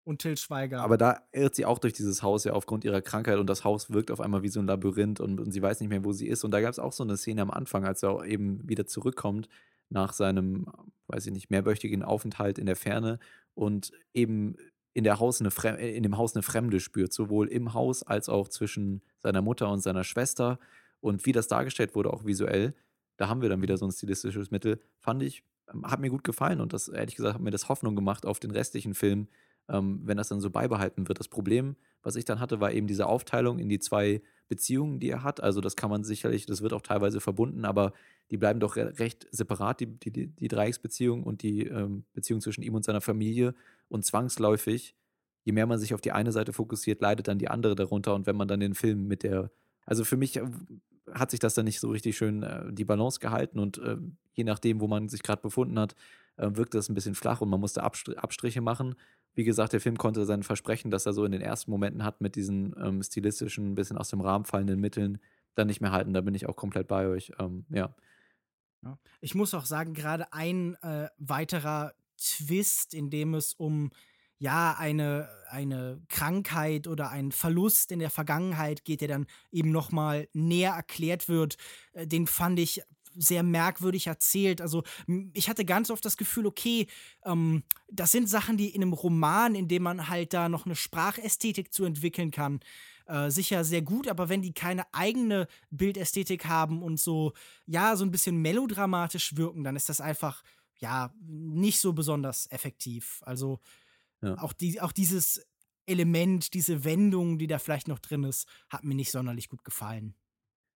[0.04, 0.80] und Till Schweiger.
[0.80, 3.90] Aber da irrt sie auch durch dieses Haus ja aufgrund ihrer Krankheit und das Haus
[3.90, 6.26] wirkt auf einmal wie so ein Labyrinth und, und sie weiß nicht mehr, wo sie
[6.26, 6.44] ist.
[6.44, 9.48] Und da gab es auch so eine Szene am Anfang, als er eben wieder zurückkommt
[9.90, 10.66] nach seinem,
[11.08, 13.18] weiß ich nicht, mehrwöchigen Aufenthalt in der Ferne
[13.54, 14.56] und eben
[14.92, 18.28] in, der Haus eine äh, in dem Haus eine Fremde spürt, sowohl im Haus als
[18.28, 20.58] auch zwischen seiner Mutter und seiner Schwester.
[21.00, 22.74] Und wie das dargestellt wurde, auch visuell,
[23.16, 26.24] da haben wir dann wieder so ein stilistisches Mittel, fand ich ähm, hat mir gut
[26.24, 29.28] gefallen und das, ehrlich gesagt, hat mir das Hoffnung gemacht auf den restlichen Film,
[29.68, 31.18] ähm, wenn das dann so beibehalten wird.
[31.18, 35.08] Das Problem, was ich dann hatte, war eben diese Aufteilung in die zwei Beziehungen, die
[35.08, 35.40] er hat.
[35.40, 37.92] Also das kann man sicherlich, das wird auch teilweise verbunden, aber
[38.32, 42.74] die bleiben doch recht separat, die, die, die Dreiecksbeziehung und die ähm, Beziehung zwischen ihm
[42.74, 43.54] und seiner Familie.
[43.88, 44.96] Und zwangsläufig,
[45.44, 48.12] je mehr man sich auf die eine Seite fokussiert, leidet dann die andere darunter.
[48.14, 49.52] Und wenn man dann den Film mit der,
[49.86, 50.42] also für mich äh,
[51.14, 53.96] hat sich das dann nicht so richtig schön äh, die Balance gehalten und äh,
[54.34, 55.94] je nachdem, wo man sich gerade befunden hat,
[56.36, 58.96] äh, wirkt das ein bisschen flach und man musste Abstr Abstriche machen.
[59.34, 62.20] Wie gesagt, der Film konnte sein Versprechen, das er so in den ersten Momenten hat,
[62.20, 65.18] mit diesen ähm, stilistischen, bisschen aus dem Rahmen fallenden Mitteln,
[65.54, 66.12] dann nicht mehr halten.
[66.12, 67.32] Da bin ich auch komplett bei euch.
[67.38, 67.94] Ähm, ja.
[68.82, 68.98] ja.
[69.20, 73.90] Ich muss auch sagen, gerade ein äh, weiterer Twist, in dem es um
[74.40, 80.28] ja, eine, eine Krankheit oder ein Verlust in der Vergangenheit geht, der dann eben nochmal
[80.32, 81.56] näher erklärt wird,
[81.92, 82.82] äh, den fand ich
[83.16, 84.60] sehr merkwürdig erzählt.
[84.60, 84.82] Also
[85.32, 86.86] ich hatte ganz oft das Gefühl, okay,
[87.24, 90.76] ähm, das sind Sachen, die in einem Roman, in dem man halt da noch eine
[90.76, 92.60] Sprachästhetik zu entwickeln kann,
[93.06, 97.32] äh, sicher sehr gut, aber wenn die keine eigene Bildästhetik haben und so,
[97.66, 100.42] ja, so ein bisschen melodramatisch wirken, dann ist das einfach,
[100.78, 103.20] ja, nicht so besonders effektiv.
[103.26, 103.60] Also
[104.22, 104.38] ja.
[104.38, 105.44] auch, die, auch dieses
[105.86, 110.14] Element, diese Wendung, die da vielleicht noch drin ist, hat mir nicht sonderlich gut gefallen.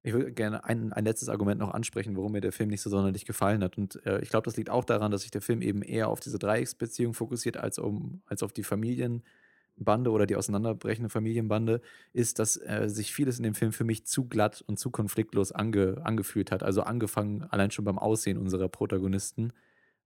[0.04, 2.90] Ich würde gerne ein, ein letztes Argument noch ansprechen, warum mir der Film nicht so
[2.90, 3.78] sonderlich gefallen hat.
[3.78, 6.18] Und äh, ich glaube, das liegt auch daran, dass sich der Film eben eher auf
[6.18, 11.80] diese Dreiecksbeziehung fokussiert, als, um, als auf die Familienbande oder die auseinanderbrechende Familienbande,
[12.12, 15.52] ist, dass äh, sich vieles in dem Film für mich zu glatt und zu konfliktlos
[15.52, 16.64] ange, angefühlt hat.
[16.64, 19.52] Also angefangen allein schon beim Aussehen unserer Protagonisten.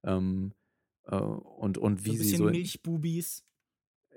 [0.05, 0.53] Ähm,
[1.07, 2.45] äh, und, und wie so ein bisschen sie so.
[2.45, 3.46] Milchbubis.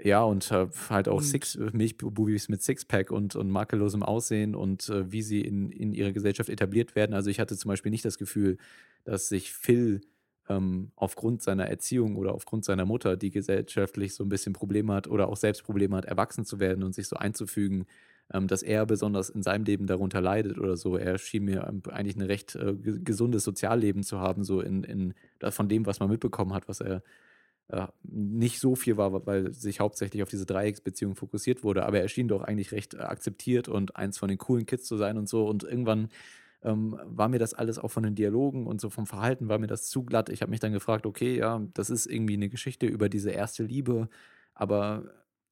[0.01, 4.87] Ja, und äh, halt auch Six, äh, Milchbubis mit Sixpack und, und makellosem Aussehen und
[4.89, 7.13] äh, wie sie in, in ihrer Gesellschaft etabliert werden.
[7.13, 8.57] Also ich hatte zum Beispiel nicht das Gefühl,
[9.03, 10.01] dass sich Phil
[10.47, 15.07] ähm, aufgrund seiner Erziehung oder aufgrund seiner Mutter, die gesellschaftlich so ein bisschen Probleme hat
[15.07, 17.85] oder auch selbst Probleme hat, erwachsen zu werden und sich so einzufügen,
[18.33, 20.95] ähm, dass er besonders in seinem Leben darunter leidet oder so.
[20.95, 25.13] Er schien mir ähm, eigentlich ein recht äh, gesundes Sozialleben zu haben, so in, in
[25.49, 27.03] von dem, was man mitbekommen hat, was er
[27.69, 31.85] äh, nicht so viel war, weil sich hauptsächlich auf diese Dreiecksbeziehung fokussiert wurde.
[31.85, 34.97] Aber er schien doch eigentlich recht äh, akzeptiert und eins von den coolen Kids zu
[34.97, 35.47] sein und so.
[35.47, 36.09] Und irgendwann
[36.63, 39.67] ähm, war mir das alles auch von den Dialogen und so vom Verhalten war mir
[39.67, 40.29] das zu glatt.
[40.29, 43.63] Ich habe mich dann gefragt, okay, ja, das ist irgendwie eine Geschichte über diese erste
[43.63, 44.09] Liebe,
[44.53, 45.03] aber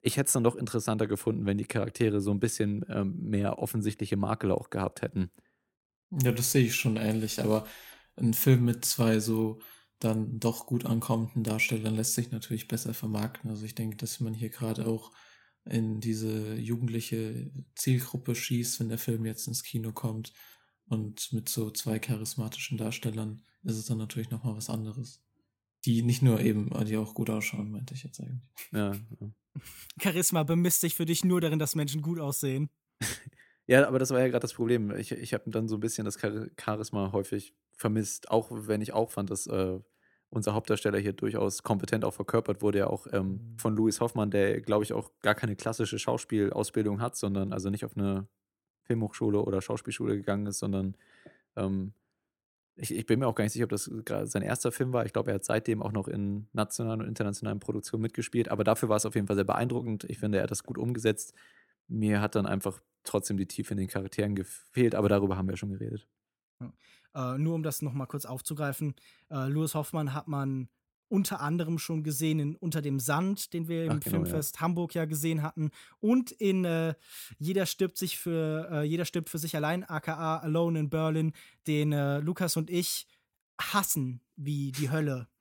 [0.01, 3.59] ich hätte es dann doch interessanter gefunden, wenn die Charaktere so ein bisschen ähm, mehr
[3.59, 5.31] offensichtliche Makel auch gehabt hätten.
[6.11, 7.65] Ja, das sehe ich schon ähnlich, aber
[8.15, 9.59] ein Film mit zwei so
[9.99, 13.49] dann doch gut ankommenden Darstellern lässt sich natürlich besser vermarkten.
[13.49, 15.11] Also ich denke, dass man hier gerade auch
[15.65, 20.33] in diese jugendliche Zielgruppe schießt, wenn der Film jetzt ins Kino kommt.
[20.85, 25.21] Und mit so zwei charismatischen Darstellern ist es dann natürlich nochmal was anderes.
[25.85, 28.49] Die nicht nur eben, die auch gut ausschauen, meinte ich jetzt eigentlich.
[28.71, 29.31] Ja, ja.
[30.01, 32.69] Charisma bemisst sich für dich nur darin, dass Menschen gut aussehen.
[33.67, 34.91] ja, aber das war ja gerade das Problem.
[34.95, 39.11] Ich, ich habe dann so ein bisschen das Charisma häufig vermisst, auch wenn ich auch
[39.11, 39.79] fand, dass äh,
[40.29, 43.59] unser Hauptdarsteller hier durchaus kompetent auch verkörpert wurde, ja auch ähm, mhm.
[43.59, 47.85] von Louis Hoffmann, der, glaube ich, auch gar keine klassische Schauspielausbildung hat, sondern also nicht
[47.85, 48.27] auf eine
[48.83, 50.95] Filmhochschule oder Schauspielschule gegangen ist, sondern
[51.55, 51.93] ähm,
[52.75, 53.89] ich, ich, bin mir auch gar nicht sicher, ob das
[54.31, 55.05] sein erster Film war.
[55.05, 58.49] Ich glaube, er hat seitdem auch noch in nationalen und internationalen Produktionen mitgespielt.
[58.49, 60.03] Aber dafür war es auf jeden Fall sehr beeindruckend.
[60.03, 61.33] Ich finde, er hat das gut umgesetzt.
[61.87, 65.57] Mir hat dann einfach trotzdem die Tiefe in den Charakteren gefehlt, aber darüber haben wir
[65.57, 66.07] schon geredet.
[66.59, 67.33] Ja.
[67.35, 68.95] Äh, nur um das nochmal kurz aufzugreifen:
[69.29, 70.69] äh, Louis Hoffmann hat man
[71.09, 74.61] unter anderem schon gesehen in Unter dem Sand, den wir im Ach, genau, Filmfest ja.
[74.61, 75.71] Hamburg ja gesehen hatten.
[75.99, 76.95] Und in äh,
[77.39, 81.33] Jeder stirbt sich für äh, Jeder stirbt für sich allein, aka Alone in Berlin,
[81.65, 83.07] den äh, Lukas und ich
[83.59, 85.27] hassen wie die Hölle.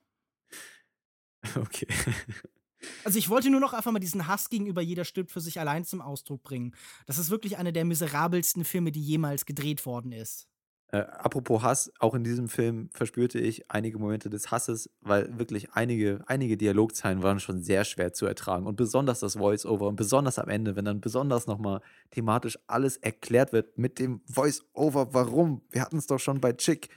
[1.54, 1.86] Okay.
[3.04, 5.84] Also ich wollte nur noch einfach mal diesen Hass gegenüber Jeder stirbt für sich allein
[5.84, 6.74] zum Ausdruck bringen.
[7.06, 10.48] Das ist wirklich einer der miserabelsten Filme, die jemals gedreht worden ist.
[10.92, 15.72] Äh, apropos Hass, auch in diesem Film verspürte ich einige Momente des Hasses, weil wirklich
[15.72, 18.66] einige, einige Dialogzeilen waren schon sehr schwer zu ertragen.
[18.66, 21.80] Und besonders das Voice-Over und besonders am Ende, wenn dann besonders nochmal
[22.12, 25.62] thematisch alles erklärt wird mit dem Voice-Over, warum?
[25.70, 26.88] Wir hatten es doch schon bei Chick.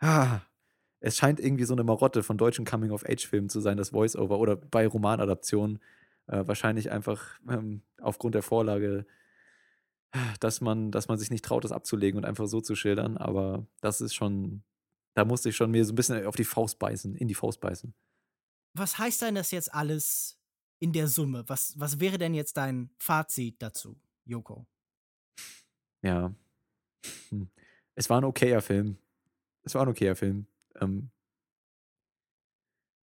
[0.00, 0.40] Ah,
[1.00, 4.86] es scheint irgendwie so eine Marotte von deutschen Coming-of-Age-Filmen zu sein, das Voice-Over oder bei
[4.86, 5.78] Romanadaptionen.
[6.26, 9.06] Äh, wahrscheinlich einfach ähm, aufgrund der Vorlage
[10.40, 13.16] dass man, dass man sich nicht traut, das abzulegen und einfach so zu schildern.
[13.16, 14.62] Aber das ist schon,
[15.14, 17.60] da musste ich schon mir so ein bisschen auf die Faust beißen, in die Faust
[17.60, 17.94] beißen.
[18.74, 20.38] Was heißt denn das jetzt alles
[20.78, 21.44] in der Summe?
[21.46, 24.66] Was, was wäre denn jetzt dein Fazit dazu, Joko?
[26.02, 26.34] Ja.
[27.30, 27.48] Hm.
[27.94, 28.98] Es war ein okayer Film.
[29.62, 30.46] Es war ein okayer Film.
[30.80, 31.10] Ähm,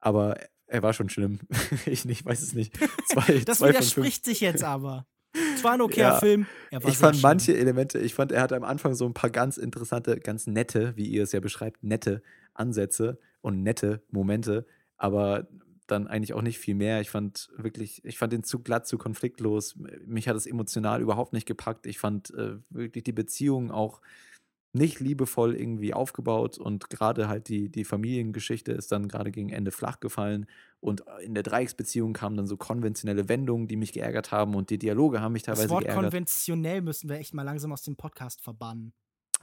[0.01, 0.37] Aber
[0.67, 1.41] er war schon schlimm.
[1.87, 2.77] ich nicht, weiß es nicht.
[3.09, 5.07] Zwei, das zwei widerspricht sich jetzt aber.
[5.55, 6.47] Es war ein okayer ja, Film.
[6.71, 7.23] ich fand schlimm.
[7.23, 10.97] manche Elemente, ich fand, er hatte am Anfang so ein paar ganz interessante, ganz nette,
[10.97, 12.23] wie ihr es ja beschreibt, nette
[12.55, 14.67] Ansätze und nette Momente,
[14.97, 15.49] aber
[15.87, 17.01] dann eigentlich auch nicht viel mehr.
[17.01, 19.77] Ich fand wirklich, ich fand ihn zu glatt, zu konfliktlos.
[20.05, 21.87] Mich hat es emotional überhaupt nicht gepackt.
[21.87, 24.03] Ich fand äh, wirklich die Beziehung auch
[24.73, 29.71] nicht liebevoll irgendwie aufgebaut und gerade halt die, die Familiengeschichte ist dann gerade gegen Ende
[29.71, 30.47] flach gefallen
[30.81, 34.79] und in der Dreiecksbeziehung kamen dann so konventionelle Wendungen, die mich geärgert haben und die
[34.79, 36.05] Dialoge haben mich teilweise das Wort geärgert.
[36.05, 38.93] konventionell müssen wir echt mal langsam aus dem Podcast verbannen.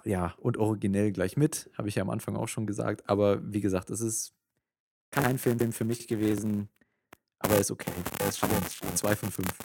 [0.03, 3.61] Ja, und originell gleich mit, habe ich ja am Anfang auch schon gesagt, aber wie
[3.61, 4.35] gesagt, es ist
[5.09, 6.69] kein Film für mich gewesen,
[7.39, 7.91] aber er ist okay.
[8.19, 8.49] Er ist schon
[8.95, 9.57] zwei von fünf.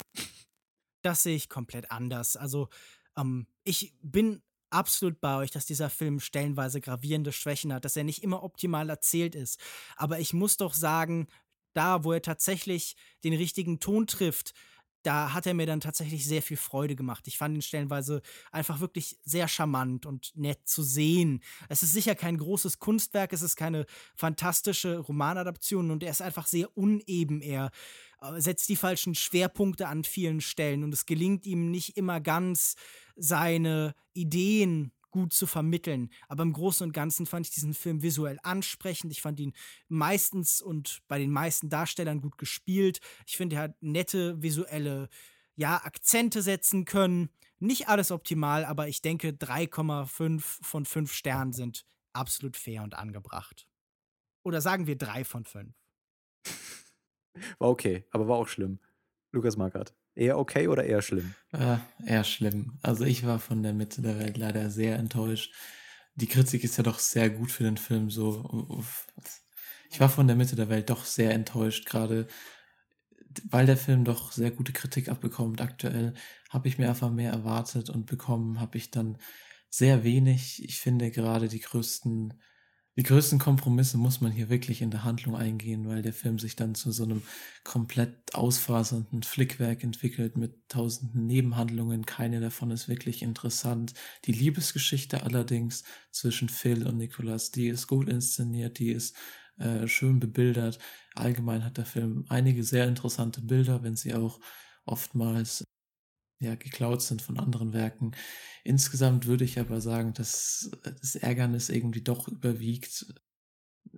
[1.02, 2.36] Das sehe ich komplett anders.
[2.36, 2.68] Also,
[3.16, 8.04] ähm, ich bin absolut bei euch, dass dieser Film stellenweise gravierende Schwächen hat, dass er
[8.04, 9.60] nicht immer optimal erzählt ist.
[9.96, 11.28] Aber ich muss doch sagen,
[11.72, 14.54] da, wo er tatsächlich den richtigen Ton trifft,
[15.02, 17.26] da hat er mir dann tatsächlich sehr viel Freude gemacht.
[17.26, 18.22] Ich fand ihn stellenweise
[18.52, 21.42] einfach wirklich sehr charmant und nett zu sehen.
[21.68, 26.46] Es ist sicher kein großes Kunstwerk, es ist keine fantastische Romanadaption und er ist einfach
[26.46, 27.40] sehr uneben.
[27.40, 27.70] Er
[28.20, 32.76] äh, setzt die falschen Schwerpunkte an vielen Stellen und es gelingt ihm nicht immer ganz,
[33.16, 36.10] seine Ideen gut zu vermitteln.
[36.28, 39.12] Aber im Großen und Ganzen fand ich diesen Film visuell ansprechend.
[39.12, 39.52] Ich fand ihn
[39.88, 43.00] meistens und bei den meisten Darstellern gut gespielt.
[43.26, 45.08] Ich finde, er hat nette visuelle
[45.56, 47.30] ja, Akzente setzen können.
[47.58, 53.68] Nicht alles optimal, aber ich denke, 3,5 von 5 Sternen sind absolut fair und angebracht.
[54.42, 55.74] Oder sagen wir 3 von 5.
[57.58, 58.80] War okay, aber war auch schlimm.
[59.32, 59.94] Lukas Markert.
[60.20, 61.34] Eher okay oder eher schlimm?
[61.50, 62.78] Äh, eher schlimm.
[62.82, 65.54] Also ich war von der Mitte der Welt leider sehr enttäuscht.
[66.14, 68.84] Die Kritik ist ja doch sehr gut für den Film so.
[69.90, 72.26] Ich war von der Mitte der Welt doch sehr enttäuscht, gerade
[73.48, 76.12] weil der Film doch sehr gute Kritik abbekommt aktuell,
[76.50, 79.16] habe ich mir einfach mehr erwartet und bekommen habe ich dann
[79.70, 80.62] sehr wenig.
[80.62, 82.34] Ich finde gerade die größten
[82.96, 86.56] die größten Kompromisse muss man hier wirklich in der Handlung eingehen, weil der Film sich
[86.56, 87.22] dann zu so einem
[87.64, 92.04] komplett ausfasernden Flickwerk entwickelt mit tausenden Nebenhandlungen.
[92.04, 93.94] Keine davon ist wirklich interessant.
[94.24, 99.16] Die Liebesgeschichte allerdings zwischen Phil und Nicholas, die ist gut inszeniert, die ist
[99.58, 100.78] äh, schön bebildert.
[101.14, 104.40] Allgemein hat der Film einige sehr interessante Bilder, wenn sie auch
[104.84, 105.64] oftmals
[106.40, 108.12] ja, geklaut sind von anderen Werken.
[108.64, 113.14] Insgesamt würde ich aber sagen, dass das Ärgernis irgendwie doch überwiegt.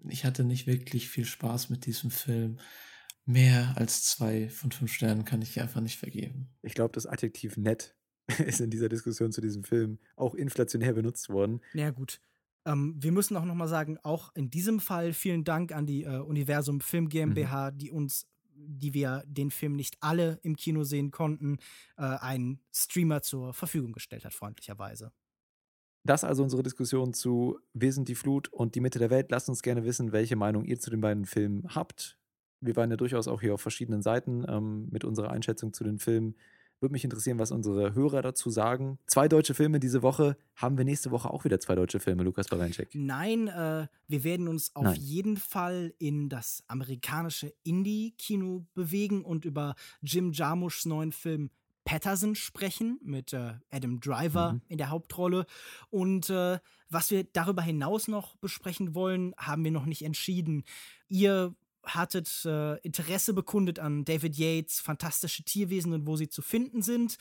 [0.09, 2.59] Ich hatte nicht wirklich viel Spaß mit diesem Film.
[3.24, 6.48] Mehr als zwei von fünf Sternen kann ich einfach nicht vergeben.
[6.62, 7.97] Ich glaube, das Adjektiv nett
[8.44, 11.60] ist in dieser Diskussion zu diesem Film auch inflationär benutzt worden.
[11.74, 12.20] Na ja, gut.
[12.64, 16.19] Ähm, wir müssen auch nochmal sagen, auch in diesem Fall vielen Dank an die äh,
[16.19, 17.78] Universum Film GmbH, mhm.
[17.78, 21.59] die uns die wir den Film nicht alle im Kino sehen konnten,
[21.97, 25.12] äh, ein Streamer zur Verfügung gestellt hat, freundlicherweise.
[26.05, 29.31] Das also unsere Diskussion zu Wir sind die Flut und die Mitte der Welt.
[29.31, 32.19] Lasst uns gerne wissen, welche Meinung ihr zu den beiden Filmen habt.
[32.61, 35.99] Wir waren ja durchaus auch hier auf verschiedenen Seiten ähm, mit unserer Einschätzung zu den
[35.99, 36.35] Filmen.
[36.82, 38.98] Würde mich interessieren, was unsere Hörer dazu sagen.
[39.06, 40.36] Zwei deutsche Filme diese Woche.
[40.56, 42.88] Haben wir nächste Woche auch wieder zwei deutsche Filme, Lukas Bawenschek?
[42.94, 44.96] Nein, äh, wir werden uns auf Nein.
[45.00, 51.50] jeden Fall in das amerikanische Indie-Kino bewegen und über Jim Jarmuschs neuen Film
[51.84, 54.62] Patterson sprechen mit äh, Adam Driver mhm.
[54.66, 55.46] in der Hauptrolle.
[55.90, 60.64] Und äh, was wir darüber hinaus noch besprechen wollen, haben wir noch nicht entschieden.
[61.09, 61.54] Ihr
[61.84, 67.16] hattet äh, Interesse bekundet an David Yates fantastische Tierwesen und wo sie zu finden sind.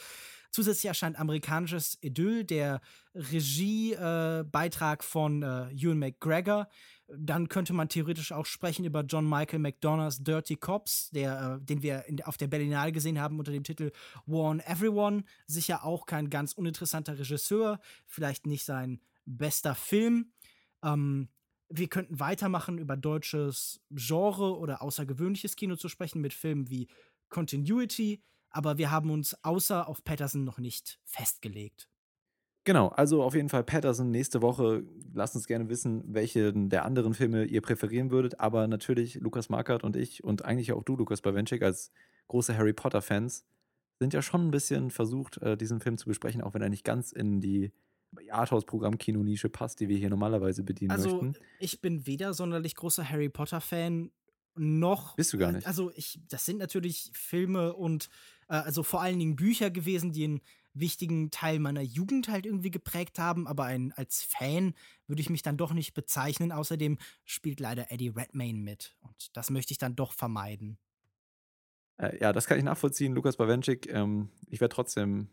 [0.51, 2.81] Zusätzlich erscheint amerikanisches Idyll, der
[3.15, 6.67] Regiebeitrag äh, von äh, Ewan McGregor.
[7.07, 11.81] Dann könnte man theoretisch auch sprechen über John Michael McDonoughs Dirty Cops, der, äh, den
[11.83, 13.91] wir in, auf der Berlinale gesehen haben unter dem Titel
[14.25, 15.23] War on Everyone.
[15.47, 20.33] Sicher auch kein ganz uninteressanter Regisseur, vielleicht nicht sein bester Film.
[20.83, 21.29] Ähm,
[21.71, 26.87] wir könnten weitermachen, über deutsches Genre oder außergewöhnliches Kino zu sprechen, mit Filmen wie
[27.29, 31.87] Continuity, aber wir haben uns außer auf Patterson noch nicht festgelegt.
[32.63, 34.83] Genau, also auf jeden Fall Patterson nächste Woche.
[35.13, 38.39] Lasst uns gerne wissen, welche der anderen Filme ihr präferieren würdet.
[38.39, 41.91] Aber natürlich Lukas Markert und ich und eigentlich auch du, Lukas Bawenschik, als
[42.27, 43.45] große Harry Potter-Fans,
[43.97, 46.83] sind ja schon ein bisschen versucht, äh, diesen Film zu besprechen, auch wenn er nicht
[46.83, 47.71] ganz in die
[48.29, 51.27] Arthouse-Programm-Kino-Nische passt, die wir hier normalerweise bedienen also, möchten.
[51.27, 54.11] Also, ich bin weder sonderlich großer Harry Potter-Fan
[54.55, 55.15] noch.
[55.15, 55.65] Bist du gar nicht?
[55.67, 58.09] Also, ich, das sind natürlich Filme und
[58.49, 60.41] äh, also vor allen Dingen Bücher gewesen, die einen
[60.73, 64.73] wichtigen Teil meiner Jugend halt irgendwie geprägt haben, aber ein, als Fan
[65.07, 66.51] würde ich mich dann doch nicht bezeichnen.
[66.51, 70.77] Außerdem spielt leider Eddie Redmayne mit und das möchte ich dann doch vermeiden.
[71.97, 73.89] Äh, ja, das kann ich nachvollziehen, Lukas Bawenschik.
[73.91, 75.29] Ähm, ich werde trotzdem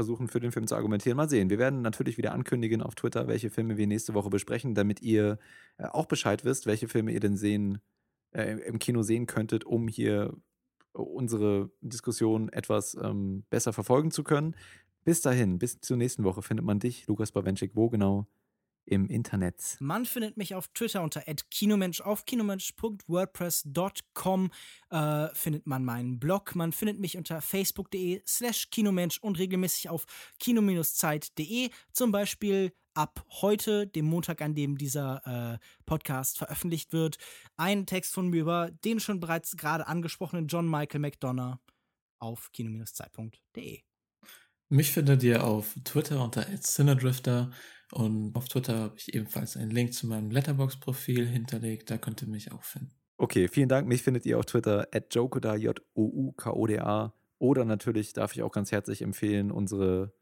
[0.00, 1.16] versuchen, für den Film zu argumentieren.
[1.16, 1.50] Mal sehen.
[1.50, 5.38] Wir werden natürlich wieder ankündigen auf Twitter, welche Filme wir nächste Woche besprechen, damit ihr
[5.76, 7.80] äh, auch Bescheid wisst, welche Filme ihr denn sehen,
[8.32, 10.34] äh, im Kino sehen könntet, um hier
[10.92, 14.56] unsere Diskussion etwas ähm, besser verfolgen zu können.
[15.04, 18.26] Bis dahin, bis zur nächsten Woche findet man dich, Lukas Bawenschik, wo genau?
[18.90, 19.76] Im Internet.
[19.78, 24.50] Man findet mich auf Twitter unter @kinomensch auf kinomensch.wordpress.com
[24.90, 26.56] äh, findet man meinen Blog.
[26.56, 30.06] Man findet mich unter facebook.de/slash kinomensch und regelmäßig auf
[30.40, 31.70] kino-zeit.de.
[31.92, 37.18] Zum Beispiel ab heute, dem Montag, an dem dieser äh, Podcast veröffentlicht wird,
[37.56, 41.58] ein Text von mir über den schon bereits gerade angesprochenen John Michael McDonough
[42.18, 43.82] auf kino-zeit.de.
[44.68, 47.52] Mich findet ihr auf Twitter unter @cinedrifter
[47.92, 51.90] und auf Twitter habe ich ebenfalls einen Link zu meinem Letterbox-Profil hinterlegt.
[51.90, 52.94] Da könnt ihr mich auch finden.
[53.16, 53.86] Okay, vielen Dank.
[53.86, 57.12] Mich findet ihr auf Twitter at Jokoda, J-O-U-K-O-D-A.
[57.38, 60.12] Oder natürlich darf ich auch ganz herzlich empfehlen, unsere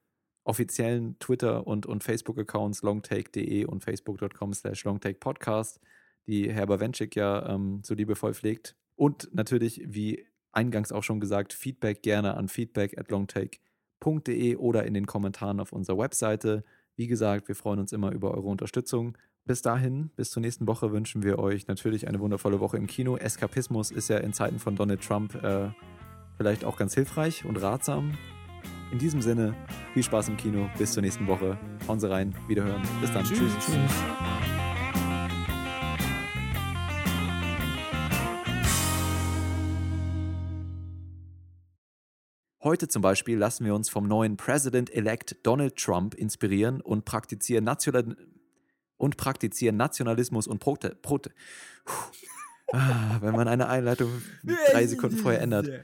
[0.45, 5.79] offiziellen Twitter- und, und Facebook-Accounts longtake.de und facebook.com slash longtakepodcast,
[6.27, 8.75] die Herr Bawenschik ja ähm, so liebevoll pflegt.
[8.97, 14.95] Und natürlich, wie eingangs auch schon gesagt, Feedback gerne an feedback at longtake.de oder in
[14.95, 16.65] den Kommentaren auf unserer Webseite.
[16.99, 19.17] Wie gesagt, wir freuen uns immer über eure Unterstützung.
[19.45, 23.17] Bis dahin, bis zur nächsten Woche wünschen wir euch natürlich eine wundervolle Woche im Kino.
[23.17, 25.69] Eskapismus ist ja in Zeiten von Donald Trump äh,
[26.37, 28.19] vielleicht auch ganz hilfreich und ratsam.
[28.91, 29.55] In diesem Sinne,
[29.95, 30.69] viel Spaß im Kino.
[30.77, 31.57] Bis zur nächsten Woche.
[31.87, 32.35] Hauen Sie rein.
[32.49, 32.83] Wiederhören.
[33.01, 33.23] Bis dann.
[33.23, 33.53] Tschüss.
[33.65, 34.58] Tschüss.
[42.69, 48.15] Heute zum Beispiel lassen wir uns vom neuen President-elect Donald Trump inspirieren und praktizieren, National
[48.99, 50.95] und praktizieren Nationalismus und Prote.
[51.01, 51.31] Prote
[52.75, 54.11] ah, wenn man eine Einleitung
[54.71, 55.83] drei Sekunden vorher ändert.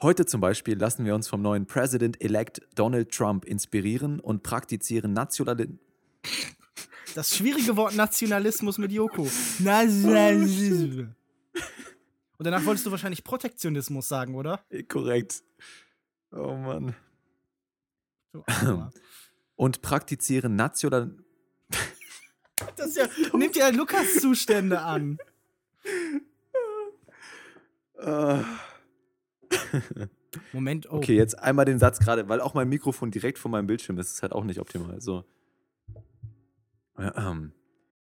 [0.00, 5.78] Heute zum Beispiel lassen wir uns vom neuen President-elect Donald Trump inspirieren und praktizieren Nationalismus.
[7.14, 9.28] Das schwierige Wort Nationalismus mit Joko.
[9.58, 11.08] Nationalismus.
[12.42, 14.64] Und danach wolltest du wahrscheinlich Protektionismus sagen, oder?
[14.88, 15.44] Korrekt.
[16.32, 16.96] Oh Mann.
[19.54, 21.14] Und praktizieren national.
[22.74, 25.18] Das ja, nimmt ja Lukas-Zustände an.
[27.96, 28.42] Uh.
[30.52, 30.96] Moment, oh.
[30.96, 34.14] Okay, jetzt einmal den Satz gerade, weil auch mein Mikrofon direkt vor meinem Bildschirm ist,
[34.14, 35.00] ist halt auch nicht optimal.
[35.00, 35.24] So.
[36.98, 37.52] Ja, ähm.